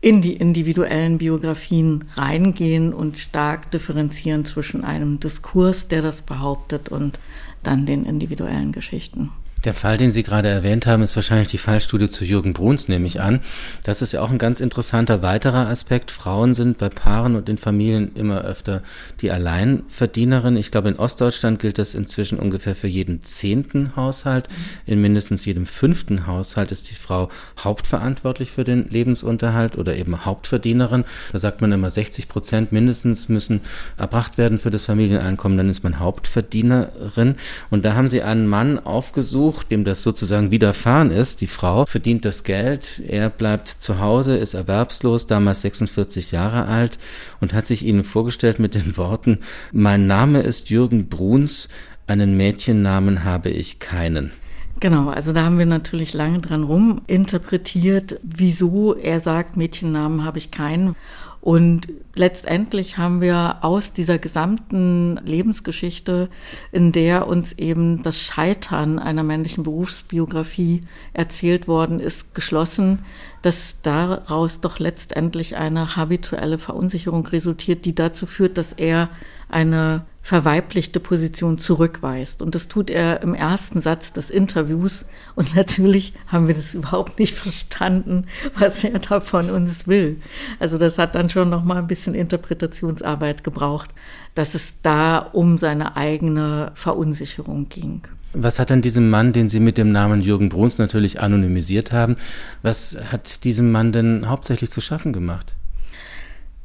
in 0.00 0.20
die 0.20 0.34
individuellen 0.34 1.16
Biografien 1.16 2.04
reingehen 2.14 2.92
und 2.92 3.18
stark 3.18 3.70
differenzieren 3.70 4.44
zwischen 4.44 4.84
einem 4.84 5.18
Diskurs, 5.18 5.88
der 5.88 6.02
das 6.02 6.20
behauptet, 6.20 6.90
und 6.90 7.18
dann 7.62 7.86
den 7.86 8.04
individuellen 8.04 8.72
Geschichten. 8.72 9.30
Der 9.64 9.72
Fall, 9.72 9.96
den 9.96 10.10
Sie 10.10 10.22
gerade 10.22 10.48
erwähnt 10.48 10.86
haben, 10.86 11.02
ist 11.02 11.16
wahrscheinlich 11.16 11.48
die 11.48 11.56
Fallstudie 11.56 12.10
zu 12.10 12.26
Jürgen 12.26 12.52
Bruns, 12.52 12.88
nehme 12.88 13.06
ich 13.06 13.22
an. 13.22 13.40
Das 13.82 14.02
ist 14.02 14.12
ja 14.12 14.20
auch 14.20 14.30
ein 14.30 14.36
ganz 14.36 14.60
interessanter 14.60 15.22
weiterer 15.22 15.68
Aspekt. 15.68 16.10
Frauen 16.10 16.52
sind 16.52 16.76
bei 16.76 16.90
Paaren 16.90 17.34
und 17.34 17.48
in 17.48 17.56
Familien 17.56 18.12
immer 18.14 18.42
öfter 18.42 18.82
die 19.22 19.30
Alleinverdienerin. 19.30 20.58
Ich 20.58 20.70
glaube, 20.70 20.90
in 20.90 20.96
Ostdeutschland 20.96 21.60
gilt 21.60 21.78
das 21.78 21.94
inzwischen 21.94 22.38
ungefähr 22.38 22.74
für 22.74 22.88
jeden 22.88 23.22
zehnten 23.22 23.96
Haushalt. 23.96 24.48
In 24.84 25.00
mindestens 25.00 25.46
jedem 25.46 25.64
fünften 25.64 26.26
Haushalt 26.26 26.70
ist 26.70 26.90
die 26.90 26.94
Frau 26.94 27.30
hauptverantwortlich 27.58 28.50
für 28.50 28.64
den 28.64 28.90
Lebensunterhalt 28.90 29.78
oder 29.78 29.96
eben 29.96 30.26
Hauptverdienerin. 30.26 31.04
Da 31.32 31.38
sagt 31.38 31.62
man 31.62 31.72
immer, 31.72 31.88
60 31.88 32.28
Prozent 32.28 32.70
mindestens 32.72 33.30
müssen 33.30 33.62
erbracht 33.96 34.36
werden 34.36 34.58
für 34.58 34.70
das 34.70 34.84
Familieneinkommen. 34.84 35.56
Dann 35.56 35.70
ist 35.70 35.84
man 35.84 36.00
Hauptverdienerin. 36.00 37.36
Und 37.70 37.86
da 37.86 37.94
haben 37.94 38.08
Sie 38.08 38.20
einen 38.20 38.46
Mann 38.46 38.78
aufgesucht, 38.78 39.53
Besuch, 39.54 39.64
dem 39.64 39.84
das 39.84 40.02
sozusagen 40.02 40.50
widerfahren 40.50 41.10
ist. 41.10 41.40
Die 41.40 41.46
Frau 41.46 41.86
verdient 41.86 42.24
das 42.24 42.42
Geld, 42.44 43.00
er 43.06 43.30
bleibt 43.30 43.68
zu 43.68 44.00
Hause, 44.00 44.36
ist 44.36 44.54
erwerbslos, 44.54 45.26
damals 45.26 45.60
46 45.62 46.32
Jahre 46.32 46.66
alt 46.66 46.98
und 47.40 47.54
hat 47.54 47.66
sich 47.66 47.84
ihnen 47.84 48.04
vorgestellt 48.04 48.58
mit 48.58 48.74
den 48.74 48.96
Worten, 48.96 49.38
mein 49.72 50.06
Name 50.06 50.40
ist 50.40 50.70
Jürgen 50.70 51.08
Bruns, 51.08 51.68
einen 52.06 52.36
Mädchennamen 52.36 53.24
habe 53.24 53.50
ich 53.50 53.78
keinen. 53.78 54.32
Genau, 54.80 55.08
also 55.08 55.32
da 55.32 55.44
haben 55.44 55.58
wir 55.58 55.66
natürlich 55.66 56.14
lange 56.14 56.40
dran 56.40 56.64
rum 56.64 57.02
interpretiert, 57.06 58.18
wieso 58.22 58.94
er 58.94 59.20
sagt, 59.20 59.56
Mädchennamen 59.56 60.24
habe 60.24 60.38
ich 60.38 60.50
keinen. 60.50 60.96
Und 61.44 61.88
letztendlich 62.14 62.96
haben 62.96 63.20
wir 63.20 63.58
aus 63.60 63.92
dieser 63.92 64.16
gesamten 64.16 65.20
Lebensgeschichte, 65.26 66.30
in 66.72 66.90
der 66.90 67.26
uns 67.26 67.52
eben 67.52 68.02
das 68.02 68.18
Scheitern 68.22 68.98
einer 68.98 69.22
männlichen 69.24 69.62
Berufsbiografie 69.62 70.80
erzählt 71.12 71.68
worden 71.68 72.00
ist, 72.00 72.34
geschlossen, 72.34 73.00
dass 73.42 73.82
daraus 73.82 74.62
doch 74.62 74.78
letztendlich 74.78 75.58
eine 75.58 75.96
habituelle 75.96 76.58
Verunsicherung 76.58 77.26
resultiert, 77.26 77.84
die 77.84 77.94
dazu 77.94 78.24
führt, 78.24 78.56
dass 78.56 78.72
er 78.72 79.10
eine 79.48 80.04
verweiblichte 80.24 81.00
Position 81.00 81.58
zurückweist. 81.58 82.40
Und 82.40 82.54
das 82.54 82.66
tut 82.66 82.88
er 82.88 83.22
im 83.22 83.34
ersten 83.34 83.82
Satz 83.82 84.10
des 84.10 84.30
Interviews. 84.30 85.04
Und 85.34 85.54
natürlich 85.54 86.14
haben 86.28 86.48
wir 86.48 86.54
das 86.54 86.74
überhaupt 86.74 87.18
nicht 87.18 87.34
verstanden, 87.34 88.26
was 88.58 88.84
er 88.84 88.98
da 88.98 89.20
von 89.20 89.50
uns 89.50 89.86
will. 89.86 90.20
Also 90.58 90.78
das 90.78 90.96
hat 90.96 91.14
dann 91.14 91.28
schon 91.28 91.50
noch 91.50 91.62
mal 91.62 91.76
ein 91.76 91.86
bisschen 91.86 92.14
Interpretationsarbeit 92.14 93.44
gebraucht, 93.44 93.90
dass 94.34 94.54
es 94.54 94.80
da 94.80 95.18
um 95.18 95.58
seine 95.58 95.94
eigene 95.94 96.72
Verunsicherung 96.74 97.68
ging. 97.68 98.00
Was 98.32 98.58
hat 98.58 98.70
dann 98.70 98.80
diesem 98.80 99.10
Mann, 99.10 99.34
den 99.34 99.48
Sie 99.48 99.60
mit 99.60 99.76
dem 99.76 99.92
Namen 99.92 100.22
Jürgen 100.22 100.48
Bruns 100.48 100.78
natürlich 100.78 101.20
anonymisiert 101.20 101.92
haben, 101.92 102.16
was 102.62 102.98
hat 103.12 103.44
diesem 103.44 103.70
Mann 103.70 103.92
denn 103.92 104.28
hauptsächlich 104.28 104.70
zu 104.70 104.80
schaffen 104.80 105.12
gemacht? 105.12 105.54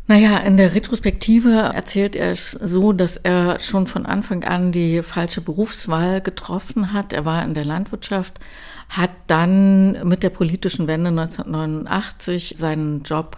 Naja, 0.09 0.39
in 0.39 0.57
der 0.57 0.73
Retrospektive 0.73 1.51
erzählt 1.51 2.15
er 2.15 2.31
es 2.31 2.49
so, 2.53 2.93
dass 2.93 3.15
er 3.15 3.59
schon 3.59 3.85
von 3.85 4.07
Anfang 4.07 4.43
an 4.43 4.71
die 4.71 5.03
falsche 5.03 5.39
Berufswahl 5.39 6.19
getroffen 6.19 6.93
hat. 6.93 7.13
Er 7.13 7.25
war 7.25 7.43
in 7.43 7.53
der 7.53 7.63
Landwirtschaft, 7.63 8.39
hat 8.89 9.11
dann 9.27 10.07
mit 10.07 10.23
der 10.23 10.31
politischen 10.31 10.87
Wende 10.87 11.09
1989 11.09 12.55
seinen 12.57 13.03
Job 13.03 13.37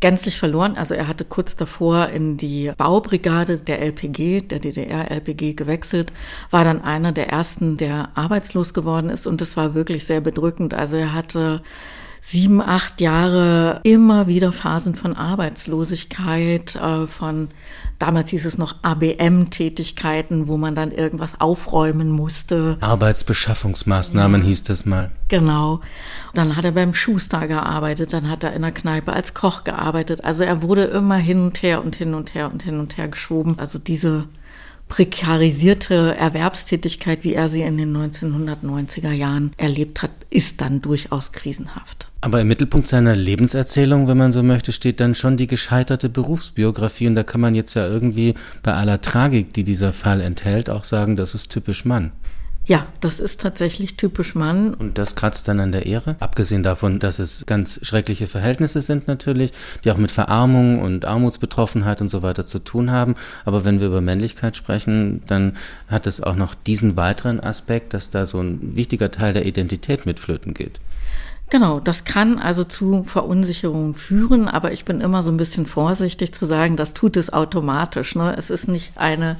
gänzlich 0.00 0.40
verloren. 0.40 0.76
Also 0.76 0.94
er 0.94 1.06
hatte 1.06 1.24
kurz 1.24 1.54
davor 1.54 2.08
in 2.08 2.36
die 2.36 2.72
Baubrigade 2.76 3.58
der 3.58 3.80
LPG, 3.80 4.40
der 4.40 4.58
DDR-LPG 4.58 5.52
gewechselt, 5.52 6.12
war 6.50 6.64
dann 6.64 6.82
einer 6.82 7.12
der 7.12 7.28
ersten, 7.28 7.76
der 7.76 8.10
arbeitslos 8.16 8.74
geworden 8.74 9.08
ist 9.08 9.28
und 9.28 9.40
das 9.40 9.56
war 9.56 9.74
wirklich 9.76 10.04
sehr 10.04 10.20
bedrückend. 10.20 10.74
Also 10.74 10.96
er 10.96 11.14
hatte 11.14 11.62
sieben, 12.24 12.62
acht 12.62 13.00
Jahre 13.00 13.80
immer 13.82 14.28
wieder 14.28 14.52
Phasen 14.52 14.94
von 14.94 15.16
Arbeitslosigkeit, 15.16 16.76
äh, 16.76 17.06
von 17.08 17.48
damals 17.98 18.30
hieß 18.30 18.46
es 18.46 18.58
noch 18.58 18.76
ABM-Tätigkeiten, 18.82 20.46
wo 20.46 20.56
man 20.56 20.76
dann 20.76 20.92
irgendwas 20.92 21.40
aufräumen 21.40 22.10
musste. 22.10 22.78
Arbeitsbeschaffungsmaßnahmen 22.80 24.42
ja. 24.42 24.46
hieß 24.46 24.62
das 24.62 24.86
mal. 24.86 25.10
Genau. 25.28 25.80
Dann 26.32 26.56
hat 26.56 26.64
er 26.64 26.72
beim 26.72 26.94
Schuster 26.94 27.48
gearbeitet, 27.48 28.12
dann 28.12 28.30
hat 28.30 28.44
er 28.44 28.54
in 28.54 28.62
der 28.62 28.72
Kneipe 28.72 29.12
als 29.12 29.34
Koch 29.34 29.64
gearbeitet. 29.64 30.24
Also 30.24 30.44
er 30.44 30.62
wurde 30.62 30.84
immer 30.84 31.16
hin 31.16 31.46
und 31.46 31.62
her 31.62 31.84
und 31.84 31.96
hin 31.96 32.14
und 32.14 32.34
her 32.34 32.50
und 32.52 32.62
hin 32.62 32.78
und 32.78 32.96
her 32.96 33.08
geschoben. 33.08 33.58
Also 33.58 33.78
diese 33.78 34.28
prekarisierte 34.92 36.14
Erwerbstätigkeit, 36.18 37.24
wie 37.24 37.32
er 37.32 37.48
sie 37.48 37.62
in 37.62 37.78
den 37.78 37.96
1990er 37.96 39.10
Jahren 39.10 39.52
erlebt 39.56 40.02
hat, 40.02 40.10
ist 40.28 40.60
dann 40.60 40.82
durchaus 40.82 41.32
krisenhaft. 41.32 42.10
Aber 42.20 42.42
im 42.42 42.48
Mittelpunkt 42.48 42.88
seiner 42.88 43.16
Lebenserzählung, 43.16 44.06
wenn 44.06 44.18
man 44.18 44.32
so 44.32 44.42
möchte, 44.42 44.70
steht 44.70 45.00
dann 45.00 45.14
schon 45.14 45.38
die 45.38 45.46
gescheiterte 45.46 46.10
Berufsbiografie. 46.10 47.06
Und 47.06 47.14
da 47.14 47.22
kann 47.22 47.40
man 47.40 47.54
jetzt 47.54 47.72
ja 47.72 47.88
irgendwie 47.88 48.34
bei 48.62 48.74
aller 48.74 49.00
Tragik, 49.00 49.54
die 49.54 49.64
dieser 49.64 49.94
Fall 49.94 50.20
enthält, 50.20 50.68
auch 50.68 50.84
sagen, 50.84 51.16
das 51.16 51.34
ist 51.34 51.50
typisch 51.50 51.86
Mann. 51.86 52.12
Ja, 52.64 52.86
das 53.00 53.18
ist 53.18 53.40
tatsächlich 53.40 53.96
typisch 53.96 54.36
Mann. 54.36 54.74
Und 54.74 54.96
das 54.96 55.16
kratzt 55.16 55.48
dann 55.48 55.58
an 55.58 55.72
der 55.72 55.86
Ehre? 55.86 56.14
Abgesehen 56.20 56.62
davon, 56.62 57.00
dass 57.00 57.18
es 57.18 57.44
ganz 57.46 57.80
schreckliche 57.82 58.28
Verhältnisse 58.28 58.80
sind 58.80 59.08
natürlich, 59.08 59.50
die 59.84 59.90
auch 59.90 59.96
mit 59.96 60.12
Verarmung 60.12 60.80
und 60.80 61.04
Armutsbetroffenheit 61.04 62.00
und 62.00 62.08
so 62.08 62.22
weiter 62.22 62.46
zu 62.46 62.60
tun 62.60 62.92
haben. 62.92 63.16
Aber 63.44 63.64
wenn 63.64 63.80
wir 63.80 63.88
über 63.88 64.00
Männlichkeit 64.00 64.56
sprechen, 64.56 65.22
dann 65.26 65.56
hat 65.88 66.06
es 66.06 66.22
auch 66.22 66.36
noch 66.36 66.54
diesen 66.54 66.96
weiteren 66.96 67.40
Aspekt, 67.40 67.94
dass 67.94 68.10
da 68.10 68.26
so 68.26 68.40
ein 68.40 68.76
wichtiger 68.76 69.10
Teil 69.10 69.32
der 69.32 69.44
Identität 69.44 70.06
mit 70.06 70.20
flöten 70.20 70.54
geht. 70.54 70.78
Genau, 71.52 71.80
das 71.80 72.04
kann 72.04 72.38
also 72.38 72.64
zu 72.64 73.04
Verunsicherung 73.04 73.94
führen, 73.94 74.48
aber 74.48 74.72
ich 74.72 74.86
bin 74.86 75.02
immer 75.02 75.22
so 75.22 75.30
ein 75.30 75.36
bisschen 75.36 75.66
vorsichtig 75.66 76.32
zu 76.32 76.46
sagen, 76.46 76.78
das 76.78 76.94
tut 76.94 77.18
es 77.18 77.30
automatisch. 77.30 78.14
Ne? 78.14 78.34
Es 78.38 78.48
ist 78.48 78.68
nicht 78.68 78.96
eine 78.96 79.36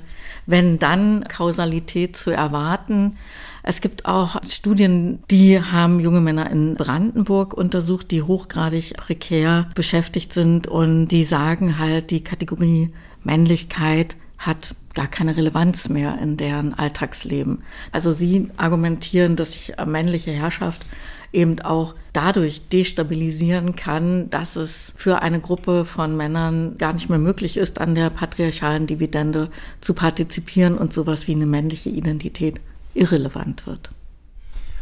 wenn 0.46 0.78
dann 0.78 1.24
Kausalität 1.28 2.16
zu 2.16 2.30
erwarten. 2.30 3.16
Es 3.62 3.80
gibt 3.80 4.06
auch 4.06 4.42
Studien, 4.44 5.22
die 5.30 5.60
haben 5.60 6.00
junge 6.00 6.20
Männer 6.20 6.50
in 6.50 6.74
Brandenburg 6.74 7.54
untersucht, 7.54 8.10
die 8.10 8.22
hochgradig 8.22 8.94
prekär 8.96 9.70
beschäftigt 9.74 10.32
sind 10.32 10.66
und 10.66 11.08
die 11.08 11.24
sagen 11.24 11.78
halt, 11.78 12.10
die 12.10 12.24
Kategorie 12.24 12.92
Männlichkeit 13.22 14.16
hat 14.36 14.74
gar 14.94 15.06
keine 15.06 15.36
Relevanz 15.36 15.88
mehr 15.88 16.18
in 16.20 16.36
deren 16.36 16.74
Alltagsleben. 16.74 17.62
Also 17.92 18.12
sie 18.12 18.50
argumentieren, 18.56 19.36
dass 19.36 19.52
sich 19.52 19.74
männliche 19.86 20.32
Herrschaft 20.32 20.84
eben 21.32 21.60
auch 21.60 21.94
dadurch 22.12 22.68
destabilisieren 22.68 23.74
kann, 23.74 24.28
dass 24.30 24.56
es 24.56 24.92
für 24.96 25.22
eine 25.22 25.40
Gruppe 25.40 25.84
von 25.84 26.16
Männern 26.16 26.76
gar 26.76 26.92
nicht 26.92 27.08
mehr 27.08 27.18
möglich 27.18 27.56
ist, 27.56 27.80
an 27.80 27.94
der 27.94 28.10
patriarchalen 28.10 28.86
Dividende 28.86 29.50
zu 29.80 29.94
partizipieren 29.94 30.76
und 30.76 30.92
sowas 30.92 31.26
wie 31.26 31.34
eine 31.34 31.46
männliche 31.46 31.90
Identität 31.90 32.60
irrelevant 32.94 33.66
wird. 33.66 33.90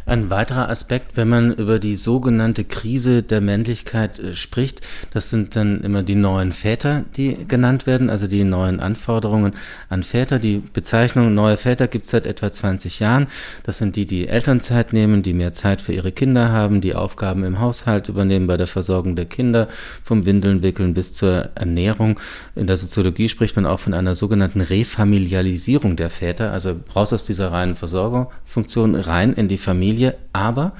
Ein 0.05 0.31
weiterer 0.31 0.69
Aspekt, 0.69 1.15
wenn 1.15 1.29
man 1.29 1.53
über 1.53 1.77
die 1.77 1.95
sogenannte 1.95 2.63
Krise 2.63 3.21
der 3.21 3.39
Männlichkeit 3.39 4.19
äh, 4.19 4.33
spricht, 4.33 4.81
das 5.13 5.29
sind 5.29 5.55
dann 5.55 5.81
immer 5.81 6.01
die 6.01 6.15
neuen 6.15 6.51
Väter, 6.53 7.03
die 7.15 7.47
genannt 7.47 7.85
werden, 7.85 8.09
also 8.09 8.27
die 8.27 8.43
neuen 8.43 8.79
Anforderungen 8.79 9.53
an 9.89 10.01
Väter. 10.01 10.39
Die 10.39 10.57
Bezeichnung 10.57 11.33
neue 11.33 11.55
Väter 11.55 11.87
gibt 11.87 12.05
es 12.05 12.11
seit 12.11 12.25
etwa 12.25 12.51
20 12.51 12.99
Jahren. 12.99 13.27
Das 13.63 13.77
sind 13.77 13.95
die, 13.95 14.07
die 14.07 14.27
Elternzeit 14.27 14.91
nehmen, 14.91 15.21
die 15.21 15.35
mehr 15.35 15.53
Zeit 15.53 15.81
für 15.81 15.93
ihre 15.93 16.11
Kinder 16.11 16.51
haben, 16.51 16.81
die 16.81 16.95
Aufgaben 16.95 17.43
im 17.43 17.59
Haushalt 17.59 18.09
übernehmen 18.09 18.47
bei 18.47 18.57
der 18.57 18.67
Versorgung 18.67 19.15
der 19.15 19.25
Kinder, 19.25 19.67
vom 20.03 20.25
Windeln 20.25 20.63
wickeln 20.63 20.95
bis 20.95 21.13
zur 21.13 21.49
Ernährung. 21.53 22.19
In 22.55 22.65
der 22.65 22.77
Soziologie 22.77 23.29
spricht 23.29 23.55
man 23.55 23.67
auch 23.67 23.79
von 23.79 23.93
einer 23.93 24.15
sogenannten 24.15 24.61
Refamilialisierung 24.61 25.95
der 25.95 26.09
Väter, 26.09 26.51
also 26.51 26.79
raus 26.95 27.13
aus 27.13 27.25
dieser 27.25 27.51
reinen 27.51 27.75
Versorgungsfunktion, 27.75 28.95
rein 28.95 29.33
in 29.33 29.47
die 29.47 29.57
Familie 29.57 29.90
Familie, 29.91 30.15
aber 30.31 30.71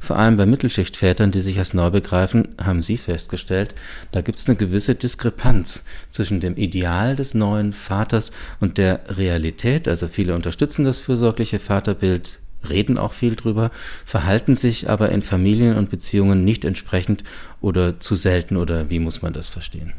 vor 0.00 0.16
allem 0.16 0.36
bei 0.36 0.46
Mittelschichtvätern, 0.46 1.32
die 1.32 1.40
sich 1.40 1.58
als 1.58 1.74
neu 1.74 1.90
begreifen, 1.90 2.54
haben 2.62 2.82
Sie 2.82 2.96
festgestellt, 2.96 3.74
da 4.12 4.20
gibt 4.20 4.38
es 4.38 4.46
eine 4.46 4.54
gewisse 4.54 4.94
Diskrepanz 4.94 5.84
zwischen 6.10 6.38
dem 6.38 6.56
Ideal 6.56 7.16
des 7.16 7.34
neuen 7.34 7.72
Vaters 7.72 8.30
und 8.60 8.78
der 8.78 9.00
Realität. 9.08 9.88
Also 9.88 10.06
viele 10.06 10.36
unterstützen 10.36 10.84
das 10.84 10.98
fürsorgliche 10.98 11.58
Vaterbild, 11.58 12.38
reden 12.68 12.96
auch 12.96 13.12
viel 13.12 13.34
drüber, 13.34 13.72
verhalten 14.04 14.54
sich 14.54 14.88
aber 14.88 15.10
in 15.10 15.22
Familien 15.22 15.76
und 15.76 15.90
Beziehungen 15.90 16.44
nicht 16.44 16.64
entsprechend 16.64 17.24
oder 17.60 17.98
zu 17.98 18.14
selten 18.14 18.56
oder 18.56 18.88
wie 18.88 19.00
muss 19.00 19.20
man 19.20 19.32
das 19.32 19.48
verstehen? 19.48 19.94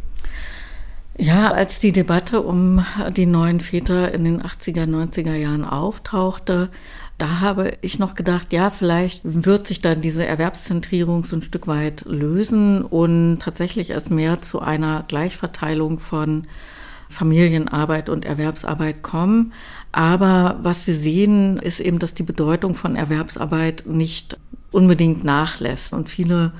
Ja, 1.17 1.51
als 1.51 1.79
die 1.79 1.91
Debatte 1.91 2.41
um 2.41 2.85
die 3.15 3.25
neuen 3.25 3.59
Väter 3.59 4.13
in 4.13 4.23
den 4.23 4.41
80er, 4.41 4.85
90er 4.85 5.35
Jahren 5.35 5.65
auftauchte, 5.65 6.69
da 7.21 7.39
habe 7.39 7.73
ich 7.81 7.99
noch 7.99 8.15
gedacht, 8.15 8.51
ja, 8.51 8.71
vielleicht 8.71 9.21
wird 9.23 9.67
sich 9.67 9.79
dann 9.79 10.01
diese 10.01 10.25
Erwerbszentrierung 10.25 11.23
so 11.23 11.35
ein 11.35 11.43
Stück 11.43 11.67
weit 11.67 12.03
lösen 12.05 12.83
und 12.83 13.37
tatsächlich 13.39 13.91
es 13.91 14.09
mehr 14.09 14.41
zu 14.41 14.59
einer 14.59 15.03
Gleichverteilung 15.07 15.99
von 15.99 16.47
Familienarbeit 17.09 18.09
und 18.09 18.25
Erwerbsarbeit 18.25 19.03
kommen. 19.03 19.53
Aber 19.91 20.57
was 20.63 20.87
wir 20.87 20.95
sehen, 20.95 21.57
ist 21.57 21.79
eben, 21.79 21.99
dass 21.99 22.15
die 22.15 22.23
Bedeutung 22.23 22.73
von 22.73 22.95
Erwerbsarbeit 22.95 23.83
nicht 23.85 24.39
unbedingt 24.71 25.23
nachlässt. 25.23 25.93
Und 25.93 26.09
viele 26.09 26.53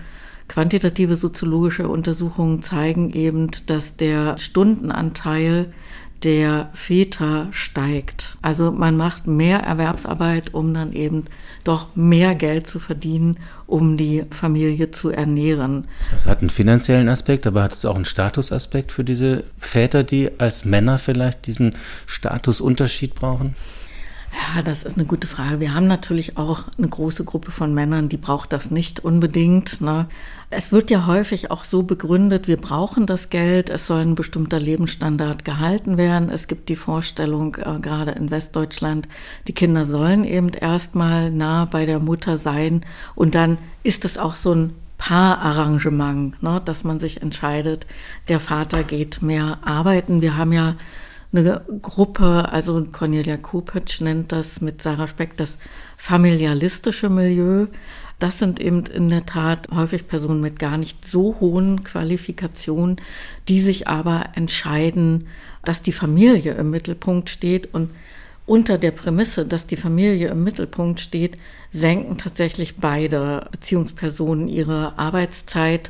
quantitative 0.47 1.16
soziologische 1.16 1.88
Untersuchungen 1.88 2.62
zeigen 2.62 3.14
eben, 3.14 3.49
dass 3.66 3.97
der 3.97 4.38
Stundenanteil 4.38 5.74
der 6.24 6.69
Väter 6.74 7.47
steigt. 7.51 8.38
Also 8.41 8.72
man 8.72 8.95
macht 8.95 9.26
mehr 9.28 9.59
Erwerbsarbeit, 9.59 10.53
um 10.53 10.74
dann 10.74 10.93
eben 10.93 11.26
doch 11.63 11.95
mehr 11.95 12.36
Geld 12.36 12.67
zu 12.67 12.80
verdienen, 12.80 13.38
um 13.65 13.97
die 13.97 14.26
Familie 14.30 14.91
zu 14.91 15.09
ernähren. 15.09 15.88
Das 16.11 16.28
hat 16.28 16.41
einen 16.41 16.49
finanziellen 16.49 17.09
Aspekt, 17.09 17.47
aber 17.47 17.63
hat 17.63 17.74
es 17.74 17.86
auch 17.86 17.95
einen 17.95 18.05
Statusaspekt 18.05 18.91
für 18.91 19.03
diese 19.03 19.43
Väter, 19.57 20.03
die 20.03 20.30
als 20.39 20.65
Männer 20.65 20.97
vielleicht 20.99 21.47
diesen 21.47 21.76
Statusunterschied 22.05 23.15
brauchen? 23.15 23.55
Ja, 24.34 24.61
das 24.61 24.84
ist 24.84 24.97
eine 24.97 25.05
gute 25.05 25.27
Frage. 25.27 25.59
Wir 25.59 25.73
haben 25.73 25.88
natürlich 25.88 26.38
auch 26.38 26.65
eine 26.77 26.88
große 26.88 27.25
Gruppe 27.25 27.51
von 27.51 27.73
Männern, 27.73 28.07
die 28.07 28.17
braucht 28.17 28.53
das 28.53 28.71
nicht 28.71 29.01
unbedingt. 29.01 29.82
Ne? 29.82 30.07
Es 30.49 30.71
wird 30.71 30.89
ja 30.89 31.05
häufig 31.05 31.51
auch 31.51 31.65
so 31.65 31.84
begründet, 31.84 32.47
wir 32.47 32.55
brauchen 32.55 33.05
das 33.05 33.29
Geld, 33.29 33.69
es 33.69 33.88
soll 33.88 34.01
ein 34.01 34.15
bestimmter 34.15 34.59
Lebensstandard 34.59 35.43
gehalten 35.43 35.97
werden. 35.97 36.29
Es 36.29 36.47
gibt 36.47 36.69
die 36.69 36.77
Vorstellung, 36.77 37.55
äh, 37.55 37.79
gerade 37.82 38.11
in 38.11 38.32
Westdeutschland, 38.32 39.09
die 39.47 39.53
Kinder 39.53 39.84
sollen 39.84 40.23
eben 40.23 40.49
erstmal 40.49 41.29
nah 41.29 41.65
bei 41.65 41.86
der 41.86 41.99
Mutter 41.99 42.38
sein 42.38 42.86
und 43.15 43.36
dann 43.36 43.57
ist 43.84 44.05
es 44.05 44.17
auch 44.17 44.36
so 44.36 44.53
ein 44.53 44.73
Paararrangement, 44.97 46.41
ne, 46.43 46.61
dass 46.63 46.84
man 46.84 46.99
sich 46.99 47.21
entscheidet, 47.21 47.88
der 48.29 48.39
Vater 48.39 48.84
geht 48.84 49.21
mehr 49.21 49.57
arbeiten. 49.63 50.21
Wir 50.21 50.38
haben 50.38 50.53
ja 50.53 50.75
eine 51.34 51.61
Gruppe, 51.82 52.49
also 52.51 52.86
Cornelia 52.91 53.38
Kopitsch 53.38 54.01
nennt 54.01 54.32
das 54.32 54.61
mit 54.61 54.82
Sarah 54.82 55.07
Speck 55.07 55.38
das 55.38 55.57
familialistische 55.97 57.09
Milieu. 57.09 57.67
Das 58.19 58.38
sind 58.38 58.59
eben 58.59 58.86
in 58.86 59.09
der 59.09 59.25
Tat 59.25 59.69
häufig 59.73 60.07
Personen 60.07 60.41
mit 60.41 60.59
gar 60.59 60.77
nicht 60.77 61.05
so 61.05 61.38
hohen 61.39 61.84
Qualifikationen, 61.84 62.97
die 63.47 63.61
sich 63.61 63.88
aber 63.88 64.25
entscheiden, 64.36 65.27
dass 65.63 65.82
die 65.82 65.91
Familie 65.91 66.53
im 66.53 66.69
Mittelpunkt 66.69 67.29
steht 67.29 67.73
und 67.73 67.89
unter 68.45 68.77
der 68.77 68.91
Prämisse, 68.91 69.45
dass 69.45 69.67
die 69.67 69.77
Familie 69.77 70.29
im 70.29 70.43
Mittelpunkt 70.43 70.99
steht, 70.99 71.38
senken 71.71 72.17
tatsächlich 72.17 72.77
beide 72.77 73.47
Beziehungspersonen 73.51 74.47
ihre 74.47 74.97
Arbeitszeit 74.99 75.89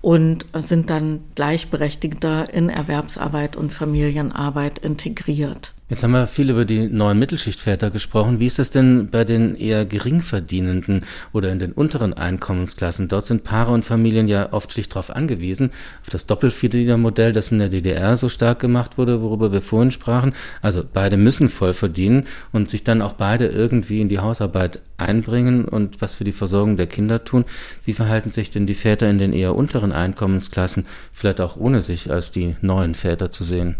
und 0.00 0.46
sind 0.54 0.90
dann 0.90 1.20
gleichberechtigter 1.34 2.52
in 2.52 2.68
Erwerbsarbeit 2.68 3.56
und 3.56 3.72
Familienarbeit 3.72 4.78
integriert. 4.78 5.72
Jetzt 5.90 6.04
haben 6.04 6.12
wir 6.12 6.28
viel 6.28 6.50
über 6.50 6.64
die 6.64 6.86
neuen 6.86 7.18
Mittelschichtväter 7.18 7.90
gesprochen. 7.90 8.38
Wie 8.38 8.46
ist 8.46 8.60
das 8.60 8.70
denn 8.70 9.08
bei 9.10 9.24
den 9.24 9.56
eher 9.56 9.84
geringverdienenden 9.84 11.04
oder 11.32 11.50
in 11.50 11.58
den 11.58 11.72
unteren 11.72 12.14
Einkommensklassen? 12.14 13.08
Dort 13.08 13.24
sind 13.24 13.42
Paare 13.42 13.72
und 13.72 13.84
Familien 13.84 14.28
ja 14.28 14.52
oft 14.52 14.70
schlicht 14.70 14.92
darauf 14.92 15.10
angewiesen, 15.10 15.70
auf 16.02 16.08
das 16.08 16.26
Doppelverdienermodell, 16.26 17.32
das 17.32 17.50
in 17.50 17.58
der 17.58 17.70
DDR 17.70 18.16
so 18.16 18.28
stark 18.28 18.60
gemacht 18.60 18.98
wurde, 18.98 19.20
worüber 19.20 19.52
wir 19.52 19.62
vorhin 19.62 19.90
sprachen. 19.90 20.32
Also 20.62 20.84
beide 20.90 21.16
müssen 21.16 21.48
voll 21.48 21.74
verdienen 21.74 22.28
und 22.52 22.70
sich 22.70 22.84
dann 22.84 23.02
auch 23.02 23.14
beide 23.14 23.48
irgendwie 23.48 24.00
in 24.00 24.08
die 24.08 24.20
Hausarbeit 24.20 24.82
einbringen 24.96 25.64
und 25.64 26.00
was 26.00 26.14
für 26.14 26.22
die 26.22 26.30
Versorgung 26.30 26.76
der 26.76 26.86
Kinder 26.86 27.24
tun. 27.24 27.44
Wie 27.84 27.94
verhalten 27.94 28.30
sich 28.30 28.52
denn 28.52 28.66
die 28.66 28.74
Väter 28.74 29.10
in 29.10 29.18
den 29.18 29.32
eher 29.32 29.56
unteren 29.56 29.90
Einkommensklassen, 29.90 30.86
vielleicht 31.12 31.40
auch 31.40 31.56
ohne 31.56 31.80
sich 31.80 32.12
als 32.12 32.30
die 32.30 32.54
neuen 32.60 32.94
Väter 32.94 33.32
zu 33.32 33.42
sehen? 33.42 33.74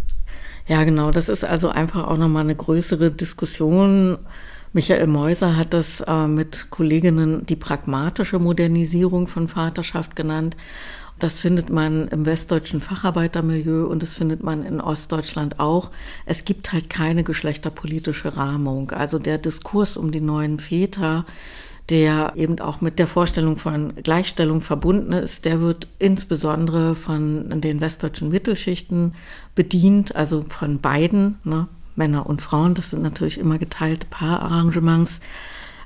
Ja, 0.66 0.84
genau. 0.84 1.10
Das 1.10 1.28
ist 1.28 1.44
also 1.44 1.68
einfach 1.68 2.06
auch 2.06 2.16
nochmal 2.16 2.44
eine 2.44 2.54
größere 2.54 3.10
Diskussion. 3.10 4.18
Michael 4.72 5.08
Meuser 5.08 5.56
hat 5.56 5.74
das 5.74 6.00
äh, 6.00 6.26
mit 6.28 6.68
Kolleginnen 6.70 7.44
die 7.46 7.56
pragmatische 7.56 8.38
Modernisierung 8.38 9.26
von 9.26 9.48
Vaterschaft 9.48 10.14
genannt. 10.14 10.56
Das 11.18 11.38
findet 11.38 11.68
man 11.68 12.08
im 12.08 12.24
westdeutschen 12.24 12.80
Facharbeitermilieu 12.80 13.86
und 13.86 14.02
das 14.02 14.14
findet 14.14 14.42
man 14.42 14.62
in 14.62 14.80
Ostdeutschland 14.80 15.60
auch. 15.60 15.90
Es 16.24 16.46
gibt 16.46 16.72
halt 16.72 16.88
keine 16.88 17.24
geschlechterpolitische 17.24 18.36
Rahmung. 18.36 18.90
Also 18.92 19.18
der 19.18 19.36
Diskurs 19.36 19.98
um 19.98 20.12
die 20.12 20.22
neuen 20.22 20.58
Väter 20.58 21.26
der 21.90 22.32
eben 22.36 22.60
auch 22.60 22.80
mit 22.80 22.98
der 22.98 23.06
Vorstellung 23.06 23.56
von 23.56 23.94
Gleichstellung 23.96 24.60
verbunden 24.60 25.12
ist, 25.12 25.44
der 25.44 25.60
wird 25.60 25.88
insbesondere 25.98 26.94
von 26.94 27.60
den 27.60 27.80
westdeutschen 27.80 28.30
Mittelschichten 28.30 29.14
bedient, 29.54 30.14
also 30.14 30.44
von 30.48 30.80
beiden, 30.80 31.38
ne, 31.44 31.66
Männer 31.96 32.26
und 32.26 32.40
Frauen. 32.40 32.74
Das 32.74 32.90
sind 32.90 33.02
natürlich 33.02 33.38
immer 33.38 33.58
geteilte 33.58 34.06
Paararrangements. 34.08 35.20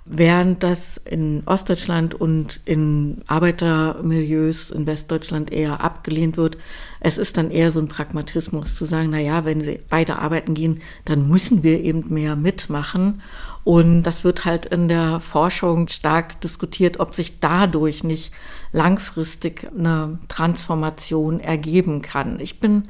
Während 0.06 0.62
das 0.62 0.98
in 0.98 1.44
Ostdeutschland 1.46 2.14
und 2.14 2.60
in 2.66 3.22
Arbeitermilieus 3.26 4.70
in 4.70 4.86
Westdeutschland 4.86 5.50
eher 5.50 5.80
abgelehnt 5.80 6.36
wird, 6.36 6.58
es 7.00 7.16
ist 7.16 7.38
dann 7.38 7.50
eher 7.50 7.70
so 7.70 7.80
ein 7.80 7.88
Pragmatismus 7.88 8.74
zu 8.74 8.84
sagen, 8.84 9.08
na 9.10 9.18
ja, 9.18 9.46
wenn 9.46 9.62
sie 9.62 9.80
beide 9.88 10.18
arbeiten 10.18 10.52
gehen, 10.52 10.82
dann 11.06 11.26
müssen 11.26 11.62
wir 11.62 11.80
eben 11.80 12.12
mehr 12.12 12.36
mitmachen. 12.36 13.22
Und 13.64 14.02
das 14.02 14.24
wird 14.24 14.44
halt 14.44 14.66
in 14.66 14.88
der 14.88 15.20
Forschung 15.20 15.88
stark 15.88 16.38
diskutiert, 16.42 17.00
ob 17.00 17.14
sich 17.14 17.40
dadurch 17.40 18.04
nicht 18.04 18.34
langfristig 18.72 19.70
eine 19.74 20.18
Transformation 20.28 21.40
ergeben 21.40 22.02
kann. 22.02 22.40
Ich 22.40 22.60
bin 22.60 22.88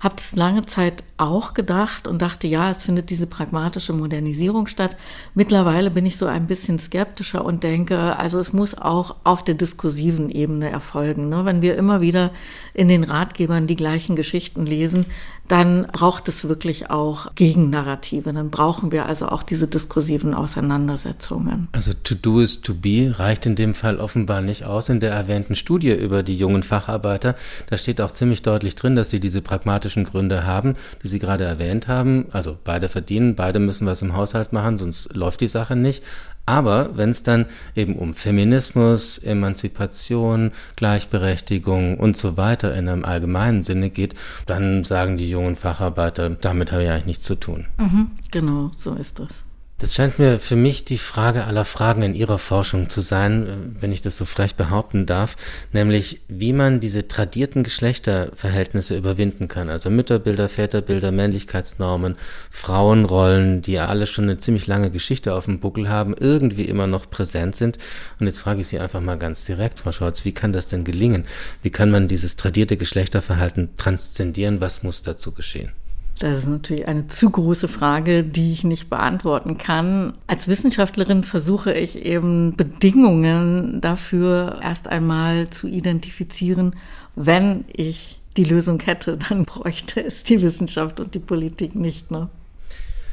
habe 0.00 0.14
es 0.18 0.36
lange 0.36 0.64
Zeit 0.66 1.02
auch 1.16 1.54
gedacht 1.54 2.06
und 2.06 2.22
dachte, 2.22 2.46
ja, 2.46 2.70
es 2.70 2.84
findet 2.84 3.10
diese 3.10 3.26
pragmatische 3.26 3.92
Modernisierung 3.92 4.66
statt. 4.66 4.96
Mittlerweile 5.34 5.90
bin 5.90 6.06
ich 6.06 6.16
so 6.16 6.26
ein 6.26 6.46
bisschen 6.46 6.78
skeptischer 6.78 7.44
und 7.44 7.64
denke, 7.64 8.16
also 8.16 8.38
es 8.38 8.52
muss 8.52 8.78
auch 8.78 9.16
auf 9.24 9.42
der 9.42 9.54
diskursiven 9.54 10.30
Ebene 10.30 10.70
erfolgen. 10.70 11.28
Ne? 11.28 11.44
Wenn 11.44 11.62
wir 11.62 11.76
immer 11.76 12.00
wieder 12.00 12.30
in 12.74 12.88
den 12.88 13.02
Ratgebern 13.02 13.66
die 13.66 13.76
gleichen 13.76 14.14
Geschichten 14.14 14.64
lesen, 14.64 15.06
dann 15.48 15.86
braucht 15.92 16.28
es 16.28 16.48
wirklich 16.48 16.90
auch 16.90 17.34
Gegennarrative. 17.34 18.32
Dann 18.32 18.50
brauchen 18.50 18.92
wir 18.92 19.06
also 19.06 19.28
auch 19.28 19.42
diese 19.42 19.66
diskursiven 19.66 20.34
Auseinandersetzungen. 20.34 21.68
Also 21.72 21.92
to 22.04 22.14
do 22.14 22.40
is 22.40 22.60
to 22.60 22.74
be 22.74 23.14
reicht 23.18 23.46
in 23.46 23.56
dem 23.56 23.74
Fall 23.74 23.98
offenbar 23.98 24.40
nicht 24.40 24.64
aus. 24.64 24.88
In 24.88 25.00
der 25.00 25.12
erwähnten 25.12 25.54
Studie 25.54 25.92
über 25.92 26.22
die 26.22 26.36
jungen 26.36 26.62
Facharbeiter, 26.62 27.34
da 27.68 27.76
steht 27.76 28.00
auch 28.00 28.10
ziemlich 28.10 28.42
deutlich 28.42 28.74
drin, 28.74 28.96
dass 28.96 29.10
sie 29.10 29.20
diese 29.20 29.42
pragmatischen 29.42 30.04
Gründe 30.04 30.44
haben, 30.44 30.74
die 31.02 31.08
Sie 31.08 31.18
gerade 31.18 31.44
erwähnt 31.44 31.88
haben. 31.88 32.26
Also 32.30 32.56
beide 32.62 32.88
verdienen, 32.88 33.34
beide 33.34 33.58
müssen 33.58 33.86
was 33.86 34.02
im 34.02 34.14
Haushalt 34.14 34.52
machen, 34.52 34.78
sonst 34.78 35.16
läuft 35.16 35.40
die 35.40 35.48
Sache 35.48 35.76
nicht. 35.76 36.02
Aber 36.48 36.96
wenn 36.96 37.10
es 37.10 37.22
dann 37.22 37.44
eben 37.76 37.94
um 37.96 38.14
Feminismus, 38.14 39.18
Emanzipation, 39.18 40.52
Gleichberechtigung 40.76 41.98
und 41.98 42.16
so 42.16 42.38
weiter 42.38 42.74
in 42.74 42.88
einem 42.88 43.04
allgemeinen 43.04 43.62
Sinne 43.62 43.90
geht, 43.90 44.14
dann 44.46 44.82
sagen 44.82 45.18
die 45.18 45.28
jungen 45.28 45.37
Facharbeiter, 45.56 46.30
damit 46.30 46.72
habe 46.72 46.84
ich 46.84 46.90
eigentlich 46.90 47.06
nichts 47.06 47.24
zu 47.24 47.34
tun. 47.34 47.66
Mhm, 47.78 48.10
genau, 48.30 48.70
so 48.76 48.94
ist 48.94 49.18
das. 49.18 49.44
Das 49.80 49.94
scheint 49.94 50.18
mir 50.18 50.40
für 50.40 50.56
mich 50.56 50.84
die 50.84 50.98
Frage 50.98 51.44
aller 51.44 51.64
Fragen 51.64 52.02
in 52.02 52.16
Ihrer 52.16 52.40
Forschung 52.40 52.88
zu 52.88 53.00
sein, 53.00 53.46
äh, 53.46 53.80
wenn 53.80 53.92
ich 53.92 54.02
das 54.02 54.16
so 54.16 54.24
frech 54.24 54.56
behaupten 54.56 55.06
darf, 55.06 55.36
nämlich 55.72 56.20
wie 56.26 56.52
man 56.52 56.80
diese 56.80 57.06
tradierten 57.06 57.62
Geschlechterverhältnisse 57.62 58.96
überwinden 58.96 59.46
kann. 59.46 59.70
Also 59.70 59.88
Mütterbilder, 59.88 60.48
Väterbilder, 60.48 61.12
Männlichkeitsnormen, 61.12 62.16
Frauenrollen, 62.50 63.62
die 63.62 63.74
ja 63.74 63.86
alle 63.86 64.06
schon 64.06 64.24
eine 64.24 64.40
ziemlich 64.40 64.66
lange 64.66 64.90
Geschichte 64.90 65.32
auf 65.32 65.44
dem 65.44 65.60
Buckel 65.60 65.88
haben, 65.88 66.12
irgendwie 66.18 66.64
immer 66.64 66.88
noch 66.88 67.08
präsent 67.08 67.54
sind. 67.54 67.78
Und 68.18 68.26
jetzt 68.26 68.40
frage 68.40 68.62
ich 68.62 68.66
Sie 68.66 68.80
einfach 68.80 69.00
mal 69.00 69.16
ganz 69.16 69.44
direkt, 69.44 69.78
Frau 69.78 69.92
Scholz, 69.92 70.24
wie 70.24 70.32
kann 70.32 70.52
das 70.52 70.66
denn 70.66 70.82
gelingen? 70.82 71.24
Wie 71.62 71.70
kann 71.70 71.92
man 71.92 72.08
dieses 72.08 72.34
tradierte 72.34 72.76
Geschlechterverhalten 72.76 73.76
transzendieren? 73.76 74.60
Was 74.60 74.82
muss 74.82 75.02
dazu 75.02 75.30
geschehen? 75.30 75.70
Das 76.18 76.38
ist 76.38 76.48
natürlich 76.48 76.88
eine 76.88 77.06
zu 77.06 77.30
große 77.30 77.68
Frage, 77.68 78.24
die 78.24 78.52
ich 78.52 78.64
nicht 78.64 78.90
beantworten 78.90 79.56
kann. 79.56 80.14
Als 80.26 80.48
Wissenschaftlerin 80.48 81.22
versuche 81.22 81.72
ich 81.72 82.04
eben 82.04 82.56
Bedingungen 82.56 83.80
dafür 83.80 84.58
erst 84.62 84.88
einmal 84.88 85.48
zu 85.50 85.68
identifizieren. 85.68 86.74
Wenn 87.14 87.64
ich 87.72 88.18
die 88.36 88.44
Lösung 88.44 88.80
hätte, 88.80 89.16
dann 89.28 89.44
bräuchte 89.44 90.04
es 90.04 90.24
die 90.24 90.42
Wissenschaft 90.42 90.98
und 90.98 91.14
die 91.14 91.20
Politik 91.20 91.76
nicht. 91.76 92.10
Ne? 92.10 92.28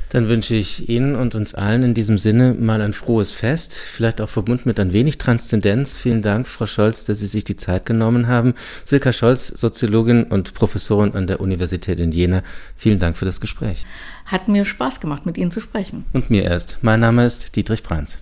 Dann 0.10 0.30
wünsche 0.30 0.56
ich 0.56 0.88
Ihnen 0.90 1.16
und 1.16 1.36
uns 1.36 1.54
allen 1.54 1.84
in 1.84 1.94
diesem 1.94 2.18
Sinne 2.18 2.54
mal 2.54 2.82
ein 2.82 2.94
frohes 2.94 3.32
Fest, 3.32 3.74
vielleicht 3.74 4.22
auch 4.22 4.30
verbunden 4.30 4.64
mit 4.66 4.80
ein 4.80 4.94
wenig 4.94 5.18
Transzendenz. 5.18 5.98
Vielen 6.00 6.22
Dank, 6.22 6.48
Frau 6.48 6.66
Scholz, 6.66 7.06
dass 7.06 7.20
Sie 7.20 7.26
sich 7.26 7.44
die 7.44 7.56
Zeit 7.56 7.86
genommen 7.86 8.28
haben. 8.28 8.54
Silka 8.84 9.12
Scholz, 9.12 9.48
Soziologin 9.48 10.24
und 10.24 10.54
Professorin 10.54 11.14
an 11.14 11.28
der 11.28 11.42
Universität 11.42 12.00
in 12.00 12.12
Jena. 12.12 12.44
Vielen 12.76 13.00
Dank 13.00 13.18
für 13.18 13.26
das 13.26 13.42
Gespräch. 13.42 13.86
Hat 14.26 14.48
mir 14.48 14.66
Spaß 14.66 15.00
gemacht, 15.00 15.26
mit 15.26 15.38
Ihnen 15.38 15.52
zu 15.52 15.60
sprechen. 15.60 16.06
Und 16.14 16.30
mir 16.30 16.44
erst. 16.44 16.80
Mein 16.82 17.00
Name 17.00 17.26
ist 17.26 17.56
Dietrich 17.56 17.84
Brands. 17.84 18.22